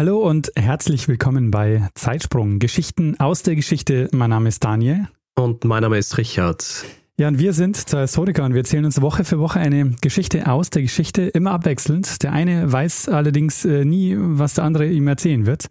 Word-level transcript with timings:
Hallo 0.00 0.16
und 0.26 0.50
herzlich 0.56 1.08
willkommen 1.08 1.50
bei 1.50 1.86
Zeitsprung, 1.94 2.58
Geschichten 2.58 3.20
aus 3.20 3.42
der 3.42 3.54
Geschichte. 3.54 4.08
Mein 4.12 4.30
Name 4.30 4.48
ist 4.48 4.64
Daniel. 4.64 5.08
Und 5.34 5.66
mein 5.66 5.82
Name 5.82 5.98
ist 5.98 6.16
Richard. 6.16 6.86
Ja, 7.18 7.28
und 7.28 7.38
wir 7.38 7.52
sind 7.52 7.76
zwei 7.76 8.00
Historiker 8.00 8.44
und 8.44 8.54
wir 8.54 8.60
erzählen 8.60 8.86
uns 8.86 9.02
Woche 9.02 9.24
für 9.24 9.38
Woche 9.40 9.60
eine 9.60 9.90
Geschichte 10.00 10.50
aus 10.50 10.70
der 10.70 10.80
Geschichte, 10.80 11.24
immer 11.24 11.50
abwechselnd. 11.50 12.22
Der 12.22 12.32
eine 12.32 12.72
weiß 12.72 13.10
allerdings 13.10 13.66
äh, 13.66 13.84
nie, 13.84 14.16
was 14.18 14.54
der 14.54 14.64
andere 14.64 14.86
ihm 14.86 15.06
erzählen 15.06 15.44
wird. 15.44 15.66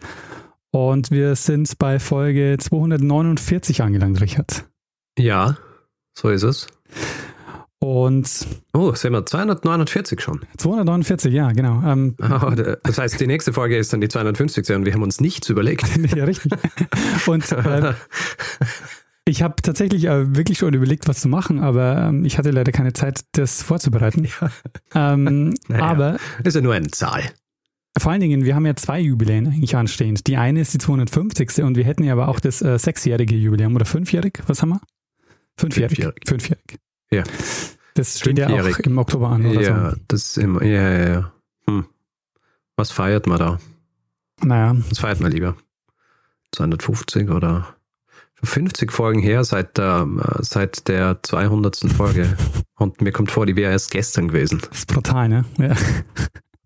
Und 0.70 1.10
wir 1.10 1.36
sind 1.36 1.80
bei 1.80 1.98
Folge 1.98 2.58
249 2.60 3.82
angelangt, 3.82 4.22
Richard. 4.22 4.66
Ja, 5.18 5.58
so 6.14 6.30
ist 6.30 6.44
es. 6.44 6.68
Und. 7.80 8.46
Oh, 8.74 8.94
sind 8.94 9.14
wir 9.14 9.26
249 9.26 10.20
schon? 10.20 10.42
249, 10.58 11.34
ja, 11.34 11.52
genau. 11.54 11.82
Ähm, 11.86 12.16
oh, 12.22 12.52
das 12.84 12.98
heißt, 12.98 13.20
die 13.20 13.28
nächste 13.28 13.54
Folge 13.54 13.78
ist 13.78 13.94
dann 13.94 14.02
die 14.02 14.10
250. 14.10 14.70
und 14.76 14.86
wir 14.86 14.94
haben 14.94 15.04
uns 15.04 15.22
nichts 15.22 15.50
überlegt. 15.50 15.86
ja, 16.16 16.26
richtig. 16.26 16.52
Und 17.26 17.50
äh, 17.54 17.94
ich 19.26 19.42
habe 19.42 19.56
tatsächlich 19.62 20.06
äh, 20.06 20.36
wirklich 20.36 20.58
schon 20.58 20.74
überlegt, 20.74 21.08
was 21.08 21.22
zu 21.22 21.30
machen, 21.30 21.60
aber 21.60 22.10
ähm, 22.10 22.26
ich 22.26 22.38
hatte 22.38 22.52
leider 22.52 22.74
keine 22.74 22.92
Zeit, 22.92 23.22
das 23.32 23.64
vorzubereiten. 23.64 24.28
Ja. 24.94 25.14
Ähm, 25.14 25.54
naja, 25.70 25.84
aber. 25.84 26.12
Das 26.40 26.48
ist 26.48 26.56
ja 26.56 26.62
nur 26.62 26.74
eine 26.74 26.88
Zahl. 26.88 27.24
Vor 27.98 28.12
allen 28.12 28.22
Dingen, 28.22 28.44
wir 28.44 28.56
haben 28.56 28.66
ja 28.66 28.76
zwei 28.76 29.00
Jubiläen 29.00 29.48
eigentlich 29.48 29.76
anstehend. 29.76 30.28
Die 30.28 30.38
eine 30.38 30.62
ist 30.62 30.74
die 30.74 30.78
250. 30.80 31.64
und 31.64 31.76
wir 31.78 31.86
hätten 31.86 32.04
ja 32.04 32.14
aber 32.14 32.28
auch 32.28 32.42
das 32.42 32.62
äh, 32.62 32.78
sechsjährige 32.78 33.36
Jubiläum 33.36 33.76
oder 33.76 33.86
fünfjährig. 33.86 34.40
Was 34.48 34.62
haben 34.62 34.70
wir? 34.70 34.82
Fünfjährig. 35.58 35.98
Fünfjährig. 35.98 36.24
Fünfjährig. 36.28 36.80
Ja. 37.12 37.24
Das 37.96 38.20
steht 38.20 38.38
ja 38.38 38.48
auch 38.48 38.80
im 38.80 38.98
Oktober 38.98 39.30
an, 39.30 39.46
oder 39.46 39.62
ja, 39.62 39.92
so. 39.92 39.98
Das 40.08 40.22
ist 40.26 40.38
immer, 40.38 40.64
ja, 40.64 40.90
ja, 40.90 41.10
ja. 41.10 41.34
Hm. 41.68 41.86
Was 42.76 42.92
feiert 42.92 43.28
man 43.28 43.40
da? 43.40 43.60
Naja. 44.42 44.76
Was 44.90 45.00
feiert 45.00 45.20
man 45.20 45.32
lieber? 45.32 45.56
250 46.52 47.30
oder 47.30 47.76
50 48.44 48.92
Folgen 48.92 49.20
her 49.20 49.44
seit 49.44 49.78
der, 49.78 50.08
seit 50.40 50.88
der 50.88 51.22
200. 51.22 51.78
Folge. 51.96 52.38
Und 52.78 53.02
mir 53.02 53.12
kommt 53.12 53.32
vor, 53.32 53.46
die 53.46 53.56
wäre 53.56 53.72
erst 53.72 53.92
gestern 53.92 54.30
gewesen. 54.30 54.62
Das 54.70 54.80
ist 54.80 54.88
brutal, 54.88 55.28
ne? 55.28 55.46
Ja. 55.58 55.76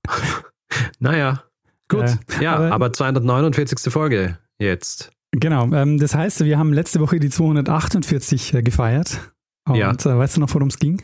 naja, 0.99 1.44
gut. 1.88 2.05
Ja, 2.36 2.41
ja 2.41 2.55
aber, 2.55 2.71
aber 2.71 2.94
249. 2.94 3.91
Folge 3.91 4.38
jetzt. 4.59 5.11
Genau, 5.31 5.66
ähm, 5.73 5.97
das 5.97 6.14
heißt, 6.14 6.45
wir 6.45 6.59
haben 6.59 6.73
letzte 6.73 6.99
Woche 6.99 7.19
die 7.19 7.30
248 7.30 8.53
äh, 8.53 8.61
gefeiert. 8.61 9.33
Und 9.66 9.75
ja. 9.75 9.92
äh, 9.92 10.17
weißt 10.17 10.38
du 10.38 10.42
noch, 10.42 10.53
worum 10.53 10.67
es 10.67 10.80
ging? 10.80 11.02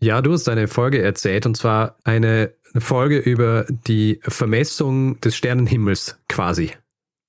Ja, 0.00 0.20
du 0.20 0.32
hast 0.32 0.48
eine 0.48 0.66
Folge 0.66 1.00
erzählt 1.00 1.46
und 1.46 1.56
zwar 1.56 1.96
eine 2.04 2.52
Folge 2.76 3.18
über 3.18 3.66
die 3.68 4.18
Vermessung 4.22 5.20
des 5.20 5.36
Sternenhimmels 5.36 6.18
quasi. 6.28 6.72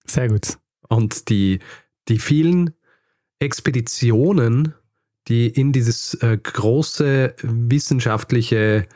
Sehr 0.06 0.30
gut. 0.30 0.58
Und 0.90 1.30
die, 1.30 1.60
die 2.08 2.18
vielen 2.18 2.74
Expeditionen, 3.40 4.74
die 5.28 5.48
in 5.48 5.72
dieses 5.72 6.16
äh, 6.16 6.38
große 6.42 7.36
wissenschaftliche 7.44 8.88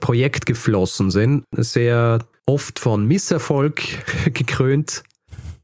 Projekt 0.00 0.46
geflossen 0.46 1.10
sind, 1.10 1.44
sehr 1.52 2.20
oft 2.46 2.78
von 2.78 3.06
Misserfolg 3.06 3.82
gekrönt, 4.32 5.02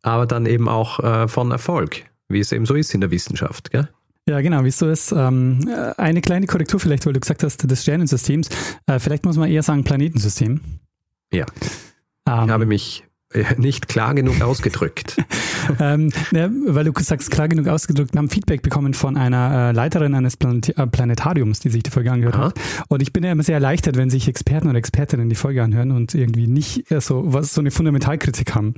aber 0.03 0.27
dann 0.27 0.47
eben 0.47 0.69
auch 0.69 1.01
äh, 1.01 1.29
von 1.29 1.51
Erfolg, 1.51 2.03
wie 2.29 2.41
es 2.41 2.53
eben 2.53 2.67
so 2.67 2.75
ist 2.75 2.95
in 2.95 3.01
der 3.01 3.11
Wissenschaft. 3.11 3.71
Gell? 3.71 3.89
Ja, 4.27 4.41
genau, 4.41 4.65
wie 4.65 4.71
so 4.71 4.89
ist. 4.89 5.13
Ähm, 5.13 5.69
eine 5.97 6.23
kleine 6.23 6.47
Korrektur 6.47 6.81
vielleicht, 6.81 7.05
weil 7.05 7.13
du 7.13 7.21
gesagt 7.21 7.43
hast, 7.43 7.71
des 7.71 7.83
Sternensystems. 7.83 8.49
Äh, 8.87 8.99
vielleicht 8.99 9.25
muss 9.25 9.37
man 9.37 9.51
eher 9.51 9.63
sagen 9.63 9.85
Planetensystem. 9.85 10.61
Ja. 11.33 11.45
Ähm, 12.27 12.45
ich 12.45 12.51
habe 12.51 12.65
mich 12.65 13.05
äh, 13.35 13.45
nicht 13.59 13.89
klar 13.89 14.15
genug 14.15 14.41
ausgedrückt. 14.41 15.17
ähm, 15.81 16.11
ja, 16.33 16.49
weil 16.67 16.85
du 16.85 16.93
sagst, 17.01 17.31
klar 17.31 17.49
genug 17.49 17.69
ausgedrückt, 17.69 18.15
wir 18.15 18.19
haben 18.19 18.31
Feedback 18.31 18.63
bekommen 18.63 18.95
von 18.95 19.17
einer 19.19 19.71
äh, 19.71 19.73
Leiterin 19.73 20.15
eines 20.15 20.37
Planet 20.39 20.79
äh, 20.79 20.87
Planetariums, 20.87 21.61
die 21.61 21.69
sich 21.69 21.83
die 21.83 21.91
Folge 21.91 22.11
angehört 22.11 22.37
Aha. 22.37 22.45
hat. 22.47 22.61
Und 22.89 23.03
ich 23.03 23.13
bin 23.13 23.25
ja 23.25 23.33
immer 23.33 23.43
sehr 23.43 23.57
erleichtert, 23.57 23.97
wenn 23.97 24.09
sich 24.09 24.29
Experten 24.29 24.69
oder 24.69 24.79
Expertinnen 24.79 25.29
die 25.29 25.35
Folge 25.35 25.63
anhören 25.63 25.91
und 25.91 26.15
irgendwie 26.15 26.47
nicht 26.47 26.91
äh, 26.91 27.01
so, 27.01 27.25
was, 27.27 27.53
so 27.53 27.61
eine 27.61 27.71
Fundamentalkritik 27.71 28.55
haben, 28.55 28.75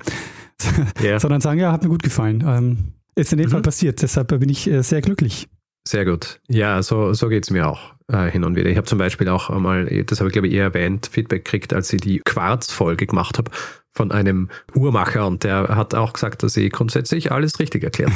yeah. 1.01 1.21
sondern 1.21 1.41
sagen, 1.41 1.61
ja, 1.61 1.71
hat 1.71 1.85
mir 1.85 1.91
gut 1.91 2.03
gefallen. 2.03 2.43
Ähm, 2.45 2.93
ist 3.17 3.33
in 3.33 3.39
dem 3.39 3.49
mhm. 3.49 3.53
Fall 3.53 3.63
passiert, 3.63 4.03
deshalb 4.03 4.29
bin 4.29 4.49
ich 4.49 4.71
äh, 4.71 4.83
sehr 4.83 5.01
glücklich. 5.01 5.49
Sehr 5.89 6.05
gut. 6.05 6.41
Ja, 6.49 6.83
so, 6.83 7.13
so 7.13 7.29
geht 7.29 7.45
es 7.45 7.51
mir 7.51 7.69
auch 7.69 7.95
äh, 8.13 8.29
hin 8.31 8.45
und 8.45 8.57
wieder. 8.57 8.69
Ich 8.71 8.77
habe 8.77 8.87
zum 8.87 8.99
Beispiel 8.99 9.29
auch 9.29 9.51
einmal, 9.51 9.87
das 10.05 10.19
habe 10.19 10.29
ich 10.29 10.33
glaube 10.33 10.49
ich 10.49 10.55
eher 10.55 10.65
erwähnt, 10.65 11.09
Feedback 11.11 11.45
gekriegt, 11.45 11.73
als 11.73 11.93
ich 11.93 12.01
die 12.01 12.21
Quarz-Folge 12.25 13.07
gemacht 13.07 13.39
habe 13.39 13.51
von 13.93 14.13
einem 14.13 14.51
Uhrmacher 14.75 15.27
und 15.27 15.45
der 15.45 15.69
hat 15.69 15.95
auch 15.95 16.13
gesagt, 16.13 16.43
dass 16.43 16.57
ich 16.57 16.71
grundsätzlich 16.71 17.33
alles 17.33 17.59
richtig 17.61 17.83
erklärt. 17.83 18.13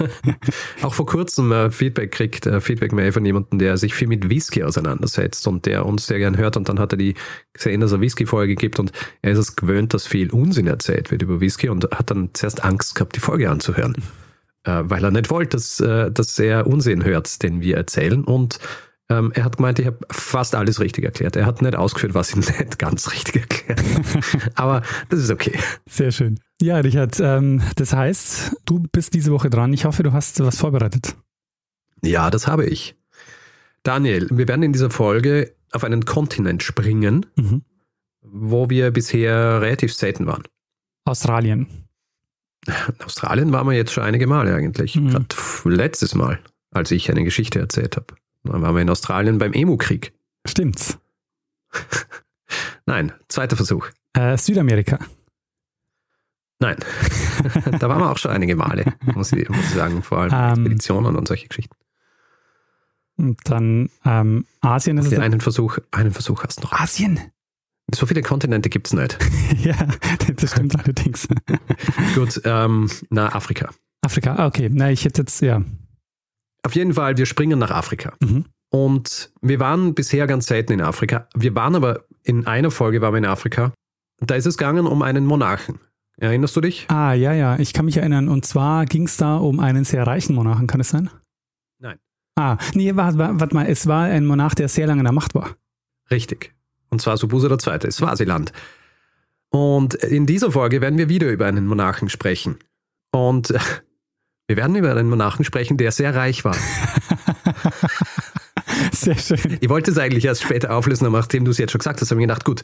auch 0.82 0.94
vor 0.94 1.06
kurzem 1.06 1.52
äh, 1.52 1.70
Feedback 1.70 2.10
kriegt, 2.10 2.46
äh, 2.46 2.60
Feedback 2.60 2.92
mehr 2.92 3.12
von 3.12 3.24
jemandem, 3.24 3.58
der 3.58 3.76
sich 3.76 3.94
viel 3.94 4.08
mit 4.08 4.28
Whisky 4.28 4.64
auseinandersetzt 4.64 5.46
und 5.46 5.66
der 5.66 5.86
uns 5.86 6.06
sehr 6.06 6.18
gern 6.18 6.36
hört 6.36 6.56
und 6.56 6.68
dann 6.68 6.80
hat 6.80 6.94
er 6.94 6.98
die 6.98 7.14
gesehen, 7.52 7.80
dass 7.80 7.92
er 7.92 8.00
Whisky-Folge 8.00 8.56
gibt 8.56 8.80
und 8.80 8.92
er 9.22 9.32
ist 9.32 9.38
es 9.38 9.56
gewöhnt, 9.56 9.94
dass 9.94 10.06
viel 10.06 10.30
Unsinn 10.30 10.66
erzählt 10.66 11.10
wird 11.10 11.22
über 11.22 11.40
Whisky 11.40 11.68
und 11.68 11.84
hat 11.92 12.10
dann 12.10 12.30
zuerst 12.32 12.64
Angst 12.64 12.94
gehabt, 12.94 13.14
die 13.14 13.20
Folge 13.20 13.50
anzuhören 13.50 13.94
weil 14.70 15.04
er 15.04 15.10
nicht 15.10 15.30
wollte, 15.30 15.56
dass, 15.56 15.80
äh, 15.80 16.10
dass 16.10 16.38
er 16.38 16.66
Unsinn 16.66 17.04
hört, 17.04 17.42
den 17.42 17.60
wir 17.60 17.76
erzählen. 17.76 18.24
Und 18.24 18.58
ähm, 19.10 19.32
er 19.34 19.44
hat 19.44 19.58
gemeint, 19.58 19.78
ich 19.78 19.86
habe 19.86 19.98
fast 20.10 20.54
alles 20.54 20.80
richtig 20.80 21.04
erklärt. 21.04 21.36
Er 21.36 21.46
hat 21.46 21.60
nicht 21.60 21.76
ausgeführt, 21.76 22.14
was 22.14 22.30
ich 22.30 22.36
nicht 22.58 22.78
ganz 22.78 23.12
richtig 23.12 23.42
erklärt 23.42 23.80
habe. 23.80 24.50
Aber 24.54 24.82
das 25.10 25.20
ist 25.20 25.30
okay. 25.30 25.58
Sehr 25.88 26.10
schön. 26.10 26.40
Ja, 26.60 26.78
Richard, 26.78 27.20
ähm, 27.20 27.62
das 27.76 27.92
heißt, 27.92 28.56
du 28.64 28.84
bist 28.92 29.12
diese 29.14 29.32
Woche 29.32 29.50
dran. 29.50 29.72
Ich 29.72 29.84
hoffe, 29.84 30.02
du 30.02 30.12
hast 30.12 30.40
was 30.40 30.58
vorbereitet. 30.58 31.14
Ja, 32.02 32.30
das 32.30 32.46
habe 32.46 32.66
ich. 32.66 32.96
Daniel, 33.82 34.28
wir 34.30 34.48
werden 34.48 34.62
in 34.62 34.72
dieser 34.72 34.90
Folge 34.90 35.54
auf 35.72 35.84
einen 35.84 36.06
Kontinent 36.06 36.62
springen, 36.62 37.26
mhm. 37.36 37.62
wo 38.22 38.70
wir 38.70 38.90
bisher 38.90 39.60
relativ 39.60 39.92
selten 39.94 40.26
waren. 40.26 40.44
Australien. 41.04 41.83
In 42.66 42.74
Australien 43.04 43.52
waren 43.52 43.66
wir 43.66 43.74
jetzt 43.74 43.92
schon 43.92 44.04
einige 44.04 44.26
Male 44.26 44.54
eigentlich. 44.54 44.96
Mhm. 44.96 45.10
Gerade 45.10 45.26
letztes 45.64 46.14
Mal, 46.14 46.40
als 46.70 46.90
ich 46.90 47.10
eine 47.10 47.24
Geschichte 47.24 47.58
erzählt 47.58 47.96
habe. 47.96 48.06
Dann 48.44 48.62
waren 48.62 48.74
wir 48.74 48.82
in 48.82 48.90
Australien 48.90 49.38
beim 49.38 49.52
Emu-Krieg. 49.52 50.12
Stimmt's. 50.46 50.98
Nein, 52.86 53.12
zweiter 53.28 53.56
Versuch. 53.56 53.88
Äh, 54.12 54.36
Südamerika. 54.36 54.98
Nein, 56.60 56.76
da 57.80 57.88
waren 57.88 58.00
wir 58.00 58.10
auch 58.10 58.16
schon 58.18 58.30
einige 58.30 58.54
Male, 58.56 58.94
muss 59.14 59.32
ich, 59.32 59.48
muss 59.48 59.64
ich 59.64 59.74
sagen, 59.74 60.02
vor 60.02 60.18
allem 60.18 60.32
ähm, 60.32 60.48
Expeditionen 60.50 61.16
und 61.16 61.26
solche 61.26 61.48
Geschichten. 61.48 61.74
Und 63.16 63.38
dann 63.44 63.90
ähm, 64.04 64.46
Asien 64.60 64.98
ist 64.98 65.06
okay, 65.06 65.16
es. 65.16 65.20
Einen 65.20 65.40
Versuch, 65.40 65.78
einen 65.90 66.12
Versuch 66.12 66.42
hast 66.44 66.58
du 66.58 66.62
noch. 66.62 66.72
Asien? 66.72 67.20
So 67.92 68.06
viele 68.06 68.22
Kontinente 68.22 68.68
gibt 68.68 68.86
es 68.86 68.92
nicht. 68.92 69.18
ja, 69.64 69.74
das 70.36 70.50
stimmt 70.50 70.76
allerdings. 70.78 71.28
Gut, 72.14 72.40
ähm, 72.44 72.90
na, 73.10 73.34
Afrika. 73.34 73.70
Afrika, 74.02 74.34
ah, 74.36 74.46
okay. 74.46 74.68
Na, 74.72 74.90
ich 74.90 75.04
hätte 75.04 75.22
jetzt, 75.22 75.40
ja. 75.40 75.62
Auf 76.62 76.74
jeden 76.74 76.94
Fall, 76.94 77.16
wir 77.16 77.26
springen 77.26 77.58
nach 77.58 77.70
Afrika. 77.70 78.14
Mhm. 78.20 78.46
Und 78.70 79.32
wir 79.40 79.60
waren 79.60 79.94
bisher 79.94 80.26
ganz 80.26 80.46
selten 80.46 80.72
in 80.72 80.80
Afrika. 80.80 81.28
Wir 81.34 81.54
waren 81.54 81.76
aber 81.76 82.04
in 82.24 82.46
einer 82.46 82.70
Folge 82.70 83.00
waren 83.00 83.12
wir 83.14 83.18
in 83.18 83.26
Afrika. 83.26 83.72
Da 84.20 84.34
ist 84.34 84.46
es 84.46 84.56
gegangen 84.56 84.86
um 84.86 85.02
einen 85.02 85.26
Monarchen. 85.26 85.78
Erinnerst 86.16 86.56
du 86.56 86.60
dich? 86.60 86.86
Ah, 86.88 87.12
ja, 87.12 87.32
ja, 87.32 87.58
ich 87.58 87.72
kann 87.72 87.84
mich 87.84 87.96
erinnern. 87.96 88.28
Und 88.28 88.46
zwar 88.46 88.86
ging 88.86 89.04
es 89.04 89.16
da 89.16 89.36
um 89.36 89.60
einen 89.60 89.84
sehr 89.84 90.06
reichen 90.06 90.34
Monarchen, 90.34 90.66
kann 90.66 90.80
es 90.80 90.90
sein? 90.90 91.10
Nein. 91.80 91.98
Ah, 92.36 92.56
nee, 92.74 92.94
warte, 92.96 93.18
warte 93.18 93.54
mal, 93.54 93.66
es 93.66 93.86
war 93.86 94.04
ein 94.04 94.26
Monarch, 94.26 94.54
der 94.54 94.68
sehr 94.68 94.86
lange 94.86 95.00
in 95.00 95.04
der 95.04 95.12
Macht 95.12 95.34
war. 95.34 95.56
Richtig. 96.10 96.53
Und 96.94 97.00
zwar 97.00 97.16
Subusa 97.16 97.48
II., 97.48 97.90
Swasiland. 97.90 98.52
Und 99.50 99.94
in 99.94 100.26
dieser 100.26 100.52
Folge 100.52 100.80
werden 100.80 100.96
wir 100.96 101.08
wieder 101.08 101.28
über 101.28 101.46
einen 101.46 101.66
Monarchen 101.66 102.08
sprechen. 102.08 102.60
Und 103.10 103.52
wir 104.46 104.56
werden 104.56 104.76
über 104.76 104.92
einen 104.92 105.08
Monarchen 105.08 105.44
sprechen, 105.44 105.76
der 105.76 105.90
sehr 105.90 106.14
reich 106.14 106.44
war. 106.44 106.54
Sehr 108.92 109.16
schön. 109.16 109.58
Ich 109.60 109.68
wollte 109.68 109.90
es 109.90 109.98
eigentlich 109.98 110.24
erst 110.24 110.42
später 110.42 110.72
auflösen, 110.72 111.06
aber 111.06 111.18
nachdem 111.18 111.44
du 111.44 111.50
es 111.50 111.58
jetzt 111.58 111.72
schon 111.72 111.80
gesagt 111.80 112.00
hast, 112.00 112.10
habe 112.10 112.20
ich 112.20 112.26
gedacht, 112.28 112.44
gut, 112.44 112.62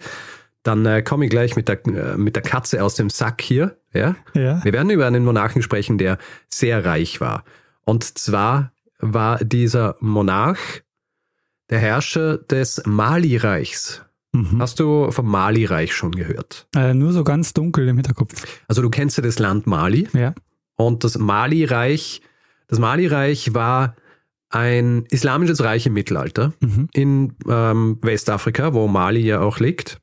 dann 0.62 0.86
äh, 0.86 1.02
komme 1.02 1.24
ich 1.24 1.30
gleich 1.30 1.56
mit 1.56 1.68
der, 1.68 1.84
äh, 1.86 2.16
mit 2.16 2.36
der 2.36 2.42
Katze 2.42 2.84
aus 2.84 2.94
dem 2.94 3.10
Sack 3.10 3.42
hier. 3.42 3.78
Ja? 3.92 4.14
Ja. 4.34 4.62
Wir 4.64 4.72
werden 4.72 4.90
über 4.90 5.06
einen 5.06 5.24
Monarchen 5.24 5.62
sprechen, 5.62 5.98
der 5.98 6.18
sehr 6.48 6.84
reich 6.84 7.20
war. 7.20 7.44
Und 7.84 8.18
zwar 8.18 8.72
war 8.98 9.38
dieser 9.44 9.96
Monarch 10.00 10.82
der 11.70 11.78
Herrscher 11.78 12.38
des 12.38 12.82
Mali-Reichs. 12.84 14.02
Mhm. 14.32 14.60
Hast 14.60 14.78
du 14.80 15.10
vom 15.10 15.28
Mali-Reich 15.28 15.92
schon 15.92 16.12
gehört? 16.12 16.66
Äh, 16.76 16.94
nur 16.94 17.12
so 17.12 17.24
ganz 17.24 17.52
dunkel 17.52 17.88
im 17.88 17.96
Hinterkopf. 17.96 18.46
Also 18.68 18.80
du 18.82 18.90
kennst 18.90 19.16
ja 19.16 19.22
das 19.22 19.38
Land 19.38 19.66
Mali 19.66 20.08
Ja. 20.12 20.34
und 20.76 21.02
das 21.04 21.18
Mali-Reich, 21.18 22.22
das 22.68 22.78
Mali-Reich 22.78 23.54
war 23.54 23.96
ein 24.50 25.04
islamisches 25.10 25.62
Reich 25.62 25.86
im 25.86 25.94
Mittelalter 25.94 26.52
Mhm. 26.60 26.88
in 26.92 27.34
ähm, 27.48 27.98
Westafrika, 28.02 28.72
wo 28.74 28.86
Mali 28.88 29.20
ja 29.20 29.40
auch 29.40 29.58
liegt. 29.58 29.98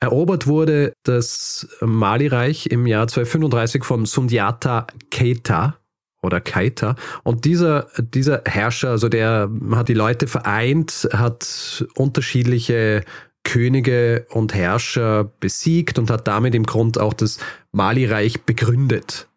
Erobert 0.00 0.46
wurde 0.46 0.92
das 1.04 1.66
Mali-Reich 1.80 2.66
im 2.66 2.86
Jahr 2.86 3.06
1235 3.06 3.84
von 3.84 4.04
Sundiata 4.06 4.86
Keita 5.10 5.78
oder 6.22 6.40
Keita. 6.40 6.96
Und 7.22 7.44
dieser, 7.46 7.88
dieser 7.98 8.42
Herrscher, 8.46 8.90
also 8.90 9.08
der 9.08 9.50
hat 9.72 9.88
die 9.88 9.94
Leute 9.94 10.26
vereint, 10.26 11.08
hat 11.12 11.86
unterschiedliche 11.94 13.02
Könige 13.44 14.26
und 14.30 14.54
Herrscher 14.54 15.30
besiegt 15.40 15.98
und 15.98 16.10
hat 16.10 16.26
damit 16.26 16.54
im 16.54 16.64
Grund 16.64 16.98
auch 16.98 17.12
das 17.12 17.38
Mali-Reich 17.72 18.42
begründet. 18.42 19.28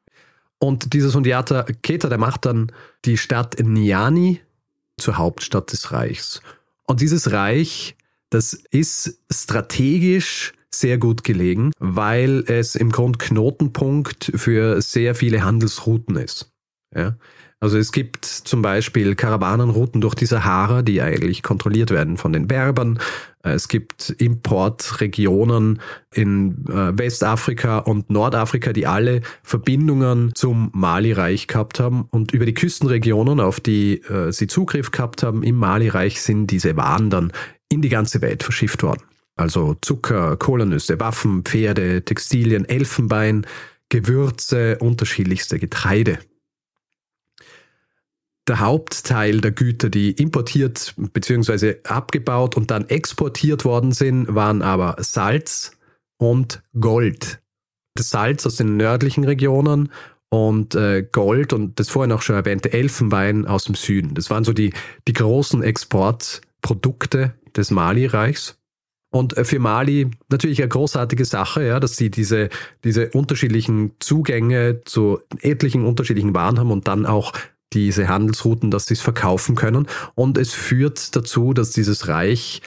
Und 0.60 0.94
dieser 0.94 1.10
Sundiata 1.10 1.66
Keita, 1.84 2.10
der 2.10 2.18
macht 2.18 2.46
dann 2.46 2.72
die 3.06 3.18
Stadt 3.18 3.58
Niani 3.62 4.42
zur 4.98 5.18
Hauptstadt 5.18 5.72
des 5.72 5.92
Reichs. 5.92 6.42
Und 6.88 7.02
dieses 7.02 7.32
Reich, 7.32 7.96
das 8.30 8.54
ist 8.72 9.20
strategisch 9.32 10.54
sehr 10.74 10.98
gut 10.98 11.24
gelegen, 11.24 11.72
weil 11.80 12.44
es 12.48 12.76
im 12.76 12.92
Grund 12.92 13.20
Knotenpunkt 13.20 14.32
für 14.36 14.82
sehr 14.82 15.16
viele 15.16 15.44
Handelsrouten 15.44 16.16
ist. 16.16 16.52
Ja? 16.96 17.18
Also 17.60 17.80
es 17.80 17.92
gibt 17.92 18.26
zum 18.26 18.62
Beispiel 18.62 19.16
Karawanenrouten 19.16 20.00
durch 20.00 20.14
die 20.14 20.28
Sahara, 20.28 20.84
die 20.84 21.02
eigentlich 21.02 21.42
kontrolliert 21.42 21.90
werden 21.90 22.18
von 22.18 22.32
den 22.32 22.48
Berbern. 22.48 23.00
Es 23.42 23.68
gibt 23.68 24.12
Importregionen 24.12 25.82
in 26.14 26.66
äh, 26.68 26.96
Westafrika 26.96 27.80
und 27.80 28.12
Nordafrika, 28.12 28.74
die 28.74 28.86
alle 28.86 29.22
Verbindungen 29.42 30.36
zum 30.36 30.70
Mali-Reich 30.74 31.48
gehabt 31.48 31.80
haben. 31.80 32.08
Und 32.12 32.32
über 32.32 32.46
die 32.46 32.54
Küstenregionen, 32.54 33.40
auf 33.40 33.60
die 33.60 34.04
äh, 34.04 34.32
sie 34.32 34.48
Zugriff 34.48 34.92
gehabt 34.92 35.24
haben 35.24 35.42
im 35.42 35.56
Mali-Reich, 35.56 36.22
sind 36.22 36.48
diese 36.48 36.78
Waren 36.78 37.10
dann 37.10 37.32
in 37.70 37.82
die 37.82 37.90
ganze 37.90 38.22
Welt 38.22 38.44
verschifft 38.44 38.84
worden. 38.84 39.02
Also 39.36 39.76
Zucker, 39.82 40.38
Kohlernüsse, 40.38 41.00
Waffen, 41.00 41.44
Pferde, 41.44 42.04
Textilien, 42.04 42.66
Elfenbein, 42.66 43.48
Gewürze, 43.90 44.78
unterschiedlichste 44.80 45.58
Getreide. 45.58 46.20
Der 48.48 48.62
Hauptteil 48.62 49.42
der 49.42 49.52
Güter, 49.52 49.90
die 49.90 50.12
importiert 50.12 50.96
bzw. 50.98 51.76
abgebaut 51.84 52.56
und 52.56 52.72
dann 52.72 52.88
exportiert 52.88 53.66
worden 53.66 53.92
sind, 53.92 54.34
waren 54.34 54.62
aber 54.62 54.96
Salz 55.00 55.78
und 56.18 56.64
Gold. 56.80 57.42
Das 57.96 58.10
Salz 58.10 58.46
aus 58.46 58.56
den 58.56 58.78
nördlichen 58.78 59.26
Regionen 59.26 59.92
und 60.30 60.76
äh, 60.76 61.04
Gold 61.04 61.52
und 61.52 61.80
das 61.80 61.90
vorhin 61.90 62.12
auch 62.12 62.22
schon 62.22 62.36
erwähnte 62.36 62.72
Elfenbein 62.72 63.46
aus 63.46 63.66
dem 63.66 63.76
Süden. 63.76 64.14
Das 64.14 64.30
waren 64.30 64.44
so 64.44 64.54
die, 64.54 64.74
die 65.08 65.14
großen 65.14 65.62
Exportprodukte 65.64 67.34
des 67.56 67.72
Mali-Reichs. 67.72 68.58
Und 69.10 69.38
äh, 69.38 69.46
für 69.46 69.60
Mali 69.60 70.12
natürlich 70.30 70.62
eine 70.62 70.70
großartige 70.70 71.26
Sache, 71.26 71.66
ja, 71.66 71.80
dass 71.80 71.96
sie 71.96 72.12
diese, 72.12 72.50
diese 72.84 73.10
unterschiedlichen 73.10 73.94
Zugänge 74.00 74.82
zu 74.84 75.20
etlichen 75.42 75.86
unterschiedlichen 75.86 76.36
Waren 76.36 76.60
haben 76.60 76.72
und 76.72 76.88
dann 76.88 77.06
auch 77.06 77.34
diese 77.74 78.08
Handelsrouten, 78.08 78.72
dass 78.72 78.86
sie 78.86 78.94
es 78.94 79.02
verkaufen 79.02 79.56
können. 79.56 79.88
Und 80.16 80.38
es 80.38 80.54
führt 80.54 81.16
dazu, 81.16 81.54
dass 81.54 81.72
dieses 81.72 82.08
Reich 82.08 82.62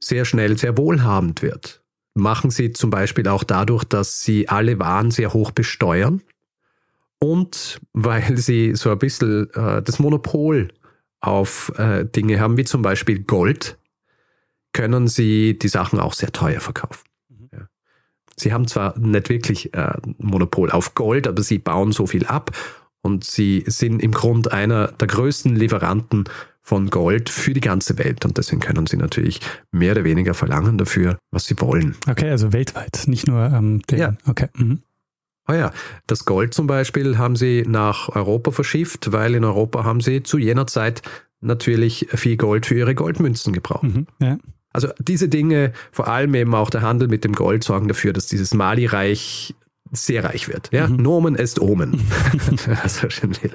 sehr 0.00 0.24
schnell 0.24 0.58
sehr 0.58 0.76
wohlhabend 0.76 1.42
wird. 1.42 1.82
Machen 2.14 2.50
sie 2.50 2.72
zum 2.72 2.90
Beispiel 2.90 3.28
auch 3.28 3.44
dadurch, 3.44 3.84
dass 3.84 4.22
sie 4.22 4.48
alle 4.48 4.78
Waren 4.78 5.10
sehr 5.10 5.32
hoch 5.32 5.50
besteuern 5.50 6.22
und 7.22 7.80
weil 7.92 8.36
sie 8.36 8.74
so 8.74 8.90
ein 8.90 8.98
bisschen 8.98 9.48
äh, 9.54 9.80
das 9.80 9.98
Monopol 9.98 10.68
auf 11.20 11.72
äh, 11.78 12.04
Dinge 12.04 12.40
haben, 12.40 12.56
wie 12.56 12.64
zum 12.64 12.82
Beispiel 12.82 13.22
Gold, 13.22 13.78
können 14.72 15.06
sie 15.06 15.56
die 15.56 15.68
Sachen 15.68 16.00
auch 16.00 16.14
sehr 16.14 16.32
teuer 16.32 16.60
verkaufen. 16.60 17.04
Ja. 17.52 17.68
Sie 18.36 18.52
haben 18.52 18.66
zwar 18.66 18.98
nicht 18.98 19.28
wirklich 19.28 19.72
äh, 19.72 19.94
Monopol 20.18 20.70
auf 20.70 20.94
Gold, 20.94 21.28
aber 21.28 21.42
sie 21.42 21.58
bauen 21.58 21.92
so 21.92 22.06
viel 22.06 22.26
ab 22.26 22.50
und 23.02 23.24
sie 23.24 23.64
sind 23.66 24.02
im 24.02 24.12
Grund 24.12 24.52
einer 24.52 24.88
der 24.88 25.08
größten 25.08 25.54
Lieferanten 25.54 26.24
von 26.62 26.90
Gold 26.90 27.28
für 27.28 27.52
die 27.52 27.60
ganze 27.60 27.98
Welt. 27.98 28.24
Und 28.24 28.38
deswegen 28.38 28.60
können 28.60 28.86
sie 28.86 28.96
natürlich 28.96 29.40
mehr 29.72 29.92
oder 29.92 30.04
weniger 30.04 30.32
verlangen 30.32 30.78
dafür, 30.78 31.18
was 31.32 31.44
sie 31.44 31.56
wollen. 31.58 31.96
Okay, 32.08 32.30
also 32.30 32.52
weltweit, 32.52 33.02
nicht 33.06 33.26
nur 33.26 33.44
ähm, 33.44 33.82
den. 33.82 33.98
Ja. 33.98 34.14
Okay. 34.26 34.48
Mhm. 34.56 34.80
Ah 35.44 35.54
ja, 35.54 35.70
das 36.06 36.24
Gold 36.24 36.54
zum 36.54 36.68
Beispiel 36.68 37.18
haben 37.18 37.34
sie 37.34 37.64
nach 37.66 38.08
Europa 38.10 38.52
verschifft, 38.52 39.10
weil 39.10 39.34
in 39.34 39.44
Europa 39.44 39.82
haben 39.82 40.00
sie 40.00 40.22
zu 40.22 40.38
jener 40.38 40.68
Zeit 40.68 41.02
natürlich 41.40 42.06
viel 42.14 42.36
Gold 42.36 42.66
für 42.66 42.76
ihre 42.76 42.94
Goldmünzen 42.94 43.52
gebraucht. 43.52 43.82
Mhm. 43.82 44.06
Ja. 44.20 44.38
Also 44.72 44.88
diese 45.00 45.28
Dinge, 45.28 45.72
vor 45.90 46.06
allem 46.08 46.34
eben 46.34 46.54
auch 46.54 46.70
der 46.70 46.82
Handel 46.82 47.08
mit 47.08 47.24
dem 47.24 47.34
Gold, 47.34 47.64
sorgen 47.64 47.88
dafür, 47.88 48.12
dass 48.12 48.26
dieses 48.26 48.54
Mali-Reich 48.54 49.54
sehr 49.92 50.24
reich 50.24 50.48
wird. 50.48 50.70
Ja? 50.72 50.88
Mhm. 50.88 50.96
Nomen 50.96 51.36
est 51.36 51.60
Omen. 51.60 51.92
Er 52.66 53.42
will. 53.42 53.52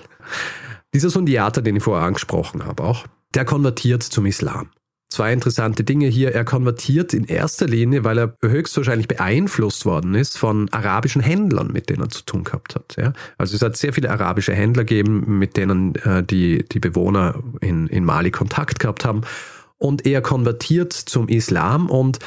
Dieser 0.93 1.09
Sundiata, 1.09 1.61
den 1.61 1.75
ich 1.75 1.83
vorher 1.83 2.05
angesprochen 2.05 2.65
habe, 2.65 2.83
auch, 2.83 3.05
der 3.33 3.45
konvertiert 3.45 4.03
zum 4.03 4.25
Islam. 4.25 4.69
Zwei 5.09 5.31
interessante 5.31 5.85
Dinge 5.85 6.07
hier. 6.07 6.33
Er 6.33 6.43
konvertiert 6.43 7.13
in 7.13 7.23
erster 7.23 7.65
Linie, 7.65 8.03
weil 8.03 8.17
er 8.17 8.35
höchstwahrscheinlich 8.43 9.07
beeinflusst 9.07 9.85
worden 9.85 10.15
ist 10.15 10.37
von 10.37 10.67
arabischen 10.71 11.21
Händlern, 11.21 11.71
mit 11.71 11.89
denen 11.89 12.03
er 12.03 12.09
zu 12.09 12.23
tun 12.23 12.43
gehabt 12.43 12.75
hat. 12.75 12.95
Ja? 12.97 13.13
Also 13.37 13.55
es 13.55 13.61
hat 13.61 13.77
sehr 13.77 13.93
viele 13.93 14.09
arabische 14.09 14.53
Händler 14.53 14.83
gegeben, 14.83 15.39
mit 15.39 15.55
denen 15.55 15.95
äh, 15.95 16.23
die, 16.23 16.65
die 16.65 16.79
Bewohner 16.79 17.41
in, 17.61 17.87
in 17.87 18.03
Mali 18.03 18.31
Kontakt 18.31 18.79
gehabt 18.79 19.05
haben. 19.05 19.21
Und 19.77 20.05
er 20.05 20.21
konvertiert 20.21 20.91
zum 20.91 21.29
Islam 21.29 21.89
und 21.89 22.19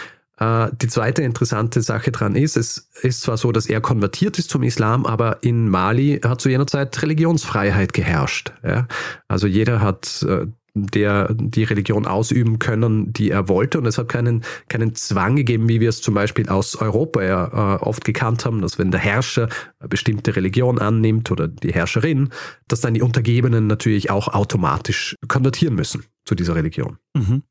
die 0.42 0.87
zweite 0.87 1.22
interessante 1.22 1.82
Sache 1.82 2.12
dran 2.12 2.34
ist, 2.34 2.56
es 2.56 2.88
ist 3.02 3.20
zwar 3.20 3.37
so, 3.37 3.52
dass 3.52 3.66
er 3.66 3.82
konvertiert 3.82 4.38
ist 4.38 4.48
zum 4.48 4.62
Islam, 4.62 5.04
aber 5.04 5.42
in 5.42 5.69
Mali 5.69 6.19
hat 6.24 6.41
zu 6.41 6.48
jener 6.48 6.67
Zeit 6.67 7.03
Religionsfreiheit 7.03 7.93
geherrscht. 7.93 8.53
Ja? 8.65 8.88
Also 9.29 9.46
jeder 9.46 9.82
hat 9.82 10.24
äh, 10.26 10.46
der 10.74 11.34
die 11.34 11.65
Religion 11.65 12.06
ausüben 12.06 12.58
können, 12.58 13.12
die 13.12 13.31
er 13.31 13.48
wollte. 13.48 13.79
Und 13.79 13.86
es 13.86 13.98
hat 13.98 14.08
keinen, 14.08 14.44
keinen 14.69 14.94
Zwang 14.94 15.36
gegeben, 15.36 15.69
wie 15.69 15.81
wir 15.81 15.88
es 15.88 16.00
zum 16.00 16.15
Beispiel 16.15 16.48
aus 16.48 16.76
Europa 16.76 17.22
ja, 17.22 17.76
äh, 17.76 17.82
oft 17.82 18.05
gekannt 18.05 18.44
haben, 18.44 18.62
dass 18.62 18.79
wenn 18.79 18.91
der 18.91 19.00
Herrscher 19.00 19.48
eine 19.79 19.88
bestimmte 19.88 20.36
Religion 20.36 20.79
annimmt 20.79 21.31
oder 21.31 21.48
die 21.48 21.72
Herrscherin, 21.72 22.31
dass 22.69 22.81
dann 22.81 22.94
die 22.94 23.03
Untergebenen 23.03 23.67
natürlich 23.67 24.10
auch 24.10 24.29
automatisch 24.29 25.17
konvertieren 25.29 25.74
müssen 25.74 26.05
zu 26.24 26.34
dieser 26.34 26.55
Religion. 26.55 26.98
Mhm. 27.15 27.43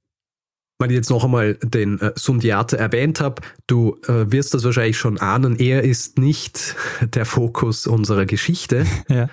Weil 0.79 0.91
ich 0.91 0.95
jetzt 0.95 1.09
noch 1.09 1.25
einmal 1.25 1.55
den 1.55 1.99
äh, 1.99 2.13
Sundiata 2.15 2.77
erwähnt 2.77 3.19
habe, 3.19 3.41
du 3.67 3.97
äh, 4.07 4.31
wirst 4.31 4.53
das 4.53 4.63
wahrscheinlich 4.63 4.97
schon 4.97 5.17
ahnen, 5.17 5.59
er 5.59 5.83
ist 5.83 6.17
nicht 6.17 6.75
der 7.13 7.25
Fokus 7.25 7.85
unserer 7.85 8.25
Geschichte. 8.25 8.85
Ja. 9.09 9.27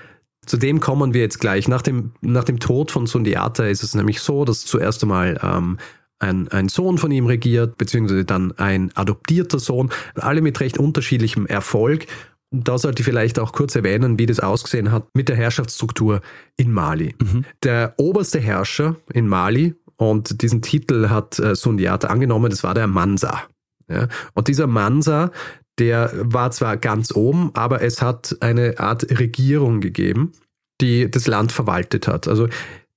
Zu 0.47 0.57
dem 0.59 0.79
kommen 0.79 1.13
wir 1.13 1.21
jetzt 1.21 1.41
gleich. 1.41 1.67
Nach 1.67 1.83
dem, 1.83 2.13
nach 2.21 2.45
dem 2.45 2.61
Tod 2.61 2.93
von 2.93 3.07
Sundiata 3.07 3.67
ist 3.67 3.83
es 3.83 3.95
nämlich 3.95 4.21
so, 4.21 4.45
dass 4.45 4.65
zuerst 4.65 5.03
einmal 5.03 5.39
ähm, 5.43 5.79
ein, 6.19 6.49
ein 6.49 6.69
Sohn 6.69 6.99
von 6.99 7.11
ihm 7.11 7.27
regiert, 7.27 7.77
beziehungsweise 7.79 8.25
dann 8.25 8.53
ein 8.53 8.91
adoptierter 8.95 9.59
Sohn, 9.59 9.91
alle 10.15 10.41
mit 10.41 10.61
recht 10.61 10.79
unterschiedlichem 10.79 11.47
Erfolg. 11.47 12.07
Da 12.53 12.79
sollte 12.79 13.01
ich 13.01 13.05
vielleicht 13.05 13.39
auch 13.39 13.53
kurz 13.53 13.75
erwähnen, 13.75 14.19
wie 14.19 14.27
das 14.27 14.41
ausgesehen 14.41 14.93
hat 14.93 15.09
mit 15.15 15.29
der 15.29 15.37
Herrschaftsstruktur 15.37 16.23
in 16.57 16.73
Mali. 16.73 17.15
Mhm. 17.21 17.45
Der 17.65 17.95
oberste 17.99 18.39
Herrscher 18.39 18.97
in 19.13 19.27
Mali, 19.27 19.75
und 19.97 20.43
diesen 20.43 20.63
Titel 20.63 21.09
hat 21.09 21.39
äh, 21.39 21.55
Sundiata 21.55 22.09
angenommen, 22.09 22.51
das 22.51 22.63
war 22.63 22.75
der 22.75 22.87
Mansa. 22.87 23.43
Ja? 23.89 24.09
Und 24.35 24.49
dieser 24.49 24.67
Mansa, 24.67 25.31
der 25.79 26.11
war 26.15 26.51
zwar 26.51 26.77
ganz 26.77 27.15
oben, 27.15 27.51
aber 27.55 27.83
es 27.83 28.03
hat 28.03 28.37
eine 28.41 28.79
Art 28.79 29.19
Regierung 29.19 29.81
gegeben, 29.81 30.33
die 30.81 31.11
das 31.11 31.27
Land 31.27 31.53
verwaltet 31.53 32.09
hat. 32.09 32.29
Also 32.29 32.49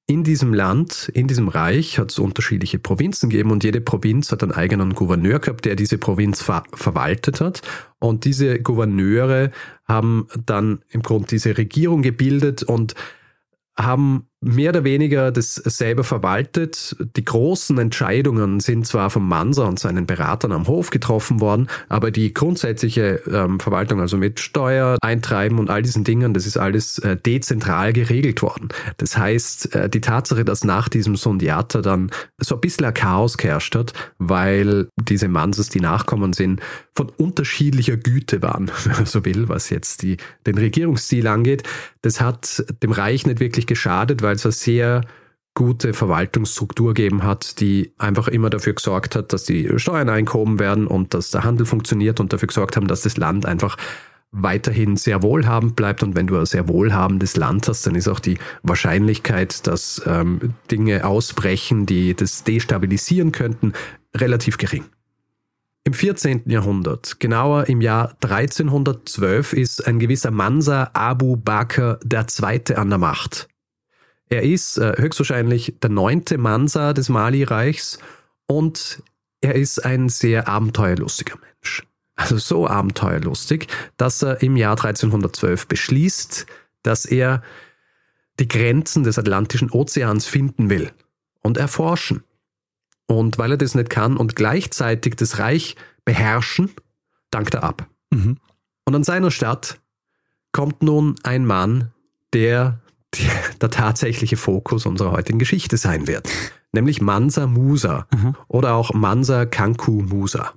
in 0.07 0.23
diesem 0.23 0.53
Land, 0.55 1.11
in 1.13 1.27
diesem 1.27 1.49
Reich 1.49 1.99
hat 1.99 2.11
es 2.11 2.17
unterschiedliche 2.17 2.79
Provinzen 2.79 3.29
gegeben 3.29 3.51
und 3.51 3.63
jede 3.63 3.79
Provinz 3.79 4.31
hat 4.31 4.41
einen 4.41 4.51
eigenen 4.51 4.95
Gouverneur 4.95 5.37
gehabt, 5.39 5.65
der 5.65 5.75
diese 5.75 5.99
Provinz 5.99 6.41
ver 6.41 6.63
verwaltet 6.73 7.41
hat. 7.41 7.61
Und 7.99 8.25
diese 8.25 8.59
Gouverneure 8.59 9.51
haben 9.85 10.27
dann 10.47 10.79
im 10.89 11.03
Grunde 11.03 11.27
diese 11.27 11.57
Regierung 11.57 12.01
gebildet 12.01 12.63
und 12.63 12.95
haben 13.77 14.27
mehr 14.41 14.69
oder 14.69 14.83
weniger 14.85 15.31
das 15.31 15.55
selber 15.55 16.03
verwaltet. 16.03 16.95
Die 17.17 17.25
großen 17.25 17.77
Entscheidungen 17.77 18.61
sind 18.61 18.87
zwar 18.87 19.09
vom 19.09 19.27
Manser 19.27 19.67
und 19.67 19.79
seinen 19.79 20.05
Beratern 20.05 20.53
am 20.53 20.67
Hof 20.67 20.91
getroffen 20.91 21.41
worden, 21.41 21.67
aber 21.89 22.09
die 22.11 22.33
grundsätzliche 22.33 23.21
ähm, 23.29 23.59
Verwaltung, 23.59 23.99
also 23.99 24.17
mit 24.17 24.39
Steuer, 24.39 24.97
Eintreiben 25.01 25.59
und 25.59 25.69
all 25.69 25.81
diesen 25.81 26.05
Dingen, 26.05 26.33
das 26.33 26.45
ist 26.45 26.57
alles 26.57 26.99
äh, 26.99 27.17
dezentral 27.17 27.91
geregelt 27.91 28.41
worden. 28.41 28.69
Das 28.97 29.17
heißt, 29.17 29.75
äh, 29.75 29.89
die 29.89 30.01
Tatsache, 30.01 30.45
dass 30.45 30.63
nach 30.63 30.87
diesem 30.87 31.17
Sondiata 31.17 31.81
dann 31.81 32.09
so 32.37 32.55
ein 32.55 32.61
bisschen 32.61 32.85
ein 32.85 32.93
Chaos 32.93 33.37
geherrscht 33.37 33.75
hat, 33.75 33.93
weil 34.19 34.87
diese 34.97 35.27
Mansers, 35.27 35.67
die 35.67 35.81
Nachkommen 35.81 36.31
sind, 36.31 36.61
von 36.95 37.09
unterschiedlicher 37.17 37.97
Güte 37.97 38.41
waren, 38.41 38.69
wenn 38.83 38.93
man 38.93 39.05
so 39.05 39.25
will, 39.25 39.49
was 39.49 39.69
jetzt 39.69 40.01
die, 40.01 40.17
den 40.45 40.57
Regierungsstil 40.57 41.27
angeht. 41.27 41.63
Das 42.01 42.21
hat 42.21 42.63
dem 42.81 42.91
Reich 42.91 43.25
nicht 43.25 43.39
wirklich 43.39 43.67
geschadet, 43.67 44.21
weil 44.21 44.28
es 44.35 44.45
eine 44.45 44.51
sehr 44.51 45.01
gute 45.53 45.93
Verwaltungsstruktur 45.93 46.93
gegeben 46.93 47.23
hat, 47.23 47.59
die 47.59 47.91
einfach 47.97 48.29
immer 48.29 48.49
dafür 48.49 48.73
gesorgt 48.73 49.15
hat, 49.15 49.33
dass 49.33 49.43
die 49.43 49.77
Steuern 49.77 50.07
einkommen 50.07 50.57
werden 50.57 50.87
und 50.87 51.13
dass 51.13 51.31
der 51.31 51.43
Handel 51.43 51.65
funktioniert 51.65 52.21
und 52.21 52.31
dafür 52.31 52.47
gesorgt 52.47 52.77
haben, 52.77 52.87
dass 52.87 53.01
das 53.01 53.17
Land 53.17 53.45
einfach 53.45 53.75
weiterhin 54.31 54.95
sehr 54.95 55.21
wohlhabend 55.21 55.75
bleibt. 55.75 56.01
Und 56.01 56.15
wenn 56.15 56.27
du 56.27 56.37
ein 56.37 56.45
sehr 56.45 56.69
wohlhabendes 56.69 57.35
Land 57.35 57.67
hast, 57.67 57.85
dann 57.85 57.95
ist 57.95 58.07
auch 58.07 58.21
die 58.21 58.37
Wahrscheinlichkeit, 58.63 59.67
dass 59.67 60.01
ähm, 60.05 60.53
Dinge 60.71 61.05
ausbrechen, 61.05 61.85
die 61.85 62.15
das 62.15 62.45
destabilisieren 62.45 63.33
könnten, 63.33 63.73
relativ 64.15 64.57
gering. 64.57 64.85
Im 65.83 65.91
14. 65.91 66.43
Jahrhundert, 66.45 67.19
genauer 67.19 67.67
im 67.67 67.81
Jahr 67.81 68.15
1312, 68.21 69.51
ist 69.51 69.87
ein 69.87 69.99
gewisser 69.99 70.31
Mansa 70.31 70.91
Abu 70.93 71.35
Bakr 71.35 71.99
II. 72.09 72.75
an 72.75 72.89
der 72.89 72.99
Macht. 72.99 73.48
Er 74.29 74.43
ist 74.43 74.77
äh, 74.77 74.93
höchstwahrscheinlich 74.97 75.75
der 75.81 75.89
neunte 75.89 76.37
Mansa 76.37 76.93
des 76.93 77.09
Mali-Reichs 77.09 77.97
und 78.47 79.01
er 79.41 79.55
ist 79.55 79.83
ein 79.83 80.09
sehr 80.09 80.47
abenteuerlustiger 80.47 81.37
Mensch. 81.37 81.83
Also 82.15 82.37
so 82.37 82.67
abenteuerlustig, 82.67 83.67
dass 83.97 84.21
er 84.21 84.41
im 84.43 84.55
Jahr 84.57 84.77
1312 84.77 85.67
beschließt, 85.67 86.45
dass 86.83 87.05
er 87.05 87.41
die 88.39 88.47
Grenzen 88.47 89.03
des 89.03 89.17
Atlantischen 89.17 89.71
Ozeans 89.71 90.25
finden 90.25 90.69
will 90.69 90.91
und 91.41 91.57
erforschen. 91.57 92.23
Und 93.07 93.37
weil 93.37 93.51
er 93.51 93.57
das 93.57 93.73
nicht 93.73 93.89
kann 93.89 94.17
und 94.17 94.35
gleichzeitig 94.35 95.15
das 95.15 95.39
Reich 95.39 95.75
beherrschen, 96.05 96.71
dankt 97.31 97.55
er 97.55 97.63
ab. 97.63 97.87
Mhm. 98.11 98.37
Und 98.85 98.95
an 98.95 99.03
seiner 99.03 99.31
Stadt 99.31 99.79
kommt 100.51 100.83
nun 100.83 101.15
ein 101.23 101.45
Mann, 101.45 101.91
der 102.33 102.79
der 103.61 103.69
tatsächliche 103.69 104.37
Fokus 104.37 104.85
unserer 104.85 105.11
heutigen 105.11 105.39
Geschichte 105.39 105.77
sein 105.77 106.07
wird, 106.07 106.29
nämlich 106.71 107.01
Mansa 107.01 107.47
Musa 107.47 108.07
mhm. 108.13 108.35
oder 108.47 108.73
auch 108.73 108.93
Mansa 108.93 109.45
Kanku 109.45 110.01
Musa. 110.01 110.53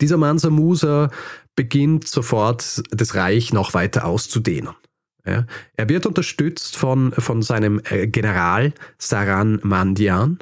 Dieser 0.00 0.16
Mansa 0.16 0.50
Musa 0.50 1.10
beginnt 1.54 2.08
sofort 2.08 2.82
das 2.90 3.14
Reich 3.14 3.52
noch 3.52 3.74
weiter 3.74 4.04
auszudehnen. 4.04 4.74
Ja, 5.24 5.46
er 5.76 5.88
wird 5.88 6.06
unterstützt 6.06 6.76
von, 6.76 7.12
von 7.12 7.42
seinem 7.42 7.80
äh, 7.84 8.08
General 8.08 8.72
Saran 8.98 9.60
Mandian 9.62 10.38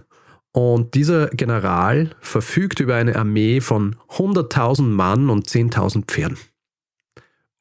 und 0.53 0.95
dieser 0.95 1.29
General 1.29 2.11
verfügt 2.21 2.81
über 2.81 2.97
eine 2.97 3.17
Armee 3.17 3.61
von 3.61 3.97
100.000 4.09 4.83
Mann 4.83 5.31
und 5.31 5.47
10.000 5.47 6.07
Pferden. 6.07 6.39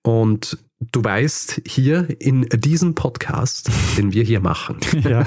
Und 0.01 0.58
du 0.79 1.03
weißt, 1.03 1.62
hier 1.65 2.07
in 2.19 2.48
diesem 2.50 2.95
Podcast, 2.95 3.69
den 3.98 4.13
wir 4.13 4.24
hier 4.24 4.39
machen, 4.39 4.77
ja. 5.03 5.25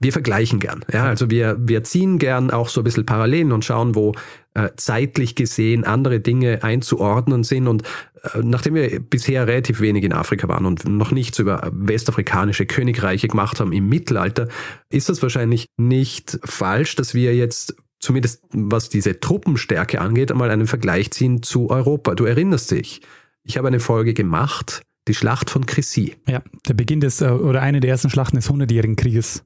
wir 0.00 0.12
vergleichen 0.12 0.58
gern. 0.58 0.84
Ja, 0.92 1.04
also 1.04 1.30
wir, 1.30 1.56
wir 1.60 1.84
ziehen 1.84 2.18
gern 2.18 2.50
auch 2.50 2.68
so 2.68 2.80
ein 2.80 2.84
bisschen 2.84 3.06
Parallelen 3.06 3.52
und 3.52 3.64
schauen, 3.64 3.94
wo 3.94 4.14
äh, 4.54 4.70
zeitlich 4.76 5.34
gesehen 5.36 5.84
andere 5.84 6.20
Dinge 6.20 6.64
einzuordnen 6.64 7.44
sind. 7.44 7.68
Und 7.68 7.82
äh, 8.22 8.40
nachdem 8.42 8.74
wir 8.74 9.00
bisher 9.00 9.46
relativ 9.46 9.80
wenig 9.80 10.04
in 10.04 10.12
Afrika 10.12 10.48
waren 10.48 10.66
und 10.66 10.88
noch 10.88 11.12
nichts 11.12 11.38
über 11.38 11.70
westafrikanische 11.72 12.66
Königreiche 12.66 13.28
gemacht 13.28 13.60
haben 13.60 13.72
im 13.72 13.88
Mittelalter, 13.88 14.48
ist 14.90 15.08
das 15.08 15.22
wahrscheinlich 15.22 15.68
nicht 15.76 16.38
falsch, 16.44 16.96
dass 16.96 17.14
wir 17.14 17.34
jetzt 17.36 17.76
zumindest 18.00 18.42
was 18.52 18.90
diese 18.90 19.18
Truppenstärke 19.18 20.00
angeht, 20.00 20.30
einmal 20.30 20.50
einen 20.50 20.66
Vergleich 20.66 21.10
ziehen 21.12 21.42
zu 21.42 21.70
Europa. 21.70 22.14
Du 22.14 22.24
erinnerst 22.24 22.70
dich, 22.70 23.00
ich 23.44 23.56
habe 23.56 23.68
eine 23.68 23.80
Folge 23.80 24.14
gemacht, 24.14 24.82
die 25.06 25.14
Schlacht 25.14 25.50
von 25.50 25.66
Crécy. 25.66 26.16
Ja, 26.26 26.42
der 26.66 26.74
Beginn 26.74 27.00
des, 27.00 27.20
äh, 27.20 27.28
oder 27.28 27.62
eine 27.62 27.80
der 27.80 27.90
ersten 27.90 28.10
Schlachten 28.10 28.36
des 28.36 28.48
Hundertjährigen 28.48 28.96
Krieges. 28.96 29.44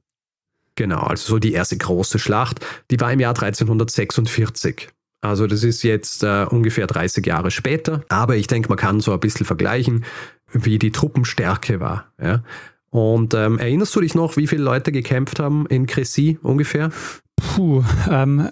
Genau, 0.75 1.01
also 1.01 1.33
so 1.33 1.39
die 1.39 1.51
erste 1.51 1.77
große 1.77 2.19
Schlacht, 2.19 2.65
die 2.89 2.99
war 2.99 3.11
im 3.11 3.19
Jahr 3.19 3.35
1346. 3.35 4.89
Also 5.21 5.47
das 5.47 5.63
ist 5.63 5.83
jetzt 5.83 6.23
äh, 6.23 6.45
ungefähr 6.49 6.87
30 6.87 7.25
Jahre 7.25 7.51
später, 7.51 8.05
aber 8.07 8.37
ich 8.37 8.47
denke, 8.47 8.69
man 8.69 8.77
kann 8.77 9.01
so 9.01 9.11
ein 9.11 9.19
bisschen 9.19 9.45
vergleichen, 9.45 10.05
wie 10.53 10.79
die 10.79 10.91
Truppenstärke 10.91 11.81
war. 11.81 12.13
Ja? 12.21 12.43
Und 12.89 13.33
ähm, 13.33 13.59
erinnerst 13.59 13.93
du 13.95 14.01
dich 14.01 14.15
noch, 14.15 14.37
wie 14.37 14.47
viele 14.47 14.63
Leute 14.63 14.93
gekämpft 14.93 15.39
haben 15.39 15.65
in 15.67 15.87
Crécy 15.87 16.39
ungefähr? 16.41 16.91
Puh, 17.35 17.83
ähm, 18.09 18.49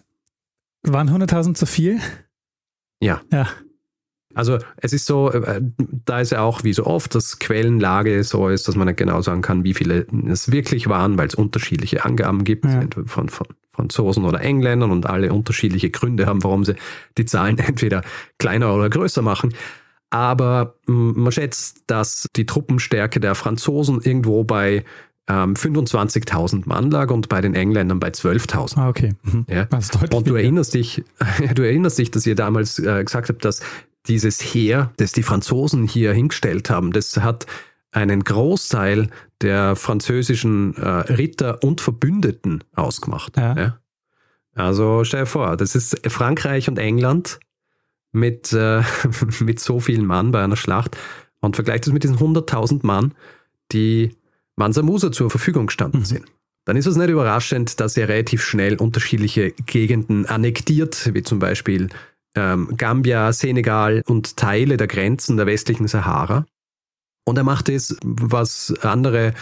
waren 0.84 1.10
100.000 1.10 1.54
zu 1.56 1.66
viel? 1.66 2.02
Ja. 3.00 3.22
Ja. 3.32 3.48
Also 4.34 4.60
es 4.78 4.94
ist 4.94 5.06
so, 5.06 5.32
äh, 5.32 5.62
da 6.06 6.20
ist 6.20 6.32
ja 6.32 6.42
auch 6.42 6.64
wie 6.64 6.74
so 6.74 6.86
oft, 6.86 7.16
dass 7.16 7.40
Quellenlage 7.40 8.24
so 8.24 8.50
ist, 8.50 8.68
dass 8.68 8.76
man 8.76 8.88
nicht 8.88 8.98
genau 8.98 9.22
sagen 9.22 9.42
kann, 9.42 9.64
wie 9.64 9.74
viele 9.74 10.06
es 10.30 10.52
wirklich 10.52 10.88
waren, 10.88 11.18
weil 11.18 11.28
es 11.28 11.36
unterschiedliche 11.36 12.06
Angaben 12.06 12.44
gibt 12.44 12.66
ja. 12.66 12.82
von, 13.06 13.30
von 13.30 13.48
Franzosen 13.72 14.26
oder 14.26 14.42
Engländern 14.42 14.92
und 14.92 15.06
alle 15.06 15.32
unterschiedliche 15.32 15.90
Gründe 15.90 16.26
haben, 16.26 16.44
warum 16.44 16.66
sie 16.66 16.76
die 17.18 17.26
Zahlen 17.26 17.58
entweder 17.60 18.02
kleiner 18.38 18.74
oder 18.74 18.90
größer 18.90 19.22
machen. 19.22 19.54
Aber 20.10 20.76
man 20.86 21.32
schätzt, 21.32 21.84
dass 21.88 22.28
die 22.36 22.46
Truppenstärke 22.46 23.20
der 23.20 23.36
Franzosen 23.36 24.02
irgendwo 24.02 24.44
bei 24.44 24.86
ähm, 25.30 25.56
25.000 25.56 26.64
Mann 26.66 26.90
lag 26.90 27.12
und 27.12 27.28
bei 27.28 27.42
den 27.42 27.54
Engländern 27.54 28.00
bei 28.00 28.10
12.000. 28.10 28.78
Ah, 28.78 28.90
okay. 28.90 29.14
Mhm. 29.24 29.46
Ja? 29.50 29.68
und 30.14 30.28
du 30.28 30.36
erinnerst 30.36 30.74
dich, 30.74 31.04
du 31.56 31.62
erinnerst 31.64 31.98
dich, 31.98 32.12
dass 32.12 32.26
ihr 32.26 32.36
damals 32.36 32.80
äh, 32.80 33.04
gesagt 33.04 33.30
habt, 33.30 33.44
dass 33.44 33.62
dieses 34.08 34.42
Heer, 34.42 34.92
das 34.98 35.12
die 35.12 35.24
Franzosen 35.24 35.88
hier 35.88 36.14
hingestellt 36.14 36.70
haben, 36.70 36.92
das 36.92 37.18
hat 37.18 37.46
einen 37.92 38.24
Großteil 38.24 39.10
der 39.42 39.76
französischen 39.76 40.76
äh, 40.76 40.88
Ritter 40.88 41.64
und 41.64 41.82
Verbündeten 41.82 42.64
ausgemacht. 42.76 43.38
Ja. 43.38 43.58
Ja? 43.58 43.80
Also 44.54 45.04
stell 45.04 45.22
dir 45.22 45.26
vor, 45.28 45.58
das 45.58 45.76
ist 45.76 46.00
Frankreich 46.08 46.68
und 46.68 46.80
England 46.80 47.40
mit, 48.12 48.52
äh, 48.54 48.82
mit 49.40 49.60
so 49.60 49.80
vielen 49.80 50.06
Mann 50.06 50.32
bei 50.32 50.44
einer 50.44 50.58
Schlacht 50.58 50.98
und 51.40 51.56
vergleicht 51.56 51.86
das 51.86 51.94
mit 51.94 52.04
diesen 52.04 52.18
100.000 52.18 52.86
Mann, 52.86 53.14
die 53.72 54.16
Mansa 54.56 54.82
Musa 54.82 55.12
zur 55.12 55.30
Verfügung 55.30 55.68
gestanden 55.68 56.02
mhm. 56.02 56.06
sind. 56.06 56.26
Dann 56.66 56.76
ist 56.76 56.86
es 56.86 56.98
nicht 56.98 57.10
überraschend, 57.10 57.80
dass 57.80 57.96
er 57.96 58.10
relativ 58.10 58.44
schnell 58.44 58.76
unterschiedliche 58.76 59.52
Gegenden 59.52 60.26
annektiert, 60.26 61.12
wie 61.14 61.24
zum 61.24 61.40
Beispiel 61.40 61.88
ähm, 62.38 62.78
Gambia, 62.78 63.34
Senegal 63.34 64.04
und 64.06 64.38
Teile 64.38 64.78
der 64.78 64.88
Grenzen 64.88 65.38
der 65.38 65.48
westlichen 65.48 65.88
Sahara. 65.88 66.46
Und 67.26 67.38
er 67.38 67.44
macht 67.44 67.68
es, 67.68 67.98
was 68.04 68.74
andere 68.82 69.34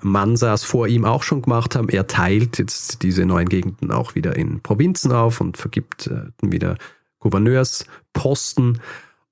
Mansas 0.00 0.62
vor 0.64 0.86
ihm 0.86 1.04
auch 1.04 1.22
schon 1.22 1.42
gemacht 1.42 1.74
haben. 1.74 1.88
Er 1.88 2.06
teilt 2.06 2.58
jetzt 2.58 3.02
diese 3.02 3.26
neuen 3.26 3.48
Gegenden 3.48 3.90
auch 3.90 4.14
wieder 4.14 4.36
in 4.36 4.60
Provinzen 4.60 5.12
auf 5.12 5.40
und 5.40 5.56
vergibt 5.56 6.06
äh, 6.06 6.26
wieder 6.40 6.76
Gouverneursposten 7.18 8.80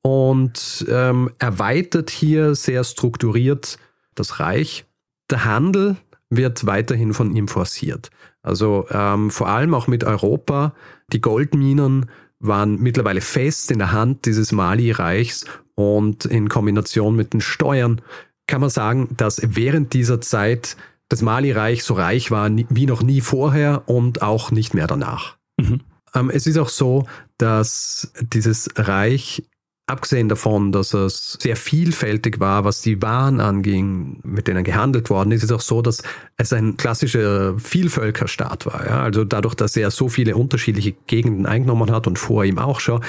und 0.02 0.84
ähm, 0.88 1.30
erweitert 1.38 2.10
hier 2.10 2.54
sehr 2.54 2.84
strukturiert 2.84 3.78
das 4.14 4.40
Reich. 4.40 4.84
Der 5.30 5.44
Handel 5.44 5.96
wird 6.28 6.66
weiterhin 6.66 7.14
von 7.14 7.34
ihm 7.36 7.46
forciert. 7.46 8.10
Also 8.42 8.86
ähm, 8.90 9.30
vor 9.30 9.48
allem 9.48 9.74
auch 9.74 9.86
mit 9.86 10.04
Europa. 10.04 10.74
Die 11.12 11.20
Goldminen 11.20 12.10
waren 12.42 12.80
mittlerweile 12.80 13.20
fest 13.20 13.70
in 13.70 13.78
der 13.78 13.92
Hand 13.92 14.26
dieses 14.26 14.52
Mali-Reichs 14.52 15.46
und 15.74 16.24
in 16.24 16.48
Kombination 16.48 17.16
mit 17.16 17.32
den 17.32 17.40
Steuern 17.40 18.02
kann 18.46 18.60
man 18.60 18.70
sagen, 18.70 19.08
dass 19.16 19.40
während 19.42 19.94
dieser 19.94 20.20
Zeit 20.20 20.76
das 21.08 21.22
Mali-Reich 21.22 21.84
so 21.84 21.94
reich 21.94 22.30
war 22.30 22.50
wie 22.50 22.86
noch 22.86 23.02
nie 23.02 23.20
vorher 23.20 23.82
und 23.86 24.22
auch 24.22 24.50
nicht 24.50 24.74
mehr 24.74 24.86
danach. 24.86 25.36
Mhm. 25.58 25.80
Ähm, 26.14 26.30
es 26.30 26.46
ist 26.46 26.58
auch 26.58 26.68
so, 26.68 27.06
dass 27.38 28.12
dieses 28.20 28.68
Reich 28.76 29.44
Abgesehen 29.92 30.30
davon, 30.30 30.72
dass 30.72 30.94
es 30.94 31.36
sehr 31.38 31.54
vielfältig 31.54 32.40
war, 32.40 32.64
was 32.64 32.80
die 32.80 33.02
Waren 33.02 33.40
anging, 33.40 34.20
mit 34.22 34.48
denen 34.48 34.64
gehandelt 34.64 35.10
worden 35.10 35.32
ist, 35.32 35.42
ist 35.42 35.50
es 35.50 35.56
auch 35.56 35.60
so, 35.60 35.82
dass 35.82 36.02
es 36.38 36.54
ein 36.54 36.78
klassischer 36.78 37.58
Vielvölkerstaat 37.58 38.64
war. 38.64 38.86
Ja? 38.86 39.02
Also 39.02 39.24
dadurch, 39.24 39.54
dass 39.54 39.76
er 39.76 39.90
so 39.90 40.08
viele 40.08 40.34
unterschiedliche 40.34 40.92
Gegenden 41.06 41.44
eingenommen 41.44 41.90
hat 41.90 42.06
und 42.06 42.18
vor 42.18 42.42
ihm 42.46 42.58
auch 42.58 42.80
schon, 42.80 43.02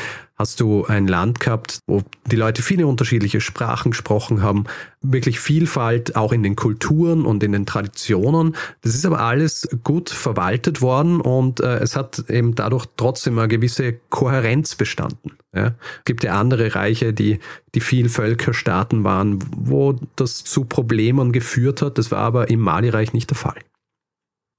hast 0.44 0.60
du 0.60 0.84
ein 0.86 1.08
Land 1.08 1.40
gehabt, 1.40 1.80
wo 1.88 2.02
die 2.30 2.36
Leute 2.36 2.62
viele 2.62 2.86
unterschiedliche 2.86 3.40
Sprachen 3.40 3.92
gesprochen 3.92 4.42
haben, 4.42 4.66
wirklich 5.02 5.40
Vielfalt 5.40 6.18
auch 6.18 6.34
in 6.34 6.44
den 6.44 6.58
Kulturen 6.58 7.24
und 7.26 7.42
in 7.44 7.54
den 7.54 7.66
Traditionen. 7.66 8.54
Das 8.82 8.94
ist 8.94 9.06
aber 9.06 9.22
alles 9.22 9.70
gut 9.86 10.10
verwaltet 10.10 10.82
worden 10.82 11.22
und 11.22 11.62
äh, 11.62 11.78
es 11.78 11.96
hat 11.96 12.30
eben 12.30 12.56
dadurch 12.56 12.88
trotzdem 12.98 13.40
eine 13.40 13.48
gewisse 13.48 13.94
Kohärenz 14.10 14.76
bestanden. 14.76 15.32
Ja. 15.56 15.76
Es 16.00 16.06
gibt 16.06 16.26
ja 16.26 16.38
andere 16.38 16.76
Reiche, 16.76 17.14
die, 17.14 17.40
die 17.74 17.80
viel 17.80 18.10
Völkerstaaten 18.10 19.06
waren, 19.06 19.40
wo 19.56 19.96
das 20.18 20.44
zu 20.44 20.66
Problemen 20.66 21.32
geführt 21.32 21.82
hat. 21.82 21.98
Das 21.98 22.12
war 22.12 22.20
aber 22.20 22.50
im 22.50 22.60
Mali-Reich 22.60 23.14
nicht 23.14 23.30
der 23.30 23.38
Fall. 23.38 23.60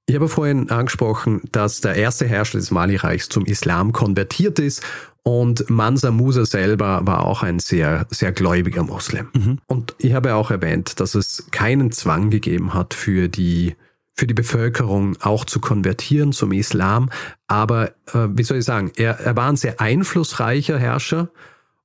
Ich 0.07 0.15
habe 0.15 0.27
vorhin 0.27 0.69
angesprochen, 0.69 1.41
dass 1.51 1.81
der 1.81 1.95
erste 1.95 2.27
Herrscher 2.27 2.59
des 2.59 2.69
Mali-Reichs 2.69 3.27
zum 3.29 3.45
Islam 3.45 3.91
konvertiert 3.91 4.59
ist 4.59 4.83
und 5.23 5.67
Mansa 5.71 6.11
Musa 6.11 6.45
selber 6.45 7.01
war 7.03 7.25
auch 7.25 7.41
ein 7.41 7.57
sehr, 7.57 8.05
sehr 8.11 8.31
gläubiger 8.31 8.83
Moslem. 8.83 9.29
Mhm. 9.33 9.57
Und 9.65 9.95
ich 9.97 10.13
habe 10.13 10.35
auch 10.35 10.51
erwähnt, 10.51 10.99
dass 10.99 11.15
es 11.15 11.47
keinen 11.49 11.91
Zwang 11.91 12.29
gegeben 12.29 12.75
hat 12.75 12.93
für 12.93 13.27
die, 13.27 13.75
für 14.13 14.27
die 14.27 14.35
Bevölkerung 14.35 15.17
auch 15.21 15.45
zu 15.45 15.59
konvertieren 15.59 16.31
zum 16.31 16.51
Islam. 16.51 17.09
Aber 17.47 17.89
äh, 18.13 18.27
wie 18.29 18.43
soll 18.43 18.59
ich 18.59 18.65
sagen, 18.65 18.91
er, 18.97 19.19
er 19.19 19.35
war 19.35 19.49
ein 19.49 19.57
sehr 19.57 19.81
einflussreicher 19.81 20.77
Herrscher 20.77 21.29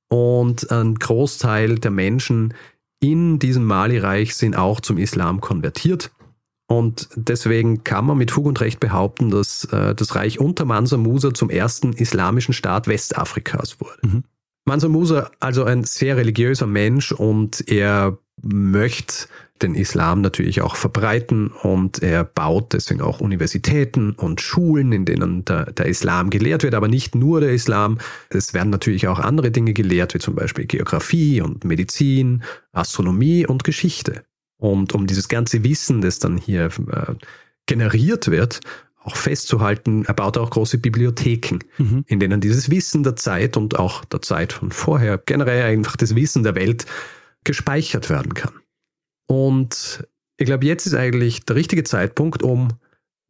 und 0.07 0.69
ein 0.69 0.93
Großteil 0.93 1.79
der 1.79 1.91
Menschen 1.91 2.53
in 2.99 3.39
diesem 3.39 3.65
Mali-Reich 3.65 4.35
sind 4.35 4.55
auch 4.55 4.79
zum 4.79 4.99
Islam 4.99 5.41
konvertiert. 5.41 6.11
Und 6.71 7.09
deswegen 7.15 7.83
kann 7.83 8.05
man 8.05 8.17
mit 8.17 8.31
Fug 8.31 8.45
und 8.45 8.61
Recht 8.61 8.79
behaupten, 8.79 9.29
dass 9.29 9.65
äh, 9.65 9.93
das 9.93 10.15
Reich 10.15 10.39
unter 10.39 10.63
Mansa 10.63 10.95
Musa 10.95 11.33
zum 11.33 11.49
ersten 11.49 11.91
islamischen 11.91 12.53
Staat 12.53 12.87
Westafrikas 12.87 13.81
wurde. 13.81 14.07
Mhm. 14.07 14.23
Mansa 14.63 14.87
Musa 14.87 15.31
also 15.41 15.65
ein 15.65 15.83
sehr 15.83 16.15
religiöser 16.15 16.67
Mensch 16.67 17.11
und 17.11 17.67
er 17.67 18.17
möchte 18.41 19.27
den 19.61 19.75
Islam 19.75 20.21
natürlich 20.21 20.61
auch 20.61 20.77
verbreiten 20.77 21.49
und 21.49 22.01
er 22.01 22.23
baut 22.23 22.71
deswegen 22.71 23.01
auch 23.01 23.19
Universitäten 23.19 24.11
und 24.13 24.39
Schulen, 24.39 24.93
in 24.93 25.03
denen 25.03 25.43
der, 25.43 25.73
der, 25.73 25.87
Islam 25.87 26.29
gelehrt 26.29 26.63
wird, 26.63 26.73
aber 26.73 26.87
nicht 26.87 27.15
nur 27.15 27.41
der 27.41 27.51
Islam. 27.51 27.97
Es 28.29 28.53
werden 28.53 28.69
natürlich 28.69 29.09
auch 29.09 29.19
andere 29.19 29.51
Dinge 29.51 29.73
gelehrt, 29.73 30.13
wie 30.13 30.19
zum 30.19 30.35
Beispiel 30.35 30.67
Geografie 30.67 31.41
und 31.41 31.65
Medizin, 31.65 32.43
Astronomie 32.71 33.45
und 33.45 33.65
Geschichte. 33.65 34.23
Und 34.61 34.93
um 34.93 35.07
dieses 35.07 35.27
ganze 35.27 35.63
Wissen, 35.63 36.01
das 36.01 36.19
dann 36.19 36.37
hier 36.37 36.65
äh, 36.65 37.15
generiert 37.65 38.29
wird, 38.29 38.59
auch 39.03 39.15
festzuhalten, 39.15 40.05
er 40.05 40.13
baut 40.13 40.37
auch 40.37 40.51
große 40.51 40.77
Bibliotheken, 40.77 41.57
mhm. 41.79 42.05
in 42.05 42.19
denen 42.19 42.41
dieses 42.41 42.69
Wissen 42.69 43.01
der 43.01 43.15
Zeit 43.15 43.57
und 43.57 43.79
auch 43.79 44.05
der 44.05 44.21
Zeit 44.21 44.53
von 44.53 44.71
vorher, 44.71 45.17
generell 45.17 45.63
einfach 45.63 45.97
das 45.97 46.13
Wissen 46.13 46.43
der 46.43 46.53
Welt 46.53 46.85
gespeichert 47.43 48.11
werden 48.11 48.35
kann. 48.35 48.53
Und 49.25 50.07
ich 50.37 50.45
glaube, 50.45 50.67
jetzt 50.67 50.85
ist 50.85 50.93
eigentlich 50.93 51.43
der 51.43 51.55
richtige 51.55 51.83
Zeitpunkt, 51.83 52.43
um 52.43 52.67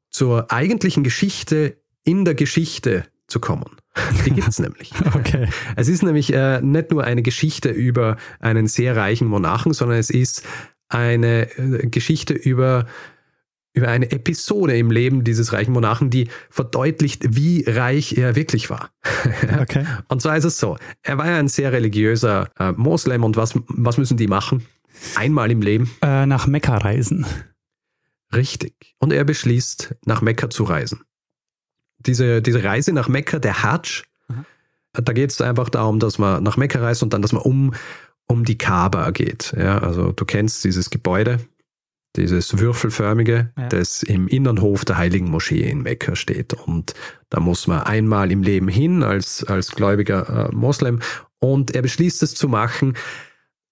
zur 0.09 0.51
eigentlichen 0.51 1.05
Geschichte 1.05 1.77
in 2.03 2.25
der 2.25 2.35
Geschichte 2.35 3.05
zu 3.27 3.39
kommen. 3.39 3.77
Die 4.25 4.31
gibt 4.31 4.49
es 4.49 4.59
nämlich. 4.59 4.91
Okay. 5.15 5.47
Es 5.77 5.87
ist 5.87 6.03
nämlich 6.03 6.33
äh, 6.33 6.61
nicht 6.61 6.91
nur 6.91 7.05
eine 7.05 7.21
Geschichte 7.21 7.69
über 7.69 8.17
einen 8.41 8.67
sehr 8.67 8.97
reichen 8.97 9.29
Monarchen, 9.29 9.71
sondern 9.71 9.97
es 9.97 10.09
ist 10.09 10.43
eine 10.93 11.49
äh, 11.57 11.87
Geschichte 11.87 12.33
über, 12.33 12.85
über 13.73 13.87
eine 13.87 14.11
Episode 14.11 14.77
im 14.77 14.91
Leben 14.91 15.23
dieses 15.23 15.53
reichen 15.53 15.73
Monarchen, 15.73 16.09
die 16.09 16.29
verdeutlicht, 16.49 17.35
wie 17.35 17.63
reich 17.67 18.17
er 18.17 18.35
wirklich 18.35 18.69
war. 18.69 18.91
Okay. 19.59 19.85
Und 20.07 20.21
zwar 20.21 20.37
ist 20.37 20.45
es 20.45 20.57
so, 20.57 20.77
er 21.03 21.17
war 21.17 21.27
ja 21.27 21.37
ein 21.37 21.47
sehr 21.47 21.71
religiöser 21.71 22.49
äh, 22.59 22.71
Moslem 22.71 23.23
und 23.23 23.37
was, 23.37 23.53
was 23.67 23.97
müssen 23.97 24.17
die 24.17 24.27
machen? 24.27 24.65
Einmal 25.15 25.51
im 25.51 25.61
Leben? 25.61 25.91
Äh, 26.01 26.25
nach 26.25 26.47
Mekka 26.47 26.77
reisen. 26.77 27.25
Richtig. 28.33 28.95
Und 28.99 29.13
er 29.13 29.23
beschließt, 29.23 29.95
nach 30.05 30.21
Mekka 30.21 30.49
zu 30.49 30.63
reisen. 30.63 31.01
Diese, 31.99 32.41
diese 32.41 32.63
Reise 32.63 32.93
nach 32.93 33.07
Mekka, 33.07 33.39
der 33.39 33.63
Hajj, 33.63 34.03
da 34.93 35.13
geht 35.13 35.31
es 35.31 35.41
einfach 35.41 35.69
darum, 35.69 35.99
dass 35.99 36.17
man 36.17 36.43
nach 36.43 36.57
Mekka 36.57 36.79
reist 36.79 37.03
und 37.03 37.13
dann, 37.13 37.21
dass 37.21 37.31
man 37.31 37.43
um, 37.43 37.73
um 38.31 38.45
die 38.45 38.57
Kaaba 38.57 39.11
geht. 39.11 39.53
Ja, 39.57 39.79
also 39.79 40.13
du 40.13 40.25
kennst 40.25 40.63
dieses 40.63 40.89
Gebäude, 40.89 41.39
dieses 42.15 42.57
würfelförmige, 42.57 43.51
ja. 43.57 43.67
das 43.67 44.03
im 44.03 44.27
Innenhof 44.27 44.85
der 44.85 44.97
Heiligen 44.97 45.29
Moschee 45.29 45.69
in 45.69 45.81
Mekka 45.83 46.15
steht. 46.15 46.53
Und 46.53 46.93
da 47.29 47.39
muss 47.39 47.67
man 47.67 47.81
einmal 47.81 48.31
im 48.31 48.41
Leben 48.41 48.69
hin 48.69 49.03
als, 49.03 49.43
als 49.43 49.71
gläubiger 49.71 50.49
äh, 50.49 50.55
Moslem. 50.55 50.99
Und 51.39 51.75
er 51.75 51.81
beschließt 51.81 52.23
es 52.23 52.33
zu 52.33 52.47
machen. 52.47 52.95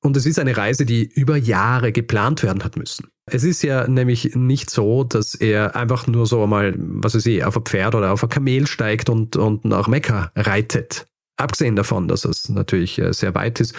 Und 0.01 0.15
es 0.15 0.25
ist 0.25 0.39
eine 0.39 0.55
Reise, 0.55 0.85
die 0.85 1.05
über 1.05 1.35
Jahre 1.37 1.91
geplant 1.91 2.43
werden 2.43 2.63
hat 2.63 2.77
müssen. 2.77 3.07
Es 3.25 3.43
ist 3.43 3.61
ja 3.63 3.87
nämlich 3.87 4.35
nicht 4.35 4.69
so, 4.69 5.03
dass 5.03 5.35
er 5.35 5.75
einfach 5.75 6.07
nur 6.07 6.25
so 6.25 6.45
mal, 6.47 6.73
was 6.77 7.15
weiß 7.15 7.25
ich, 7.25 7.43
auf 7.43 7.57
ein 7.57 7.63
Pferd 7.63 7.95
oder 7.95 8.11
auf 8.11 8.23
ein 8.23 8.29
Kamel 8.29 8.67
steigt 8.67 9.09
und, 9.09 9.35
und 9.35 9.65
nach 9.65 9.87
Mekka 9.87 10.31
reitet. 10.35 11.05
Abgesehen 11.37 11.75
davon, 11.77 12.09
dass 12.09 12.25
es 12.25 12.49
natürlich 12.49 12.99
äh, 12.99 13.13
sehr 13.13 13.33
weit 13.35 13.59
ist, 13.61 13.73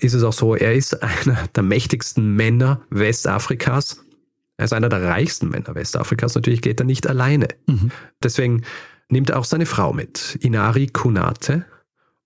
ist 0.00 0.14
es 0.14 0.22
auch 0.22 0.32
so, 0.32 0.54
er 0.54 0.74
ist 0.74 1.02
einer 1.02 1.48
der 1.54 1.62
mächtigsten 1.62 2.34
Männer 2.34 2.82
Westafrikas. 2.90 4.04
Er 4.58 4.64
ist 4.66 4.72
einer 4.72 4.88
der 4.88 5.02
reichsten 5.02 5.48
Männer 5.48 5.74
Westafrikas. 5.74 6.34
Natürlich 6.34 6.62
geht 6.62 6.80
er 6.80 6.86
nicht 6.86 7.06
alleine. 7.06 7.48
Mhm. 7.66 7.90
Deswegen 8.22 8.62
nimmt 9.08 9.30
er 9.30 9.38
auch 9.38 9.44
seine 9.44 9.66
Frau 9.66 9.92
mit, 9.92 10.38
Inari 10.40 10.88
Kunate. 10.88 11.64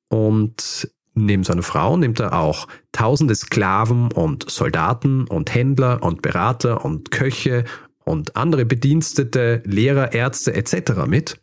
Und 0.08 0.90
neben 1.14 1.44
seiner 1.44 1.62
Frau 1.62 1.96
nimmt 1.96 2.20
er 2.20 2.32
auch 2.32 2.66
tausende 2.92 3.34
Sklaven 3.34 4.12
und 4.12 4.50
Soldaten 4.50 5.26
und 5.26 5.54
Händler 5.54 6.02
und 6.02 6.22
Berater 6.22 6.84
und 6.84 7.10
Köche 7.10 7.64
und 8.04 8.36
andere 8.36 8.64
Bedienstete, 8.64 9.62
Lehrer, 9.64 10.12
Ärzte 10.12 10.54
etc. 10.54 11.06
mit, 11.06 11.40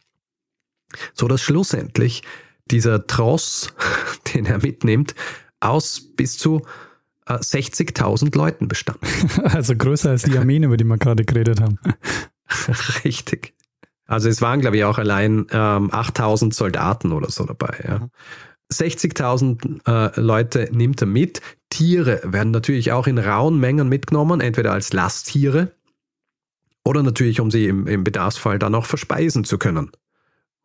so 1.14 1.28
dass 1.28 1.42
schlussendlich 1.42 2.24
dieser 2.70 3.08
Tross, 3.08 3.74
den 4.34 4.46
er 4.46 4.60
mitnimmt, 4.60 5.16
aus 5.60 6.02
bis 6.16 6.38
zu 6.38 6.62
äh, 7.26 7.34
60.000 7.34 8.36
Leuten 8.36 8.68
bestand. 8.68 9.00
Also 9.44 9.76
größer 9.76 10.12
als 10.12 10.24
die 10.24 10.38
Armeen, 10.38 10.64
über 10.64 10.78
die 10.78 10.84
wir 10.84 10.98
gerade 10.98 11.26
geredet 11.26 11.62
haben. 11.62 11.80
Richtig. 13.06 13.54
Also 14.06 14.30
es 14.30 14.42
waren, 14.42 14.62
glaube 14.62 14.78
ich, 14.78 14.86
auch 14.86 14.98
allein 14.98 15.48
ähm, 15.52 15.90
8000 15.92 16.54
Soldaten 16.54 17.12
oder 17.12 17.30
so 17.30 17.46
dabei. 17.46 17.84
Ja. 17.86 18.10
60.000 18.72 19.88
äh, 19.88 20.20
Leute 20.20 20.70
nimmt 20.72 21.02
er 21.02 21.08
mit. 21.08 21.42
Tiere 21.70 22.22
werden 22.24 22.52
natürlich 22.52 22.92
auch 22.92 23.08
in 23.08 23.18
rauen 23.18 23.60
Mengen 23.60 23.90
mitgenommen, 23.90 24.42
entweder 24.42 24.74
als 24.74 24.94
Lasttiere 24.94 25.72
oder 26.88 27.04
natürlich, 27.04 27.42
um 27.42 27.52
sie 27.52 27.66
im, 27.66 27.86
im 27.86 28.04
Bedarfsfall 28.04 28.60
dann 28.60 28.76
auch 28.76 28.86
verspeisen 28.86 29.44
zu 29.44 29.58
können. 29.58 29.92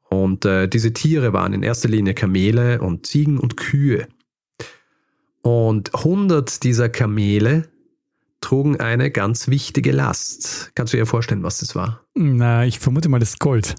Und 0.09 0.44
äh, 0.44 0.68
diese 0.68 0.92
Tiere 0.92 1.33
waren 1.33 1.52
in 1.52 1.62
erster 1.62 1.88
Linie 1.88 2.14
Kamele 2.14 2.81
und 2.81 3.07
Ziegen 3.07 3.38
und 3.38 3.57
Kühe. 3.57 4.07
Und 5.42 5.94
100 5.94 6.62
dieser 6.62 6.88
Kamele 6.88 7.68
trugen 8.40 8.81
eine 8.81 9.11
ganz 9.11 9.48
wichtige 9.48 9.92
Last. 9.92 10.72
Kannst 10.74 10.92
du 10.92 10.96
dir 10.96 11.07
vorstellen, 11.07 11.42
was 11.42 11.59
das 11.59 11.74
war? 11.74 12.05
Na, 12.14 12.64
ich 12.64 12.78
vermute 12.78 13.09
mal, 13.09 13.18
das 13.18 13.31
ist 13.31 13.40
Gold. 13.40 13.74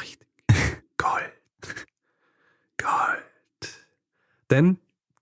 Richtig. 0.00 0.26
Gold. 0.96 1.32
Gold. 2.78 3.72
Denn 4.50 4.78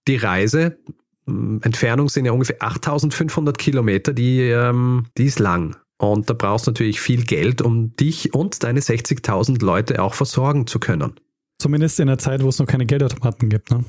die 0.08 0.16
Reise, 0.16 0.78
hm, 1.26 1.60
Entfernung 1.62 2.08
sind 2.08 2.24
ja 2.24 2.32
ungefähr 2.32 2.62
8500 2.62 3.58
Kilometer, 3.58 4.12
die, 4.12 4.40
ähm, 4.40 5.06
die 5.16 5.24
ist 5.24 5.38
lang. 5.38 5.76
Und 5.98 6.30
da 6.30 6.34
brauchst 6.34 6.66
du 6.66 6.70
natürlich 6.70 7.00
viel 7.00 7.24
Geld, 7.24 7.60
um 7.60 7.94
dich 7.94 8.32
und 8.32 8.62
deine 8.62 8.80
60.000 8.80 9.62
Leute 9.62 10.02
auch 10.02 10.14
versorgen 10.14 10.66
zu 10.66 10.78
können. 10.80 11.20
Zumindest 11.58 12.00
in 12.00 12.06
der 12.06 12.16
Zeit, 12.16 12.42
wo 12.42 12.48
es 12.48 12.58
noch 12.58 12.66
keine 12.66 12.86
Geldautomaten 12.86 13.50
gibt, 13.50 13.70
ne? 13.70 13.84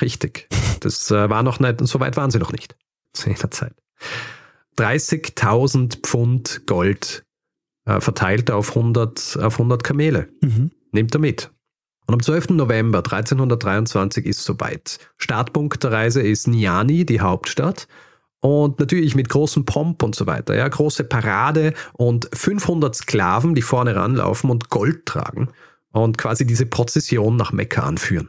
Richtig. 0.00 0.48
Das 0.80 1.10
äh, 1.10 1.30
war 1.30 1.42
noch 1.42 1.60
nicht, 1.60 1.86
so 1.86 2.00
weit 2.00 2.16
waren 2.16 2.30
sie 2.30 2.38
noch 2.38 2.52
nicht 2.52 2.76
zu 3.12 3.30
jener 3.30 3.50
Zeit. 3.50 3.74
30.000 4.78 6.02
Pfund 6.02 6.66
Gold 6.66 7.24
äh, 7.86 8.00
verteilt 8.00 8.50
auf 8.50 8.70
100, 8.70 9.38
auf 9.40 9.54
100 9.54 9.84
Kamele. 9.84 10.28
Mhm. 10.40 10.70
Nimmt 10.92 11.14
er 11.14 11.20
mit. 11.20 11.50
Und 12.06 12.14
am 12.14 12.22
12. 12.22 12.50
November 12.50 12.98
1323 12.98 14.26
ist 14.26 14.44
soweit. 14.44 14.98
Startpunkt 15.16 15.82
der 15.82 15.92
Reise 15.92 16.20
ist 16.20 16.46
Niani, 16.46 17.06
die 17.06 17.20
Hauptstadt. 17.20 17.88
Und 18.40 18.78
natürlich 18.78 19.14
mit 19.14 19.30
großem 19.30 19.64
Pomp 19.64 20.02
und 20.02 20.14
so 20.14 20.26
weiter. 20.26 20.54
Ja, 20.54 20.68
große 20.68 21.04
Parade 21.04 21.72
und 21.94 22.28
500 22.34 22.94
Sklaven, 22.94 23.54
die 23.54 23.62
vorne 23.62 23.96
ranlaufen 23.96 24.50
und 24.50 24.68
Gold 24.68 25.06
tragen 25.06 25.48
und 25.92 26.18
quasi 26.18 26.46
diese 26.46 26.66
Prozession 26.66 27.36
nach 27.36 27.52
Mekka 27.52 27.84
anführen. 27.84 28.28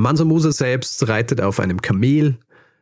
Mansa 0.00 0.24
Musa 0.24 0.52
selbst 0.52 1.06
reitet 1.08 1.40
auf 1.40 1.60
einem 1.60 1.82
Kamel. 1.82 2.38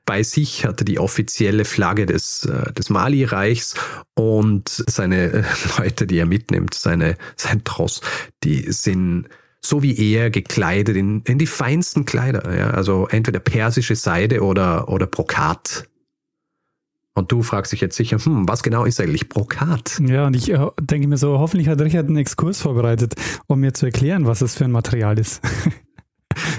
Bei 0.07 0.23
sich 0.23 0.65
hatte 0.65 0.85
die 0.85 0.99
offizielle 0.99 1.67
Flagge 1.67 2.07
des, 2.07 2.47
äh, 2.47 2.73
des 2.73 2.89
Mali-Reichs 2.89 3.75
und 4.15 4.69
seine 4.69 5.33
äh, 5.33 5.45
Leute, 5.79 6.07
die 6.07 6.19
er 6.19 6.27
mitnimmt, 6.27 6.75
seine, 6.75 7.17
sein 7.37 7.63
Tross, 7.65 8.01
die 8.43 8.73
sind 8.73 9.29
so 9.61 9.83
wie 9.83 10.15
er 10.15 10.31
gekleidet 10.31 10.97
in, 10.97 11.23
in 11.23 11.37
die 11.37 11.47
feinsten 11.47 12.05
Kleider, 12.05 12.57
ja, 12.57 12.71
also 12.71 13.09
entweder 13.09 13.41
persische 13.41 13.97
Seide 13.97 14.43
oder, 14.43 14.89
oder 14.89 15.07
Brokat. 15.07 15.89
Und 17.15 17.33
du 17.33 17.43
fragst 17.43 17.73
dich 17.73 17.81
jetzt 17.81 17.97
sicher, 17.97 18.19
hm, 18.19 18.49
was 18.49 18.63
genau 18.63 18.85
ist 18.85 19.01
eigentlich 19.01 19.29
Brokat? 19.29 20.01
Ja, 20.07 20.29
und 20.29 20.37
ich 20.37 20.51
äh, 20.51 20.65
denke 20.81 21.09
mir 21.09 21.19
so, 21.19 21.41
hoffentlich 21.41 21.69
hat 21.69 21.81
Richard 21.81 22.07
einen 22.07 22.17
Exkurs 22.17 22.63
vorbereitet, 22.63 23.15
um 23.49 23.59
mir 23.59 23.75
zu 23.75 23.87
erklären, 23.87 24.27
was 24.27 24.39
das 24.39 24.55
für 24.55 24.65
ein 24.65 24.71
Material 24.71 25.19
ist. 25.19 25.43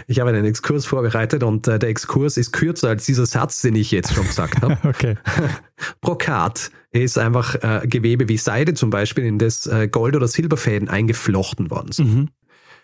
ich 0.10 0.20
habe 0.20 0.32
einen 0.32 0.44
Exkurs 0.44 0.88
vorbereitet 0.88 1.44
und 1.44 1.68
äh, 1.68 1.78
der 1.78 1.90
Exkurs 1.90 2.38
ist 2.38 2.52
kürzer 2.52 2.90
als 2.90 3.06
dieser 3.06 3.28
Satz, 3.28 3.62
den 3.62 3.76
ich 3.76 3.92
jetzt 3.92 4.12
schon 4.12 4.26
gesagt 4.26 4.60
habe. 4.64 4.76
okay. 4.84 5.16
Brokat 6.02 6.72
ist 6.90 7.20
einfach 7.20 7.56
äh, 7.62 7.86
Gewebe 7.86 8.28
wie 8.28 8.38
Seide 8.38 8.74
zum 8.74 8.90
Beispiel, 8.90 9.24
in 9.24 9.38
das 9.38 9.68
äh, 9.68 9.88
Gold- 9.88 10.16
oder 10.16 10.28
Silberfäden 10.28 10.90
eingeflochten 10.90 11.70
worden 11.70 11.92
sind. 11.92 12.16
Mhm. 12.16 12.30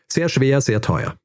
Sehr 0.08 0.30
schwer, 0.30 0.62
sehr 0.62 0.82
teuer. 0.82 1.16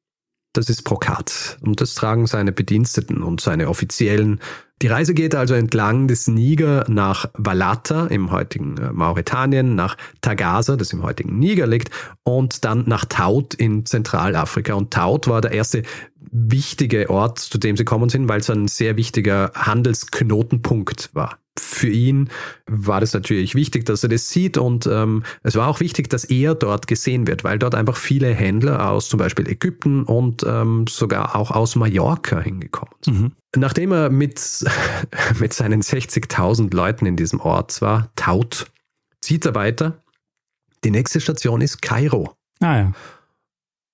Das 0.53 0.69
ist 0.69 0.81
Brokat 0.81 1.59
und 1.61 1.81
das 1.81 1.93
tragen 1.93 2.25
seine 2.25 2.51
Bediensteten 2.51 3.21
und 3.21 3.39
seine 3.39 3.69
Offiziellen. 3.69 4.39
Die 4.81 4.87
Reise 4.87 5.13
geht 5.13 5.35
also 5.35 5.53
entlang 5.53 6.07
des 6.07 6.27
Niger 6.27 6.85
nach 6.87 7.29
Valata 7.33 8.07
im 8.07 8.31
heutigen 8.31 8.77
äh, 8.77 8.91
Mauretanien, 8.91 9.75
nach 9.75 9.95
Tagasa, 10.21 10.75
das 10.75 10.91
im 10.91 11.03
heutigen 11.03 11.37
Niger 11.37 11.67
liegt, 11.67 11.91
und 12.23 12.65
dann 12.65 12.85
nach 12.87 13.05
Taut 13.05 13.53
in 13.53 13.85
Zentralafrika. 13.85 14.73
Und 14.73 14.91
Taut 14.91 15.27
war 15.27 15.41
der 15.41 15.51
erste 15.51 15.83
wichtige 16.31 17.09
Ort, 17.09 17.39
zu 17.39 17.57
dem 17.57 17.77
sie 17.77 17.85
kommen 17.85 18.09
sind, 18.09 18.27
weil 18.27 18.39
es 18.39 18.49
ein 18.49 18.67
sehr 18.67 18.97
wichtiger 18.97 19.51
Handelsknotenpunkt 19.53 21.09
war 21.13 21.37
für 21.59 21.89
ihn 21.89 22.29
war 22.65 23.01
das 23.01 23.13
natürlich 23.13 23.55
wichtig, 23.55 23.85
dass 23.85 24.03
er 24.03 24.09
das 24.09 24.29
sieht 24.29 24.57
und 24.57 24.87
ähm, 24.87 25.23
es 25.43 25.55
war 25.55 25.67
auch 25.67 25.79
wichtig, 25.79 26.09
dass 26.09 26.23
er 26.23 26.55
dort 26.55 26.87
gesehen 26.87 27.27
wird, 27.27 27.43
weil 27.43 27.59
dort 27.59 27.75
einfach 27.75 27.97
viele 27.97 28.33
Händler 28.33 28.89
aus 28.89 29.09
zum 29.09 29.19
Beispiel 29.19 29.47
Ägypten 29.47 30.03
und 30.03 30.45
ähm, 30.47 30.85
sogar 30.87 31.35
auch 31.35 31.51
aus 31.51 31.75
Mallorca 31.75 32.39
hingekommen 32.39 32.95
sind. 33.03 33.19
Mhm. 33.19 33.31
Nachdem 33.55 33.91
er 33.91 34.09
mit, 34.09 34.65
mit 35.39 35.53
seinen 35.53 35.81
60.000 35.81 36.73
Leuten 36.73 37.05
in 37.05 37.17
diesem 37.17 37.39
Ort 37.41 37.81
war, 37.81 38.11
Taut, 38.15 38.71
zieht 39.21 39.45
er 39.45 39.55
weiter. 39.55 40.01
Die 40.83 40.91
nächste 40.91 41.21
Station 41.21 41.61
ist 41.61 41.81
Kairo. 41.81 42.35
Ah 42.59 42.77
ja. 42.77 42.93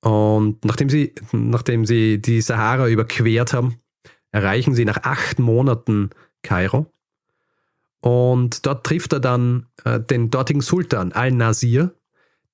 Und 0.02 0.64
nachdem 0.64 0.90
sie, 0.90 1.14
nachdem 1.32 1.86
sie 1.86 2.22
die 2.22 2.42
Sahara 2.42 2.88
überquert 2.88 3.54
haben, 3.54 3.80
erreichen 4.32 4.76
sie 4.76 4.86
nach 4.86 5.04
acht 5.04 5.40
Monaten 5.40 6.12
Kairo. 6.44 6.92
Und 8.00 8.66
dort 8.66 8.86
trifft 8.86 9.14
er 9.14 9.20
dann 9.20 9.66
äh, 9.84 10.00
den 10.00 10.30
dortigen 10.30 10.62
Sultan 10.62 11.12
Al-Nasir, 11.12 11.94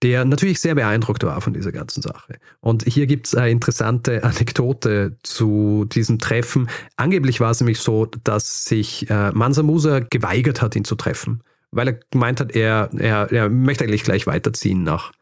der 0.04 0.26
natürlich 0.26 0.60
sehr 0.60 0.76
beeindruckt 0.76 1.24
war 1.24 1.42
von 1.42 1.54
dieser 1.54 1.72
ganzen 1.72 2.02
Sache. 2.02 2.36
Und 2.60 2.84
hier 2.84 3.08
gibt 3.08 3.28
es 3.28 3.36
eine 3.36 3.50
interessante 3.50 4.24
Anekdote 4.24 5.18
zu 5.24 5.86
diesem 5.86 6.20
Treffen. 6.20 6.70
Angeblich 6.98 7.40
war 7.40 7.52
es 7.52 7.62
nämlich 7.62 7.80
so, 7.80 8.06
dass 8.24 8.66
sich 8.66 9.10
äh, 9.10 9.32
Mansa 9.32 9.64
Musa 9.64 10.00
geweigert 10.00 10.62
hat, 10.62 10.76
ihn 10.76 10.86
zu 10.86 10.96
treffen, 10.96 11.42
weil 11.72 11.88
er 11.88 12.00
gemeint 12.12 12.42
hat, 12.42 12.56
er, 12.56 12.90
er, 12.98 13.32
er 13.32 13.50
möchte 13.50 13.86
eigentlich 13.86 14.04
gleich 14.04 14.28
weiterziehen 14.28 14.84
nach, 14.84 15.14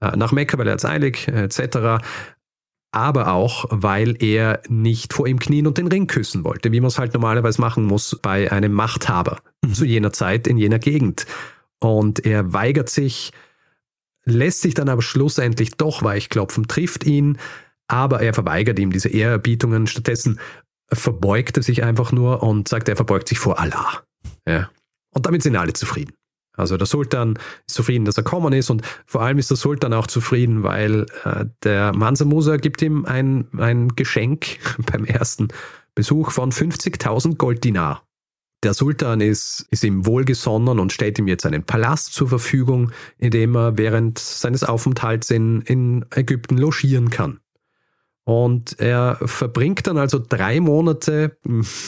äh, 0.00 0.16
nach 0.16 0.32
Mekka, 0.32 0.58
weil 0.58 0.66
er 0.66 0.74
jetzt 0.74 0.84
eilig 0.84 1.28
etc 1.28 2.00
aber 2.94 3.32
auch, 3.32 3.64
weil 3.70 4.22
er 4.22 4.62
nicht 4.68 5.12
vor 5.14 5.26
ihm 5.26 5.40
knien 5.40 5.66
und 5.66 5.78
den 5.78 5.88
Ring 5.88 6.06
küssen 6.06 6.44
wollte, 6.44 6.70
wie 6.70 6.80
man 6.80 6.86
es 6.86 6.98
halt 6.98 7.12
normalerweise 7.12 7.60
machen 7.60 7.82
muss 7.84 8.16
bei 8.22 8.52
einem 8.52 8.72
Machthaber 8.72 9.38
mhm. 9.62 9.74
zu 9.74 9.84
jener 9.84 10.12
Zeit 10.12 10.46
in 10.46 10.58
jener 10.58 10.78
Gegend. 10.78 11.26
Und 11.80 12.24
er 12.24 12.52
weigert 12.52 12.88
sich, 12.88 13.32
lässt 14.24 14.62
sich 14.62 14.74
dann 14.74 14.88
aber 14.88 15.02
schlussendlich 15.02 15.72
doch 15.76 16.02
weichklopfen, 16.02 16.68
trifft 16.68 17.04
ihn, 17.04 17.38
aber 17.86 18.20
er 18.20 18.34
verweigert 18.34 18.78
ihm 18.78 18.90
diese 18.90 19.08
Ehrerbietungen. 19.08 19.86
Stattdessen 19.86 20.40
verbeugt 20.92 21.56
er 21.56 21.62
sich 21.62 21.82
einfach 21.82 22.12
nur 22.12 22.42
und 22.42 22.68
sagt, 22.68 22.88
er 22.88 22.96
verbeugt 22.96 23.28
sich 23.28 23.38
vor 23.38 23.58
Allah. 23.58 24.02
Ja. 24.46 24.70
Und 25.10 25.26
damit 25.26 25.42
sind 25.42 25.56
alle 25.56 25.72
zufrieden. 25.72 26.12
Also 26.56 26.76
der 26.76 26.86
Sultan 26.86 27.38
ist 27.66 27.74
zufrieden, 27.74 28.04
dass 28.04 28.16
er 28.16 28.22
kommen 28.22 28.52
ist 28.52 28.70
und 28.70 28.82
vor 29.06 29.22
allem 29.22 29.38
ist 29.38 29.50
der 29.50 29.56
Sultan 29.56 29.92
auch 29.92 30.06
zufrieden, 30.06 30.62
weil 30.62 31.06
äh, 31.24 31.46
der 31.64 31.94
Mansa 31.94 32.24
Musa 32.24 32.56
gibt 32.56 32.80
ihm 32.80 33.04
ein, 33.04 33.48
ein 33.58 33.88
Geschenk 33.88 34.58
beim 34.90 35.04
ersten 35.04 35.48
Besuch 35.94 36.30
von 36.30 36.52
50.000 36.52 37.36
Golddinar. 37.36 38.04
Der 38.64 38.72
Sultan 38.72 39.20
ist, 39.20 39.66
ist 39.70 39.84
ihm 39.84 40.06
wohlgesonnen 40.06 40.78
und 40.78 40.92
stellt 40.92 41.18
ihm 41.18 41.28
jetzt 41.28 41.44
einen 41.44 41.64
Palast 41.64 42.14
zur 42.14 42.28
Verfügung, 42.28 42.92
in 43.18 43.30
dem 43.30 43.54
er 43.54 43.76
während 43.76 44.18
seines 44.18 44.64
Aufenthalts 44.64 45.30
in, 45.30 45.60
in 45.62 46.06
Ägypten 46.10 46.56
logieren 46.56 47.10
kann. 47.10 47.40
Und 48.24 48.80
er 48.80 49.18
verbringt 49.22 49.86
dann 49.86 49.98
also 49.98 50.18
drei 50.18 50.60
Monate 50.60 51.36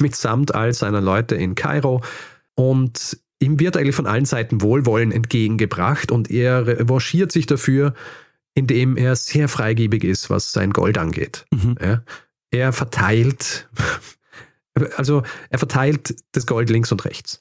mitsamt 0.01 0.55
all 0.55 0.75
seiner 0.75 1.01
Leute 1.01 1.35
in 1.35 1.55
Kairo 1.55 2.03
und 2.55 3.19
ihm 3.39 3.59
wird 3.59 3.79
eigentlich 3.79 3.95
von 3.95 4.07
allen 4.07 4.27
Seiten 4.27 4.61
Wohlwollen 4.61 5.12
entgegengebracht 5.12 6.12
und 6.12 6.31
er 6.31 6.67
revanchiert 6.67 7.33
sich 7.33 7.47
dafür, 7.47 7.95
indem 8.53 8.99
er 8.99 9.17
sehr 9.17 9.49
freigebig 9.49 10.05
ist, 10.05 10.29
was 10.29 10.53
sein 10.53 10.73
Gold 10.73 10.99
angeht. 10.99 11.47
Mhm. 11.51 11.77
Ja, 11.83 12.03
er 12.51 12.73
verteilt, 12.75 13.69
also 14.97 15.23
er 15.51 15.59
verteilt 15.59 16.15
das 16.33 16.47
Gold 16.47 16.71
links 16.71 16.93
und 16.93 17.05
rechts. 17.05 17.39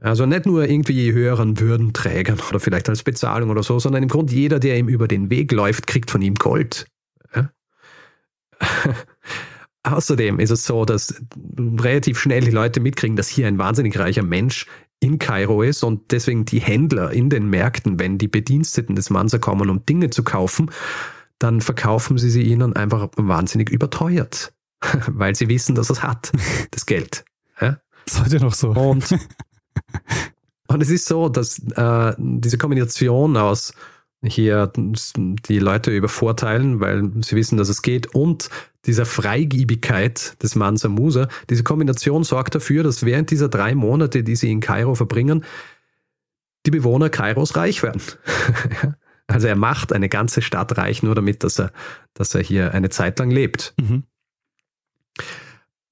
Also 0.00 0.24
nicht 0.24 0.46
nur 0.46 0.66
irgendwie 0.66 1.12
höheren 1.12 1.60
Würdenträgern 1.60 2.40
oder 2.48 2.58
vielleicht 2.58 2.88
als 2.88 3.02
Bezahlung 3.02 3.50
oder 3.50 3.62
so, 3.62 3.78
sondern 3.78 4.02
im 4.02 4.08
Grunde 4.08 4.34
jeder, 4.34 4.58
der 4.58 4.78
ihm 4.78 4.88
über 4.88 5.06
den 5.06 5.28
Weg 5.30 5.52
läuft, 5.52 5.86
kriegt 5.86 6.10
von 6.10 6.22
ihm 6.22 6.34
Gold. 6.34 6.86
Ja? 7.34 7.50
Außerdem 9.82 10.40
ist 10.40 10.50
es 10.50 10.64
so, 10.64 10.84
dass 10.84 11.22
relativ 11.58 12.18
schnell 12.18 12.42
die 12.42 12.50
Leute 12.50 12.80
mitkriegen, 12.80 13.16
dass 13.16 13.28
hier 13.28 13.46
ein 13.46 13.58
wahnsinnig 13.58 13.98
reicher 13.98 14.22
Mensch 14.22 14.66
in 15.00 15.18
Kairo 15.18 15.62
ist 15.62 15.82
und 15.82 16.12
deswegen 16.12 16.44
die 16.44 16.60
Händler 16.60 17.10
in 17.10 17.30
den 17.30 17.48
Märkten, 17.48 17.98
wenn 17.98 18.18
die 18.18 18.28
Bediensteten 18.28 18.94
des 18.94 19.08
Mansa 19.08 19.38
kommen, 19.38 19.70
um 19.70 19.84
Dinge 19.86 20.10
zu 20.10 20.22
kaufen, 20.22 20.70
dann 21.38 21.62
verkaufen 21.62 22.18
sie 22.18 22.30
sie 22.30 22.42
ihnen 22.42 22.76
einfach 22.76 23.08
wahnsinnig 23.16 23.70
überteuert, 23.70 24.52
weil 25.06 25.34
sie 25.34 25.48
wissen, 25.48 25.74
dass 25.74 25.90
es 25.90 26.02
hat, 26.02 26.32
das 26.70 26.86
Geld. 26.86 27.24
Ja? 27.60 27.78
Sollte 28.08 28.38
noch 28.38 28.54
so. 28.54 28.70
Und, 28.70 29.14
und 30.68 30.82
es 30.82 30.90
ist 30.90 31.06
so, 31.06 31.28
dass 31.28 31.58
äh, 31.58 32.14
diese 32.18 32.58
Kombination 32.58 33.36
aus 33.36 33.72
hier 34.22 34.70
die 34.76 35.58
Leute 35.58 35.90
übervorteilen, 35.90 36.80
weil 36.80 37.10
sie 37.22 37.36
wissen, 37.36 37.56
dass 37.56 37.70
es 37.70 37.80
geht 37.80 38.14
und 38.14 38.50
dieser 38.84 39.06
Freigiebigkeit 39.06 40.42
des 40.42 40.56
Mansa 40.56 40.88
Musa, 40.88 41.28
diese 41.48 41.64
Kombination 41.64 42.24
sorgt 42.24 42.54
dafür, 42.54 42.82
dass 42.82 43.04
während 43.04 43.30
dieser 43.30 43.48
drei 43.48 43.74
Monate, 43.74 44.22
die 44.22 44.36
sie 44.36 44.50
in 44.50 44.60
Kairo 44.60 44.94
verbringen, 44.94 45.44
die 46.66 46.70
Bewohner 46.70 47.08
Kairos 47.08 47.56
reich 47.56 47.82
werden. 47.82 48.02
also 49.26 49.48
er 49.48 49.56
macht 49.56 49.92
eine 49.92 50.08
ganze 50.08 50.42
Stadt 50.42 50.76
reich 50.76 51.02
nur 51.02 51.14
damit, 51.14 51.42
dass 51.42 51.58
er, 51.58 51.72
dass 52.12 52.34
er 52.34 52.42
hier 52.42 52.74
eine 52.74 52.90
Zeit 52.90 53.18
lang 53.18 53.30
lebt. 53.30 53.74
Mhm. 53.80 54.04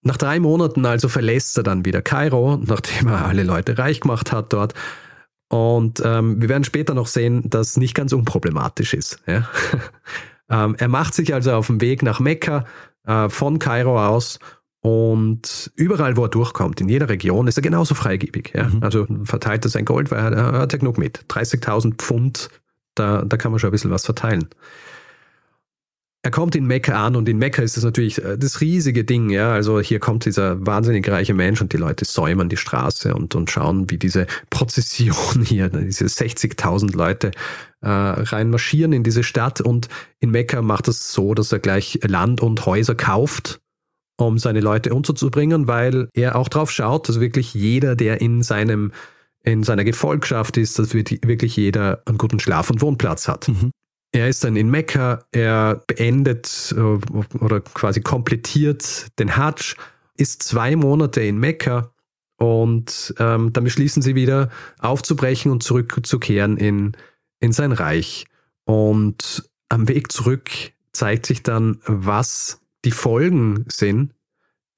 Nach 0.03 0.17
drei 0.17 0.39
Monaten 0.41 0.87
also 0.87 1.09
verlässt 1.09 1.57
er 1.57 1.65
dann 1.65 1.85
wieder 1.85 2.03
Kairo, 2.03 2.57
nachdem 2.65 3.09
er 3.09 3.27
alle 3.27 3.43
Leute 3.43 3.79
reich 3.79 4.01
gemacht 4.01 4.33
hat 4.33 4.53
dort 4.53 4.75
und 5.49 6.03
ähm, 6.05 6.41
wir 6.41 6.49
werden 6.49 6.65
später 6.65 6.95
noch 6.95 7.07
sehen, 7.07 7.49
dass 7.49 7.77
nicht 7.77 7.95
ganz 7.95 8.13
unproblematisch 8.13 8.95
ist. 8.95 9.19
Ja? 9.27 9.49
ähm, 10.51 10.77
er 10.79 10.89
macht 10.89 11.15
sich 11.15 11.33
also 11.33 11.53
auf 11.53 11.69
den 11.69 11.81
Weg 11.81 12.03
nach 12.03 12.21
Mekka 12.21 12.67
äh, 13.07 13.29
von 13.31 13.59
Kairo 13.59 14.05
aus 14.05 14.39
und 14.81 15.73
überall, 15.75 16.17
wo 16.17 16.25
er 16.25 16.29
durchkommt, 16.29 16.81
in 16.81 16.89
jeder 16.89 17.09
Region, 17.09 17.49
ist 17.49 17.57
er 17.57 17.63
genauso 17.63 17.95
freigebig. 17.95 18.53
Ja? 18.55 18.65
Mhm. 18.65 18.83
Also 18.83 19.07
verteilt 19.25 19.65
er 19.65 19.71
sein 19.71 19.87
Gold, 19.87 20.11
weil 20.11 20.35
er, 20.35 20.53
er 20.53 20.59
hat 20.61 20.73
ja 20.73 20.79
genug 20.79 20.99
mit. 20.99 21.25
30.000 21.29 21.95
Pfund, 21.95 22.51
da, 22.95 23.25
da 23.25 23.37
kann 23.39 23.51
man 23.51 23.59
schon 23.59 23.69
ein 23.69 23.73
bisschen 23.73 23.91
was 23.91 24.05
verteilen 24.05 24.49
er 26.29 26.31
kommt 26.31 26.55
in 26.55 26.67
Mekka 26.67 27.07
an 27.07 27.17
und 27.17 27.27
in 27.27 27.39
Mekka 27.39 27.63
ist 27.63 27.79
das 27.79 27.85
natürlich 27.85 28.23
äh, 28.23 28.37
das 28.37 28.61
riesige 28.61 29.03
Ding, 29.03 29.31
ja. 29.31 29.55
Also 29.55 29.81
hier 29.81 29.99
kommt 29.99 30.27
dieser 30.27 30.67
wahnsinnig 30.67 31.09
reiche 31.09 31.33
Mensch 31.33 31.63
und 31.63 31.73
die 31.73 31.79
Leute 31.79 32.05
säumen 32.05 32.51
die 32.51 32.59
Straße 32.59 33.15
und, 33.15 33.35
und 33.35 33.51
schauen, 33.51 33.89
wie 33.89 33.97
diese 33.97 34.27
Prozession 34.51 35.43
hier, 35.43 35.71
diese 35.71 36.05
60.000 36.05 36.95
Leute 36.95 37.31
äh, 37.81 37.89
reinmarschieren 37.89 38.93
in 38.93 39.05
diese 39.05 39.23
Stadt 39.23 39.63
und 39.63 39.89
in 40.21 40.31
Mekka 40.31 40.61
macht 40.61 40.87
es 40.89 41.15
so, 41.15 41.33
dass 41.33 41.51
er 41.51 41.61
gleich 41.61 41.99
Land 42.07 42.43
und 42.43 42.67
Häuser 42.67 42.95
kauft, 42.95 43.61
um 44.19 44.37
seine 44.37 44.61
Leute 44.61 44.93
unterzubringen, 44.93 45.67
weil 45.67 46.11
er 46.13 46.37
auch 46.37 46.51
drauf 46.51 46.71
schaut, 46.71 47.09
dass 47.09 47.21
wirklich 47.21 47.55
jeder, 47.55 47.97
der 47.97 48.21
in 48.21 48.43
seinem 48.43 48.93
in 49.45 49.63
seiner 49.63 49.85
Gefolgschaft 49.85 50.59
ist, 50.59 50.79
dass 50.79 50.93
wirklich 50.93 51.57
jeder 51.57 52.03
einen 52.05 52.19
guten 52.19 52.39
Schlaf- 52.39 52.69
und 52.69 52.83
Wohnplatz 52.83 53.29
hat. 53.29 53.49
Mhm. 53.49 53.71
Er 54.13 54.29
ist 54.29 54.43
dann 54.43 54.57
in 54.57 54.71
Mekka, 54.71 55.25
er 55.33 55.83
beendet 55.87 56.75
äh, 56.77 56.81
oder 57.39 57.61
quasi 57.61 58.01
komplettiert 58.01 59.07
den 59.19 59.37
Hajj, 59.37 59.75
ist 60.17 60.43
zwei 60.43 60.77
Monate 60.77 61.21
in 61.21 61.39
Mekka 61.39 61.93
und 62.39 63.15
ähm, 63.19 63.53
dann 63.53 63.65
beschließen 63.65 64.01
sie 64.01 64.15
wieder 64.15 64.49
aufzubrechen 64.79 65.53
und 65.53 65.63
zurückzukehren 65.63 66.57
in, 66.57 66.97
in 67.41 67.53
sein 67.53 67.73
Reich. 67.73 68.27
Und 68.65 69.49
am 69.69 69.89
Weg 69.89 70.11
zurück 70.13 70.51
zeigt 70.93 71.27
sich 71.27 71.43
dann, 71.43 71.79
was 71.85 72.61
die 72.85 72.91
Folgen 72.91 73.65
sind 73.69 74.15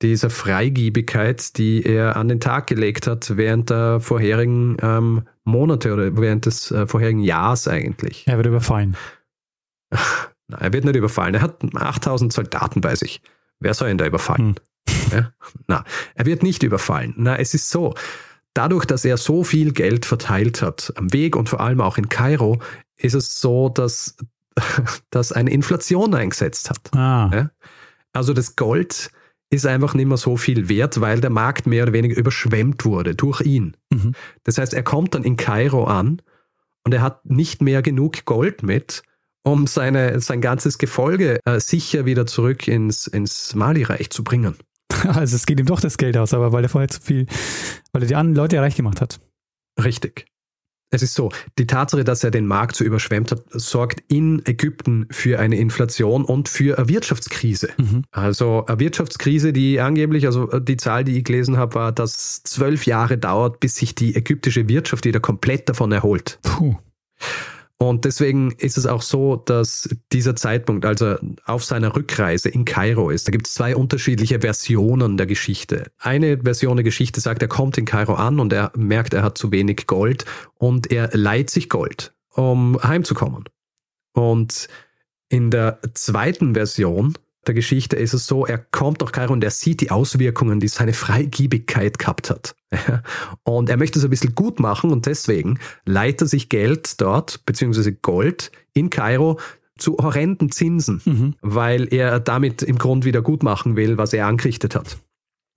dieser 0.03 0.31
Freigiebigkeit, 0.31 1.59
die 1.59 1.85
er 1.85 2.17
an 2.17 2.29
den 2.29 2.41
Tag 2.41 2.67
gelegt 2.67 3.07
hat 3.07 3.37
während 3.37 3.69
der 3.69 4.01
vorherigen 4.01 4.79
ähm, 4.81 5.23
Monate 5.45 5.93
oder 5.93 6.17
während 6.17 6.47
des 6.47 6.71
äh, 6.71 6.87
vorherigen 6.87 7.21
Jahres 7.21 7.69
eigentlich. 7.69 8.25
Er 8.27 8.39
wird 8.39 8.47
überfallen. 8.47 8.97
Nein, 9.91 10.61
er 10.61 10.73
wird 10.73 10.85
nicht 10.85 10.97
überfallen. 10.97 11.35
Er 11.35 11.43
hat 11.43 11.63
8000 11.75 12.33
Soldaten 12.33 12.81
bei 12.81 12.95
sich. 12.95 13.23
Wer 13.61 13.75
soll 13.75 13.91
ihn 13.91 13.99
da 13.99 14.07
überfallen? 14.07 14.57
Hm. 14.89 14.97
Ja? 15.13 15.33
Na, 15.67 15.85
er 16.15 16.27
wird 16.27 16.43
nicht 16.43 16.63
überfallen. 16.63 17.15
Na, 17.17 17.37
es 17.37 17.55
ist 17.55 17.71
so. 17.71 17.95
Dadurch, 18.55 18.85
dass 18.85 19.05
er 19.05 19.17
so 19.17 19.45
viel 19.45 19.73
Geld 19.73 20.07
verteilt 20.07 20.63
hat 20.63 20.93
am 20.97 21.13
Weg 21.13 21.37
und 21.37 21.49
vor 21.49 21.61
allem 21.61 21.81
auch 21.81 21.99
in 21.99 22.09
Kairo, 22.09 22.61
ist 22.97 23.15
es 23.15 23.41
so, 23.41 23.69
dass, 23.69 24.17
dass 25.11 25.33
eine 25.33 25.51
Inflation 25.51 26.15
eingesetzt 26.15 26.71
hat. 26.71 26.93
Ah. 26.95 27.31
Ja? 27.33 27.51
Also 28.13 28.33
das 28.33 28.57
Gold 28.57 29.11
ist 29.51 29.67
einfach 29.67 29.95
nicht 29.95 30.07
mehr 30.07 30.17
so 30.17 30.37
viel 30.37 30.69
wert, 30.69 31.01
weil 31.01 31.21
der 31.21 31.31
Markt 31.31 31.67
mehr 31.67 31.83
oder 31.85 31.93
weniger 31.93 32.17
überschwemmt 32.17 32.85
wurde 32.85 33.15
durch 33.15 33.41
ihn. 33.41 33.77
Mhm. 33.91 34.13
Das 34.45 34.59
heißt, 34.59 34.75
er 34.75 34.85
kommt 34.85 35.15
dann 35.15 35.25
in 35.25 35.37
Kairo 35.37 35.85
an 35.85 36.23
und 36.85 36.95
er 36.95 37.03
hat 37.03 37.27
nicht 37.27 37.61
mehr 37.61 37.83
genug 37.83 38.25
Gold 38.25 38.63
mit, 38.63 39.03
um 39.43 39.67
seine, 39.67 40.21
sein 40.21 40.41
ganzes 40.41 40.79
Gefolge 40.79 41.41
äh, 41.45 41.61
sicher 41.61 42.05
wieder 42.05 42.27
zurück 42.27 42.69
ins, 42.69 43.07
ins 43.07 43.55
Mali-Reich 43.55 44.11
zu 44.11 44.25
bringen. 44.25 44.57
Also 45.05 45.37
es 45.37 45.47
geht 45.47 45.59
ihm 45.59 45.67
doch 45.67 45.81
das 45.81 45.97
Geld 45.97 46.17
aus, 46.19 46.35
aber 46.35 46.53
weil 46.53 46.65
er 46.65 46.69
vorher 46.69 46.89
zu 46.89 47.01
viel, 47.01 47.27
weil 47.93 48.03
er 48.03 48.09
die 48.09 48.17
anderen 48.17 48.37
Leute 48.37 48.61
reich 48.61 48.77
gemacht 48.77 49.01
hat. 49.01 49.19
Richtig. 49.83 50.27
Es 50.93 51.03
ist 51.03 51.15
so, 51.15 51.31
die 51.57 51.67
Tatsache, 51.69 52.03
dass 52.03 52.25
er 52.25 52.33
den 52.33 52.47
Markt 52.47 52.75
so 52.75 52.85
überschwemmt 52.85 53.31
hat, 53.31 53.45
sorgt 53.51 54.03
in 54.09 54.45
Ägypten 54.45 55.07
für 55.13 55.39
eine 55.39 55.57
Inflation 55.57 56.25
und 56.25 56.49
für 56.49 56.79
eine 56.79 56.89
Wirtschaftskrise. 56.89 57.71
Mhm. 57.79 58.03
Also 58.11 58.67
eine 58.67 58.81
Wirtschaftskrise, 58.81 59.53
die 59.53 59.79
angeblich, 59.79 60.27
also 60.27 60.47
die 60.47 60.77
Zahl, 60.77 61.05
die 61.05 61.17
ich 61.19 61.25
gelesen 61.25 61.57
habe, 61.57 61.77
war, 61.77 61.93
dass 61.93 62.43
zwölf 62.43 62.87
Jahre 62.87 63.19
dauert, 63.19 63.61
bis 63.61 63.77
sich 63.77 63.95
die 63.95 64.17
ägyptische 64.17 64.69
Wirtschaft 64.69 65.05
wieder 65.05 65.21
komplett 65.21 65.69
davon 65.69 65.93
erholt. 65.93 66.41
Puh. 66.43 66.77
Und 67.83 68.05
deswegen 68.05 68.53
ist 68.59 68.77
es 68.77 68.85
auch 68.85 69.01
so, 69.01 69.37
dass 69.37 69.89
dieser 70.13 70.37
Zeitpunkt, 70.37 70.85
also 70.85 71.17
auf 71.47 71.65
seiner 71.65 71.97
Rückreise 71.97 72.51
in 72.51 72.67
Kairo 72.67 73.09
ist, 73.09 73.27
da 73.27 73.33
gibt 73.33 73.47
es 73.47 73.55
zwei 73.55 73.75
unterschiedliche 73.75 74.41
Versionen 74.41 75.17
der 75.17 75.25
Geschichte. 75.25 75.91
Eine 75.99 76.37
Version 76.43 76.77
der 76.77 76.85
Geschichte 76.85 77.23
sagt, 77.23 77.41
er 77.41 77.49
kommt 77.49 77.79
in 77.79 77.87
Kairo 77.87 78.15
an 78.15 78.39
und 78.39 78.53
er 78.53 78.71
merkt, 78.77 79.15
er 79.15 79.23
hat 79.23 79.39
zu 79.39 79.51
wenig 79.51 79.87
Gold 79.87 80.27
und 80.59 80.93
er 80.93 81.09
leiht 81.15 81.49
sich 81.49 81.71
Gold, 81.71 82.13
um 82.35 82.79
heimzukommen. 82.83 83.45
Und 84.13 84.69
in 85.31 85.51
der 85.51 85.79
zweiten 85.95 86.53
Version 86.53 87.15
der 87.51 87.55
Geschichte 87.57 87.97
ist 87.97 88.15
es 88.15 88.27
so, 88.29 88.47
er 88.47 88.59
kommt 88.59 89.01
nach 89.01 89.11
Kairo 89.11 89.33
und 89.33 89.43
er 89.43 89.51
sieht 89.51 89.81
die 89.81 89.91
Auswirkungen, 89.91 90.61
die 90.61 90.69
seine 90.69 90.93
Freigiebigkeit 90.93 91.99
gehabt 91.99 92.31
hat. 92.31 92.55
Und 93.43 93.69
er 93.69 93.77
möchte 93.77 93.99
es 93.99 94.05
ein 94.05 94.11
bisschen 94.11 94.37
gut 94.37 94.61
machen 94.61 94.93
und 94.93 95.07
deswegen 95.07 95.59
leiht 95.85 96.21
er 96.21 96.29
sich 96.29 96.49
Geld 96.49 97.01
dort, 97.01 97.45
beziehungsweise 97.45 97.93
Gold 97.93 98.53
in 98.75 98.91
Kairo 98.91 99.41
zu 99.77 99.97
horrenden 99.97 100.53
Zinsen, 100.53 101.03
Mhm. 101.05 101.35
weil 101.41 101.93
er 101.93 102.21
damit 102.21 102.63
im 102.63 102.79
Grund 102.79 103.05
wieder 103.05 103.23
gut 103.23 103.43
machen 103.43 103.75
will, 103.75 103.99
was 103.99 104.13
er 104.13 104.29
angerichtet 104.29 104.77
hat. 104.77 104.99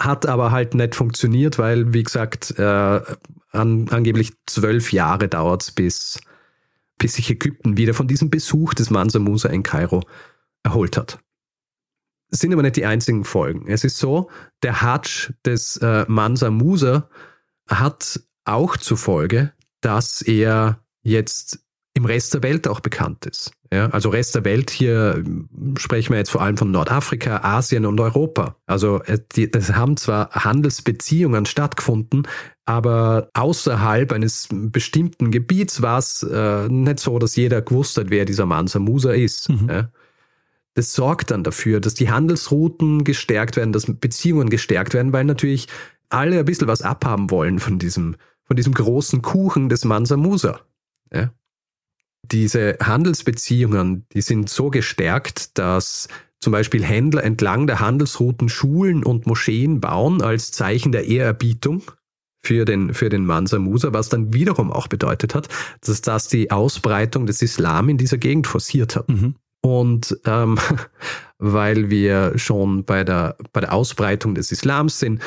Hat 0.02 0.26
aber 0.26 0.50
halt 0.52 0.74
nicht 0.74 0.96
funktioniert, 0.96 1.60
weil, 1.60 1.94
wie 1.94 2.02
gesagt, 2.02 2.58
äh, 2.58 2.64
an, 3.52 3.88
angeblich 3.92 4.32
zwölf 4.48 4.92
Jahre 4.92 5.28
dauert 5.28 5.62
es, 5.62 5.72
bis, 5.72 6.20
bis 6.98 7.14
sich 7.14 7.30
Ägypten 7.30 7.78
wieder 7.78 7.94
von 7.94 8.08
diesem 8.08 8.32
Besuch 8.32 8.74
des 8.74 8.90
Mansa 8.90 9.20
Musa 9.20 9.50
in 9.50 9.62
Kairo 9.62 10.02
erholt 10.64 10.98
hat. 10.98 11.20
Das 12.34 12.40
sind 12.40 12.52
aber 12.52 12.64
nicht 12.64 12.78
die 12.78 12.86
einzigen 12.88 13.26
Folgen. 13.26 13.68
Es 13.68 13.84
ist 13.84 14.00
so, 14.00 14.28
der 14.64 14.82
Hadsch 14.82 15.32
des 15.46 15.78
äh, 15.78 16.04
Mansa 16.08 16.50
Musa 16.50 17.08
hat 17.70 18.22
auch 18.44 18.76
zur 18.76 18.98
Folge, 18.98 19.54
dass 19.82 20.24
er 20.24 20.80
jetzt 21.04 21.60
im 21.94 22.06
Rest 22.06 22.34
der 22.34 22.42
Welt 22.42 22.68
auch 22.68 22.80
bekannt 22.80 23.28
ist. 23.28 23.52
Ja, 23.72 23.86
also 23.92 24.10
Rest 24.10 24.34
der 24.34 24.46
Welt, 24.46 24.72
hier 24.72 25.24
ähm, 25.24 25.76
sprechen 25.78 26.14
wir 26.14 26.18
jetzt 26.18 26.32
vor 26.32 26.42
allem 26.42 26.58
von 26.58 26.72
Nordafrika, 26.72 27.42
Asien 27.44 27.86
und 27.86 28.00
Europa. 28.00 28.56
Also 28.66 29.04
äh, 29.04 29.20
die, 29.36 29.54
es 29.54 29.72
haben 29.74 29.96
zwar 29.96 30.32
Handelsbeziehungen 30.32 31.46
stattgefunden, 31.46 32.28
aber 32.66 33.30
außerhalb 33.36 34.12
eines 34.12 34.48
bestimmten 34.52 35.30
Gebiets 35.30 35.84
war 35.84 36.00
es 36.00 36.24
äh, 36.24 36.68
nicht 36.68 37.00
so, 37.00 37.20
dass 37.20 37.36
jeder 37.36 37.62
gewusst 37.62 37.96
hat, 37.96 38.10
wer 38.10 38.26
dieser 38.26 38.48
Mansa 38.48 38.80
Musa 38.80 39.12
ist. 39.12 39.50
Mhm. 39.50 39.70
Ja. 39.70 39.90
Das 40.76 40.94
sorgt 40.94 41.32
dann 41.32 41.44
dafür, 41.44 41.80
dass 41.80 41.94
die 41.94 42.10
Handelsrouten 42.10 43.04
gestärkt 43.04 43.58
werden, 43.58 43.74
dass 43.74 43.86
Beziehungen 43.86 44.50
gestärkt 44.50 44.94
werden, 44.94 45.14
weil 45.14 45.26
natürlich 45.26 45.68
alle 46.10 46.40
ein 46.40 46.46
bisschen 46.46 46.68
was 46.68 46.82
abhaben 46.82 47.30
wollen 47.30 47.60
von 47.60 47.80
diesem, 47.80 48.16
von 48.44 48.56
diesem 48.56 48.74
großen 48.74 49.22
Kuchen 49.22 49.70
des 49.70 49.86
Mansa 49.86 50.18
Musa. 50.18 50.62
Ja. 51.12 51.32
Diese 52.32 52.78
Handelsbeziehungen, 52.82 54.06
die 54.14 54.22
sind 54.22 54.50
so 54.50 54.70
gestärkt, 54.70 55.58
dass 55.58 56.08
zum 56.40 56.52
Beispiel 56.52 56.84
Händler 56.84 57.24
entlang 57.24 57.68
der 57.68 57.80
Handelsrouten 57.80 58.50
Schulen 58.50 59.04
und 59.04 59.28
Moscheen 59.28 59.80
bauen 59.80 60.22
als 60.22 60.52
Zeichen 60.52 60.92
der 60.92 61.08
Ehrerbietung 61.08 61.84
für 62.46 62.66
den, 62.66 62.94
für 62.94 63.10
den 63.10 63.26
Mansa 63.26 63.60
Musa, 63.60 63.94
was 63.94 64.10
dann 64.10 64.34
wiederum 64.34 64.72
auch 64.72 64.88
bedeutet 64.88 65.36
hat, 65.36 65.48
dass 65.82 66.02
das 66.02 66.28
die 66.28 66.52
Ausbreitung 66.52 67.26
des 67.26 67.42
Islam 67.42 67.90
in 67.90 67.98
dieser 67.98 68.18
Gegend 68.18 68.48
forciert 68.48 68.96
hat. 68.96 69.08
Mhm. 69.08 69.36
Und 69.66 70.18
ähm, 70.26 70.58
weil 71.40 71.90
wir 71.90 72.38
schon 72.38 72.84
bei 72.84 73.04
der, 73.04 73.38
bei 73.52 73.62
der 73.62 73.74
Ausbreitung 73.74 74.36
des 74.36 74.52
Islams 74.52 75.00
sind, 75.00 75.22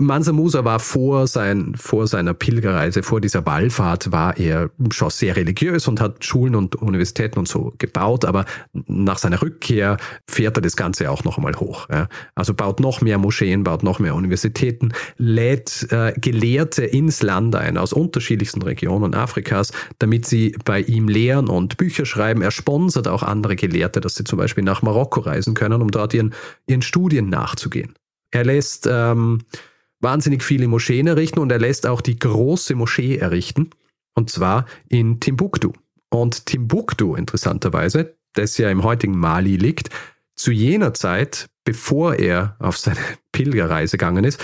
Mansa 0.00 0.32
Musa 0.32 0.64
war 0.64 0.80
vor, 0.80 1.28
sein, 1.28 1.74
vor 1.76 2.08
seiner 2.08 2.34
Pilgerreise, 2.34 3.04
vor 3.04 3.20
dieser 3.20 3.46
Wallfahrt, 3.46 4.10
war 4.10 4.36
er 4.36 4.70
schon 4.90 5.10
sehr 5.10 5.36
religiös 5.36 5.86
und 5.86 6.00
hat 6.00 6.24
Schulen 6.24 6.56
und 6.56 6.74
Universitäten 6.74 7.38
und 7.38 7.46
so 7.46 7.72
gebaut, 7.78 8.24
aber 8.24 8.44
nach 8.72 9.18
seiner 9.18 9.40
Rückkehr 9.40 9.98
fährt 10.28 10.58
er 10.58 10.62
das 10.62 10.74
Ganze 10.74 11.08
auch 11.12 11.22
noch 11.22 11.36
einmal 11.36 11.54
hoch. 11.54 11.88
Ja. 11.90 12.08
Also 12.34 12.54
baut 12.54 12.80
noch 12.80 13.02
mehr 13.02 13.18
Moscheen, 13.18 13.62
baut 13.62 13.84
noch 13.84 14.00
mehr 14.00 14.16
Universitäten, 14.16 14.92
lädt 15.16 15.86
äh, 15.92 16.12
Gelehrte 16.16 16.84
ins 16.84 17.22
Land 17.22 17.54
ein 17.54 17.78
aus 17.78 17.92
unterschiedlichsten 17.92 18.62
Regionen 18.62 19.14
Afrikas, 19.14 19.70
damit 20.00 20.26
sie 20.26 20.56
bei 20.64 20.80
ihm 20.80 21.06
lehren 21.06 21.48
und 21.48 21.76
Bücher 21.76 22.04
schreiben. 22.04 22.42
Er 22.42 22.50
sponsert 22.50 23.06
auch 23.06 23.22
andere 23.22 23.54
Gelehrte, 23.54 24.00
dass 24.00 24.16
sie 24.16 24.24
zum 24.24 24.38
Beispiel 24.38 24.64
nach 24.64 24.82
Marokko 24.82 25.20
reisen 25.20 25.54
können, 25.54 25.80
um 25.80 25.92
dort 25.92 26.14
ihren, 26.14 26.34
ihren 26.66 26.82
Studien 26.82 27.28
nachzugehen. 27.28 27.94
Er 28.32 28.44
lässt 28.44 28.88
ähm, 28.90 29.42
wahnsinnig 30.04 30.44
viele 30.44 30.68
Moscheen 30.68 31.08
errichten 31.08 31.40
und 31.40 31.50
er 31.50 31.58
lässt 31.58 31.86
auch 31.86 32.00
die 32.00 32.18
große 32.18 32.76
Moschee 32.76 33.16
errichten, 33.16 33.70
und 34.14 34.30
zwar 34.30 34.66
in 34.88 35.18
Timbuktu. 35.18 35.72
Und 36.10 36.46
Timbuktu, 36.46 37.16
interessanterweise, 37.16 38.14
das 38.34 38.56
ja 38.58 38.70
im 38.70 38.84
heutigen 38.84 39.18
Mali 39.18 39.56
liegt, 39.56 39.90
zu 40.36 40.52
jener 40.52 40.94
Zeit, 40.94 41.46
bevor 41.64 42.14
er 42.14 42.56
auf 42.60 42.78
seine 42.78 43.00
Pilgerreise 43.32 43.96
gegangen 43.96 44.24
ist, 44.24 44.40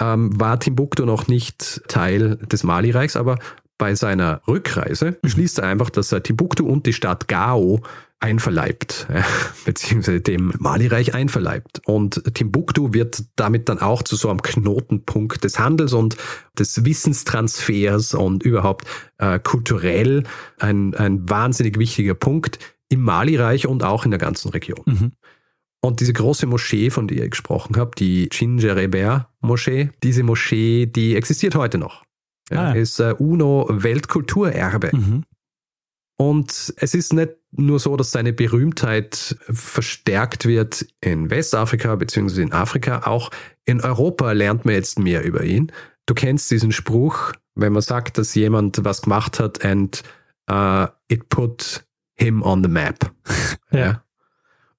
ähm, 0.00 0.38
war 0.38 0.60
Timbuktu 0.60 1.06
noch 1.06 1.28
nicht 1.28 1.82
Teil 1.88 2.36
des 2.36 2.62
Mali-Reichs, 2.62 3.16
aber 3.16 3.38
bei 3.78 3.94
seiner 3.94 4.42
Rückreise 4.46 5.12
beschließt 5.12 5.60
er 5.60 5.68
einfach, 5.68 5.90
dass 5.90 6.12
er 6.12 6.22
Timbuktu 6.22 6.66
und 6.66 6.86
die 6.86 6.92
Stadt 6.92 7.28
Gao 7.28 7.82
einverleibt, 8.24 9.06
äh, 9.10 9.22
beziehungsweise 9.64 10.20
dem 10.20 10.52
Mali-Reich 10.58 11.14
einverleibt. 11.14 11.82
Und 11.86 12.22
Timbuktu 12.34 12.92
wird 12.92 13.22
damit 13.36 13.68
dann 13.68 13.78
auch 13.78 14.02
zu 14.02 14.16
so 14.16 14.30
einem 14.30 14.42
Knotenpunkt 14.42 15.44
des 15.44 15.58
Handels 15.58 15.92
und 15.92 16.16
des 16.58 16.84
Wissenstransfers 16.84 18.14
und 18.14 18.42
überhaupt 18.42 18.86
äh, 19.18 19.38
kulturell 19.38 20.24
ein, 20.58 20.94
ein 20.94 21.28
wahnsinnig 21.28 21.78
wichtiger 21.78 22.14
Punkt 22.14 22.58
im 22.88 23.02
Mali-Reich 23.02 23.66
und 23.66 23.84
auch 23.84 24.04
in 24.04 24.10
der 24.10 24.18
ganzen 24.18 24.48
Region. 24.50 24.82
Mhm. 24.86 25.12
Und 25.80 26.00
diese 26.00 26.14
große 26.14 26.46
Moschee, 26.46 26.88
von 26.88 27.08
der 27.08 27.24
ich 27.24 27.32
gesprochen 27.32 27.76
habe, 27.76 27.90
die 27.98 28.30
Chinjereber-Moschee, 28.32 29.90
diese 30.02 30.22
Moschee, 30.22 30.86
die 30.86 31.14
existiert 31.14 31.54
heute 31.56 31.76
noch. 31.76 32.04
Ah. 32.50 32.72
Ist 32.72 33.00
äh, 33.00 33.14
UNO-Weltkulturerbe. 33.18 34.90
Mhm. 34.96 35.24
Und 36.16 36.74
es 36.76 36.94
ist 36.94 37.12
nicht 37.12 37.32
nur 37.50 37.80
so, 37.80 37.96
dass 37.96 38.12
seine 38.12 38.32
Berühmtheit 38.32 39.36
verstärkt 39.50 40.46
wird 40.46 40.86
in 41.00 41.30
Westafrika 41.30 41.94
bzw. 41.96 42.42
in 42.42 42.52
Afrika, 42.52 43.02
auch 43.06 43.30
in 43.64 43.80
Europa 43.80 44.32
lernt 44.32 44.64
man 44.64 44.74
jetzt 44.74 44.98
mehr 44.98 45.24
über 45.24 45.42
ihn. 45.44 45.72
Du 46.06 46.14
kennst 46.14 46.50
diesen 46.50 46.72
Spruch, 46.72 47.32
wenn 47.54 47.72
man 47.72 47.82
sagt, 47.82 48.18
dass 48.18 48.34
jemand 48.34 48.84
was 48.84 49.02
gemacht 49.02 49.40
hat 49.40 49.64
and 49.64 50.02
uh, 50.50 50.86
it 51.08 51.28
put 51.28 51.84
him 52.14 52.42
on 52.42 52.62
the 52.62 52.68
map. 52.68 53.10
Ja. 53.70 54.04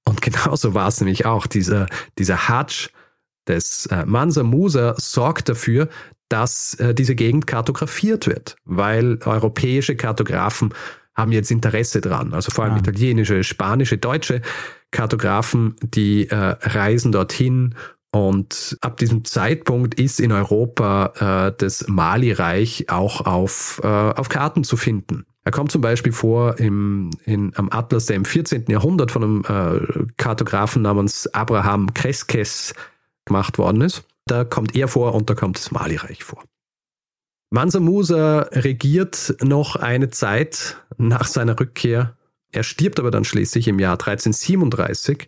Und 0.05 0.21
genauso 0.21 0.73
war 0.73 0.87
es 0.87 1.01
nämlich 1.01 1.25
auch. 1.25 1.47
Dieser, 1.47 1.87
dieser 2.17 2.47
Hajj 2.47 2.89
des 3.45 3.87
äh, 3.87 4.05
Mansa 4.05 4.43
Musa 4.43 4.95
sorgt 4.97 5.49
dafür, 5.49 5.89
dass 6.29 6.75
äh, 6.75 6.93
diese 6.93 7.15
Gegend 7.15 7.45
kartografiert 7.45 8.27
wird, 8.27 8.55
weil 8.63 9.19
europäische 9.25 9.97
Kartografen 9.97 10.73
haben 11.15 11.31
jetzt 11.31 11.51
Interesse 11.51 12.01
dran. 12.01 12.33
Also 12.33 12.51
vor 12.51 12.65
allem 12.65 12.75
ah. 12.75 12.79
italienische, 12.79 13.43
spanische, 13.43 13.97
deutsche 13.97 14.41
Kartografen, 14.91 15.75
die 15.81 16.29
äh, 16.29 16.35
reisen 16.35 17.11
dorthin 17.11 17.75
und 18.15 18.77
ab 18.79 18.95
diesem 18.95 19.25
Zeitpunkt 19.25 19.99
ist 19.99 20.21
in 20.21 20.31
Europa 20.31 21.47
äh, 21.49 21.57
das 21.57 21.85
Mali-Reich 21.89 22.85
auch 22.87 23.25
auf, 23.25 23.81
äh, 23.83 23.87
auf 23.87 24.29
Karten 24.29 24.63
zu 24.63 24.77
finden. 24.77 25.25
Er 25.43 25.51
kommt 25.51 25.69
zum 25.69 25.81
Beispiel 25.81 26.13
vor 26.13 26.57
im, 26.57 27.09
in, 27.25 27.51
am 27.57 27.67
Atlas, 27.69 28.05
der 28.05 28.15
im 28.15 28.23
14. 28.23 28.65
Jahrhundert 28.69 29.11
von 29.11 29.23
einem 29.23 29.43
äh, 29.43 30.05
Kartografen 30.15 30.81
namens 30.81 31.27
Abraham 31.33 31.93
Kreskes 31.93 32.73
gemacht 33.25 33.57
worden 33.57 33.81
ist. 33.81 34.05
Da 34.27 34.45
kommt 34.45 34.77
er 34.77 34.87
vor 34.87 35.13
und 35.13 35.29
da 35.29 35.35
kommt 35.35 35.57
das 35.57 35.71
Mali-Reich 35.71 36.23
vor. 36.23 36.41
Mansa 37.49 37.79
Musa 37.79 38.41
regiert 38.51 39.35
noch 39.41 39.75
eine 39.75 40.09
Zeit 40.09 40.77
nach 40.97 41.25
seiner 41.25 41.59
Rückkehr. 41.59 42.15
Er 42.51 42.63
stirbt 42.63 42.99
aber 42.99 43.11
dann 43.11 43.23
schließlich 43.23 43.67
im 43.67 43.79
Jahr 43.79 43.93
1337 43.93 45.27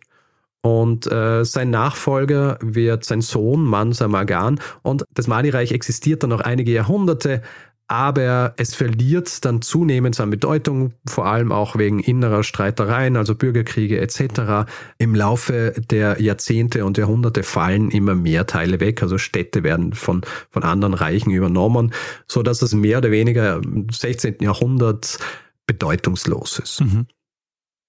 und 0.61 1.09
äh, 1.11 1.45
sein 1.45 1.69
Nachfolger 1.69 2.57
wird 2.61 3.05
sein 3.05 3.21
Sohn 3.21 3.63
Mansa 3.63 4.07
Magan. 4.07 4.59
Und 4.81 5.05
das 5.13 5.27
Mali-Reich 5.27 5.71
existiert 5.71 6.23
dann 6.23 6.31
noch 6.31 6.41
einige 6.41 6.71
Jahrhunderte, 6.71 7.41
aber 7.87 8.53
es 8.57 8.75
verliert 8.75 9.45
dann 9.45 9.61
zunehmend 9.61 10.19
an 10.19 10.29
Bedeutung, 10.29 10.93
vor 11.07 11.25
allem 11.25 11.53
auch 11.53 11.77
wegen 11.77 11.99
innerer 11.99 12.43
Streitereien, 12.43 13.15
also 13.15 13.33
Bürgerkriege 13.33 13.99
etc. 14.01 14.69
Im 14.97 15.15
Laufe 15.15 15.73
der 15.89 16.21
Jahrzehnte 16.21 16.85
und 16.85 16.97
Jahrhunderte 16.97 17.43
fallen 17.43 17.89
immer 17.89 18.13
mehr 18.13 18.45
Teile 18.45 18.81
weg, 18.81 19.01
also 19.01 19.17
Städte 19.17 19.63
werden 19.63 19.93
von, 19.93 20.21
von 20.49 20.63
anderen 20.63 20.93
Reichen 20.93 21.31
übernommen, 21.31 21.93
so 22.27 22.43
dass 22.43 22.61
es 22.61 22.73
mehr 22.73 22.97
oder 22.97 23.11
weniger 23.11 23.57
im 23.57 23.87
16. 23.89 24.37
Jahrhundert 24.41 25.19
bedeutungslos 25.65 26.59
ist. 26.59 26.81
Mhm. 26.81 27.07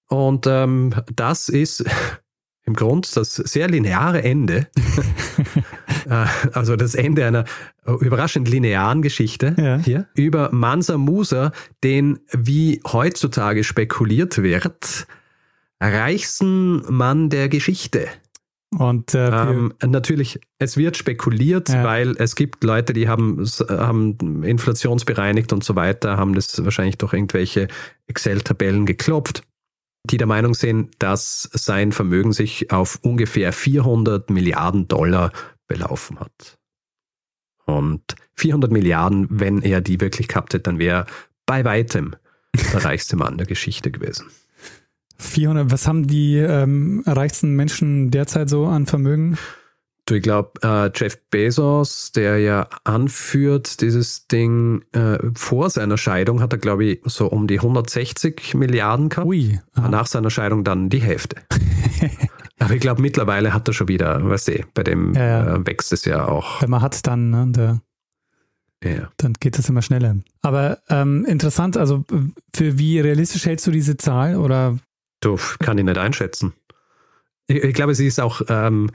Und 0.09 0.47
ähm, 0.47 0.95
das 1.15 1.49
ist 1.49 1.85
im 2.69 2.75
Grund 2.75 3.17
das 3.17 3.35
sehr 3.35 3.67
lineare 3.67 4.23
Ende, 4.23 4.69
äh, 6.09 6.27
also 6.53 6.77
das 6.77 6.95
Ende 6.95 7.25
einer 7.25 7.45
überraschend 8.01 8.47
linearen 8.47 9.01
Geschichte 9.01 9.55
ja. 9.57 9.79
hier 9.79 10.07
über 10.15 10.51
Mansa 10.53 10.99
Musa, 10.99 11.53
den, 11.83 12.21
wie 12.31 12.83
heutzutage 12.87 13.65
spekuliert 13.65 14.43
wird, 14.43 15.07
reichsten 15.81 16.83
Mann 16.93 17.31
der 17.31 17.49
Geschichte. 17.49 18.07
Und 18.77 19.15
äh, 19.15 19.29
ähm, 19.29 19.73
natürlich, 19.83 20.39
es 20.59 20.77
wird 20.77 20.99
spekuliert, 20.99 21.71
ja. 21.71 21.85
weil 21.85 22.17
es 22.19 22.37
gibt 22.37 22.63
Leute, 22.63 22.93
die 22.93 23.09
haben, 23.09 23.43
haben 23.71 24.43
inflationsbereinigt 24.43 25.55
und 25.55 25.65
so 25.65 25.75
weiter, 25.75 26.19
haben 26.19 26.35
das 26.35 26.63
wahrscheinlich 26.63 26.99
durch 26.99 27.15
irgendwelche 27.15 27.69
Excel-Tabellen 28.09 28.85
geklopft 28.85 29.43
die 30.05 30.17
der 30.17 30.27
Meinung 30.27 30.55
sind, 30.55 30.95
dass 30.99 31.49
sein 31.53 31.93
Vermögen 31.93 32.33
sich 32.33 32.71
auf 32.71 32.99
ungefähr 33.03 33.53
400 33.53 34.31
Milliarden 34.31 34.89
Dollar 34.89 35.33
belaufen 35.67 36.19
hat. 36.21 36.59
Und 37.67 38.03
400 38.37 38.73
Milliarden, 38.73 39.27
wenn 39.31 39.61
er 39.63 39.81
die 39.81 40.01
wirklich 40.01 40.29
gehabt 40.29 40.55
hätte, 40.55 40.65
dann 40.65 40.79
wäre 40.79 41.01
er 41.01 41.07
bei 41.45 41.65
weitem 41.65 42.17
der 42.73 42.85
reichste 42.85 43.17
Mann 43.17 43.37
der 43.37 43.47
Geschichte 43.47 43.91
gewesen. 43.91 44.27
400, 45.19 45.71
was 45.71 45.87
haben 45.87 46.07
die 46.07 46.37
ähm, 46.37 47.03
reichsten 47.05 47.57
Menschen 47.57 48.11
derzeit 48.11 48.49
so 48.49 48.67
an 48.67 48.87
Vermögen? 48.87 49.37
Du, 50.09 50.15
ich 50.15 50.23
glaube, 50.23 50.53
äh, 50.63 50.91
Jeff 50.95 51.19
Bezos, 51.29 52.13
der 52.13 52.39
ja 52.39 52.67
anführt 52.85 53.83
dieses 53.83 54.27
Ding, 54.27 54.83
äh, 54.93 55.19
vor 55.35 55.69
seiner 55.69 55.99
Scheidung 55.99 56.41
hat 56.41 56.55
er, 56.55 56.59
glaube 56.59 56.87
ich, 56.87 57.01
so 57.05 57.27
um 57.27 57.47
die 57.47 57.59
160 57.59 58.55
Milliarden 58.55 59.11
gehabt. 59.11 59.27
Ui. 59.27 59.61
Aha. 59.75 59.89
Nach 59.91 60.07
seiner 60.07 60.31
Scheidung 60.31 60.65
dann 60.65 60.89
die 60.89 61.03
Hälfte. 61.03 61.37
Aber 62.59 62.73
ich 62.73 62.81
glaube, 62.81 63.03
mittlerweile 63.03 63.53
hat 63.53 63.69
er 63.69 63.75
schon 63.75 63.89
wieder, 63.89 64.27
weißt 64.27 64.49
du, 64.49 64.65
bei 64.73 64.83
dem 64.83 65.13
ja, 65.13 65.27
ja. 65.27 65.57
Äh, 65.57 65.67
wächst 65.67 65.93
es 65.93 66.07
ja 66.07 66.27
auch. 66.27 66.63
Wenn 66.63 66.71
man 66.71 66.81
hat, 66.81 67.07
dann, 67.07 67.29
ne, 67.29 67.47
der, 67.49 67.81
ja. 68.83 69.11
dann 69.19 69.35
geht 69.35 69.59
es 69.59 69.69
immer 69.69 69.83
schneller. 69.83 70.17
Aber 70.41 70.79
ähm, 70.89 71.27
interessant, 71.27 71.77
also 71.77 72.07
für 72.57 72.79
wie 72.79 72.99
realistisch 72.99 73.45
hältst 73.45 73.67
du 73.67 73.71
diese 73.71 73.99
Zahl? 73.99 74.37
Oder? 74.37 74.79
Du, 75.21 75.39
kann 75.59 75.77
ich 75.77 75.85
nicht 75.85 75.99
einschätzen. 75.99 76.55
Ich, 77.47 77.63
ich 77.63 77.75
glaube, 77.75 77.95
sie 77.95 78.07
ist 78.07 78.21
auch, 78.21 78.41
ähm, 78.49 78.91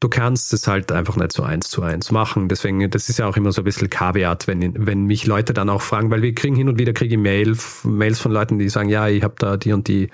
du 0.00 0.08
kannst 0.08 0.52
es 0.52 0.66
halt 0.66 0.92
einfach 0.92 1.16
nicht 1.16 1.32
so 1.32 1.42
eins 1.42 1.68
zu 1.70 1.82
eins 1.82 2.10
machen. 2.10 2.48
Deswegen, 2.48 2.88
das 2.90 3.08
ist 3.08 3.18
ja 3.18 3.26
auch 3.26 3.36
immer 3.36 3.52
so 3.52 3.62
ein 3.62 3.64
bisschen 3.64 3.90
Kaviat, 3.90 4.46
wenn, 4.46 4.86
wenn 4.86 5.04
mich 5.04 5.26
Leute 5.26 5.52
dann 5.52 5.68
auch 5.68 5.82
fragen, 5.82 6.10
weil 6.10 6.22
wir 6.22 6.34
kriegen 6.34 6.56
hin 6.56 6.68
und 6.68 6.78
wieder 6.78 6.92
kriege 6.92 7.14
ich 7.14 7.20
Mail, 7.20 7.56
Mails 7.84 8.20
von 8.20 8.32
Leuten, 8.32 8.58
die 8.58 8.68
sagen, 8.68 8.88
ja, 8.88 9.08
ich 9.08 9.22
habe 9.22 9.34
da 9.38 9.56
die 9.56 9.72
und 9.72 9.88
die 9.88 10.08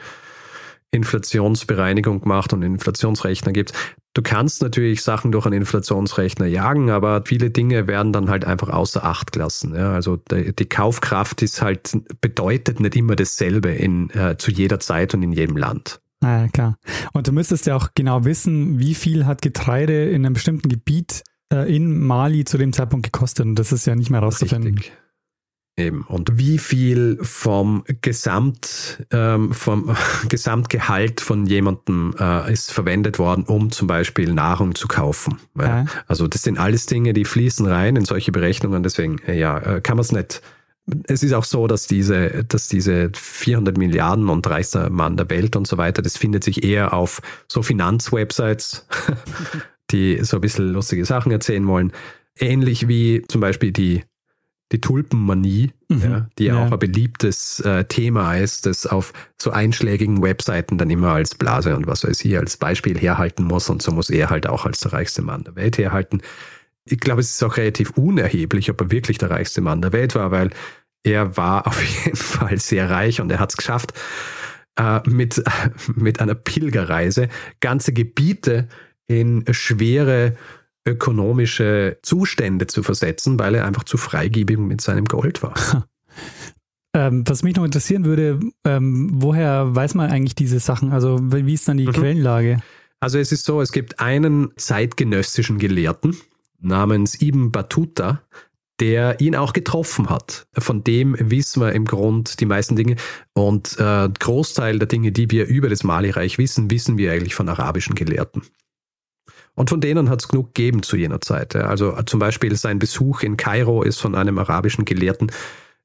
Inflationsbereinigung 0.90 2.20
gemacht 2.20 2.52
und 2.52 2.62
Inflationsrechner 2.62 3.52
gibt. 3.52 3.72
Du 4.14 4.22
kannst 4.22 4.62
natürlich 4.62 5.02
Sachen 5.02 5.32
durch 5.32 5.44
einen 5.44 5.62
Inflationsrechner 5.62 6.46
jagen, 6.46 6.90
aber 6.90 7.24
viele 7.26 7.50
Dinge 7.50 7.88
werden 7.88 8.12
dann 8.12 8.30
halt 8.30 8.44
einfach 8.44 8.68
außer 8.68 9.04
Acht 9.04 9.32
gelassen. 9.32 9.74
Ja, 9.74 9.92
also 9.92 10.16
die, 10.16 10.54
die, 10.54 10.68
Kaufkraft 10.68 11.42
ist 11.42 11.60
halt, 11.60 11.98
bedeutet 12.20 12.78
nicht 12.78 12.94
immer 12.94 13.16
dasselbe 13.16 13.70
in, 13.70 14.10
äh, 14.10 14.36
zu 14.38 14.52
jeder 14.52 14.78
Zeit 14.78 15.14
und 15.14 15.24
in 15.24 15.32
jedem 15.32 15.56
Land. 15.56 16.00
Ja, 16.24 16.48
klar. 16.48 16.78
Und 17.12 17.28
du 17.28 17.32
müsstest 17.32 17.66
ja 17.66 17.76
auch 17.76 17.88
genau 17.94 18.24
wissen, 18.24 18.78
wie 18.78 18.94
viel 18.94 19.26
hat 19.26 19.42
Getreide 19.42 20.10
in 20.10 20.24
einem 20.24 20.34
bestimmten 20.34 20.68
Gebiet 20.68 21.22
äh, 21.52 21.74
in 21.74 22.00
Mali 22.00 22.44
zu 22.44 22.56
dem 22.56 22.72
Zeitpunkt 22.72 23.04
gekostet. 23.04 23.46
Und 23.46 23.56
das 23.56 23.72
ist 23.72 23.86
ja 23.86 23.94
nicht 23.94 24.10
mehr 24.10 24.20
rauszufinden. 24.20 24.74
Richtig. 24.74 24.92
Eben. 25.76 26.02
Und 26.02 26.38
wie 26.38 26.58
viel 26.58 27.18
vom 27.20 27.82
Gesamt, 28.00 29.04
ähm, 29.10 29.52
vom 29.52 29.94
Gesamtgehalt 30.28 31.20
von 31.20 31.46
jemandem 31.46 32.14
äh, 32.18 32.52
ist 32.52 32.72
verwendet 32.72 33.18
worden, 33.18 33.44
um 33.44 33.72
zum 33.72 33.88
Beispiel 33.88 34.32
Nahrung 34.32 34.76
zu 34.76 34.86
kaufen. 34.86 35.40
Ja. 35.58 35.86
Also 36.06 36.28
das 36.28 36.42
sind 36.42 36.58
alles 36.58 36.86
Dinge, 36.86 37.12
die 37.12 37.24
fließen 37.24 37.66
rein 37.66 37.96
in 37.96 38.04
solche 38.04 38.30
Berechnungen. 38.30 38.84
Deswegen, 38.84 39.18
äh, 39.26 39.36
ja, 39.36 39.58
äh, 39.58 39.80
kann 39.80 39.96
man 39.96 40.02
es 40.02 40.12
nicht 40.12 40.42
es 41.06 41.22
ist 41.22 41.32
auch 41.32 41.44
so, 41.44 41.66
dass 41.66 41.86
diese, 41.86 42.44
dass 42.44 42.68
diese 42.68 43.10
400 43.14 43.78
Milliarden 43.78 44.28
und 44.28 44.46
reichster 44.46 44.90
Mann 44.90 45.16
der 45.16 45.30
Welt 45.30 45.56
und 45.56 45.66
so 45.66 45.78
weiter, 45.78 46.02
das 46.02 46.16
findet 46.16 46.44
sich 46.44 46.62
eher 46.62 46.92
auf 46.92 47.22
so 47.48 47.62
Finanzwebsites, 47.62 48.86
die 49.90 50.22
so 50.22 50.38
ein 50.38 50.40
bisschen 50.40 50.72
lustige 50.72 51.04
Sachen 51.04 51.32
erzählen 51.32 51.66
wollen. 51.66 51.92
Ähnlich 52.38 52.88
wie 52.88 53.22
zum 53.28 53.40
Beispiel 53.40 53.72
die, 53.72 54.02
die 54.72 54.80
Tulpenmanie, 54.80 55.70
mhm. 55.88 56.02
ja, 56.02 56.28
die 56.38 56.46
ja. 56.46 56.66
auch 56.66 56.72
ein 56.72 56.78
beliebtes 56.78 57.60
äh, 57.60 57.84
Thema 57.84 58.36
ist, 58.36 58.66
das 58.66 58.86
auf 58.86 59.14
so 59.40 59.52
einschlägigen 59.52 60.22
Webseiten 60.22 60.76
dann 60.76 60.90
immer 60.90 61.12
als 61.12 61.34
Blase 61.34 61.76
und 61.76 61.86
was 61.86 62.04
weiß 62.04 62.24
ich 62.24 62.36
als 62.36 62.58
Beispiel 62.58 62.98
herhalten 62.98 63.44
muss 63.44 63.70
und 63.70 63.80
so 63.80 63.92
muss 63.92 64.10
er 64.10 64.28
halt 64.28 64.46
auch 64.46 64.66
als 64.66 64.80
der 64.80 64.92
reichste 64.92 65.22
Mann 65.22 65.44
der 65.44 65.56
Welt 65.56 65.78
herhalten 65.78 66.20
ich 66.84 67.00
glaube, 67.00 67.20
es 67.20 67.30
ist 67.30 67.42
auch 67.42 67.56
relativ 67.56 67.90
unerheblich, 67.90 68.70
ob 68.70 68.80
er 68.80 68.90
wirklich 68.90 69.18
der 69.18 69.30
reichste 69.30 69.60
Mann 69.60 69.82
der 69.82 69.92
Welt 69.92 70.14
war, 70.14 70.30
weil 70.30 70.50
er 71.02 71.36
war 71.36 71.66
auf 71.66 71.82
jeden 71.82 72.16
Fall 72.16 72.58
sehr 72.58 72.90
reich 72.90 73.20
und 73.20 73.30
er 73.30 73.40
hat 73.40 73.50
es 73.50 73.56
geschafft, 73.56 73.92
äh, 74.76 75.00
mit, 75.08 75.42
mit 75.94 76.20
einer 76.20 76.34
Pilgerreise 76.34 77.28
ganze 77.60 77.92
Gebiete 77.92 78.68
in 79.06 79.44
schwere 79.50 80.36
ökonomische 80.86 81.98
Zustände 82.02 82.66
zu 82.66 82.82
versetzen, 82.82 83.38
weil 83.38 83.54
er 83.54 83.64
einfach 83.64 83.84
zu 83.84 83.96
freigebig 83.96 84.58
mit 84.58 84.80
seinem 84.80 85.06
Gold 85.06 85.42
war. 85.42 85.54
Ähm, 86.94 87.24
was 87.26 87.42
mich 87.42 87.56
noch 87.56 87.64
interessieren 87.64 88.04
würde, 88.04 88.38
ähm, 88.64 89.10
woher 89.14 89.74
weiß 89.74 89.94
man 89.94 90.10
eigentlich 90.10 90.34
diese 90.34 90.60
Sachen? 90.60 90.92
Also 90.92 91.18
wie 91.20 91.54
ist 91.54 91.66
dann 91.66 91.78
die 91.78 91.86
mhm. 91.86 91.92
Quellenlage? 91.92 92.58
Also 93.00 93.18
es 93.18 93.32
ist 93.32 93.44
so, 93.44 93.60
es 93.60 93.72
gibt 93.72 93.98
einen 93.98 94.50
zeitgenössischen 94.56 95.58
Gelehrten, 95.58 96.16
namens 96.64 97.20
Ibn 97.20 97.52
Battuta, 97.52 98.22
der 98.80 99.20
ihn 99.20 99.36
auch 99.36 99.52
getroffen 99.52 100.10
hat. 100.10 100.46
Von 100.58 100.82
dem 100.82 101.16
wissen 101.18 101.62
wir 101.62 101.72
im 101.72 101.84
Grund 101.84 102.40
die 102.40 102.46
meisten 102.46 102.74
Dinge. 102.74 102.96
Und 103.32 103.78
äh, 103.78 104.08
Großteil 104.18 104.78
der 104.78 104.88
Dinge, 104.88 105.12
die 105.12 105.30
wir 105.30 105.46
über 105.46 105.68
das 105.68 105.84
Mali-Reich 105.84 106.38
wissen, 106.38 106.70
wissen 106.70 106.98
wir 106.98 107.12
eigentlich 107.12 107.34
von 107.34 107.48
arabischen 107.48 107.94
Gelehrten. 107.94 108.42
Und 109.54 109.70
von 109.70 109.80
denen 109.80 110.10
hat 110.10 110.20
es 110.20 110.28
genug 110.28 110.54
gegeben 110.54 110.82
zu 110.82 110.96
jener 110.96 111.20
Zeit. 111.20 111.54
Also 111.54 111.92
zum 112.06 112.18
Beispiel 112.18 112.56
sein 112.56 112.80
Besuch 112.80 113.22
in 113.22 113.36
Kairo 113.36 113.82
ist 113.82 114.00
von 114.00 114.16
einem 114.16 114.38
arabischen 114.38 114.84
Gelehrten 114.84 115.30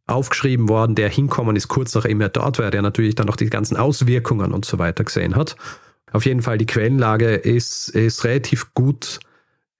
aufgeschrieben 0.07 0.69
worden, 0.69 0.95
der 0.95 1.09
hinkommen 1.09 1.55
ist 1.55 1.67
kurz 1.67 1.93
nachdem 1.93 2.19
er 2.19 2.29
dort 2.29 2.57
war, 2.57 2.71
der 2.71 2.81
natürlich 2.81 3.13
dann 3.13 3.27
noch 3.27 3.35
die 3.35 3.49
ganzen 3.49 3.77
Auswirkungen 3.77 4.53
und 4.53 4.65
so 4.65 4.79
weiter 4.79 5.03
gesehen 5.03 5.35
hat. 5.35 5.55
Auf 6.11 6.25
jeden 6.25 6.41
Fall, 6.41 6.57
die 6.57 6.65
Quellenlage 6.65 7.35
ist, 7.35 7.89
ist 7.89 8.23
relativ 8.23 8.73
gut 8.73 9.19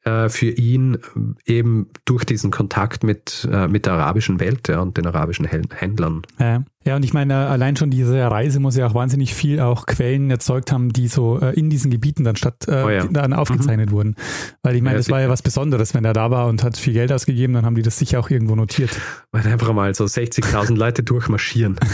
äh, 0.10 0.30
für 0.30 0.50
ihn 0.50 0.98
eben 1.46 1.88
durch 2.06 2.26
diesen 2.26 2.52
Kontakt 2.52 3.04
mit, 3.04 3.48
äh, 3.52 3.68
mit 3.68 3.86
der 3.86 3.94
arabischen 3.94 4.40
Welt 4.40 4.68
ja, 4.68 4.80
und 4.80 4.98
den 4.98 5.06
arabischen 5.06 5.46
Händlern. 5.46 6.24
Ja. 6.40 6.64
ja, 6.86 6.96
und 6.96 7.04
ich 7.04 7.14
meine, 7.14 7.48
allein 7.48 7.76
schon 7.76 7.90
diese 7.90 8.20
Reise 8.20 8.60
muss 8.60 8.76
ja 8.76 8.88
auch 8.88 8.94
wahnsinnig 8.94 9.36
viel 9.36 9.60
auch 9.60 9.86
Quellen 9.86 10.32
erzeugt 10.32 10.72
haben, 10.72 10.92
die 10.92 11.08
so 11.08 11.40
äh, 11.40 11.54
in 11.54 11.70
diesen 11.70 11.92
Gebieten 11.92 12.24
dann 12.24 12.36
statt 12.36 12.68
äh, 12.68 12.84
oh 12.84 12.90
ja. 12.90 13.06
dann 13.06 13.34
aufgezeichnet 13.34 13.90
mhm. 13.90 13.94
wurden. 13.94 14.16
Weil 14.64 14.76
ich 14.76 14.82
meine, 14.82 14.98
das 14.98 15.10
war 15.10 15.22
ja 15.22 15.30
was 15.30 15.42
Besonderes, 15.42 15.94
wenn 15.94 16.06
er 16.06 16.14
da 16.14 16.32
war 16.32 16.48
und 16.48 16.64
hat 16.64 16.78
viel 16.78 16.94
Geld 16.94 17.12
ausgegeben, 17.12 17.54
dann 17.54 17.66
haben 17.66 17.76
die 17.76 17.84
das 17.84 17.98
sicher 17.98 18.20
auch 18.20 18.30
irgendwo 18.30 18.56
notiert. 18.56 18.92
Weil 19.32 19.46
einfach 19.48 19.72
mal 19.74 19.94
so 19.94 20.06
60.000 20.06 20.76
Leute 20.76 21.04
durchmarschieren. 21.04 21.80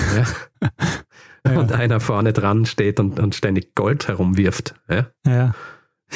Ja. 1.48 1.60
Und 1.60 1.72
einer 1.72 2.00
vorne 2.00 2.34
dran 2.34 2.66
steht 2.66 3.00
und, 3.00 3.20
und 3.20 3.36
ständig 3.36 3.76
Gold 3.76 4.08
herumwirft. 4.08 4.74
Ja. 4.90 5.54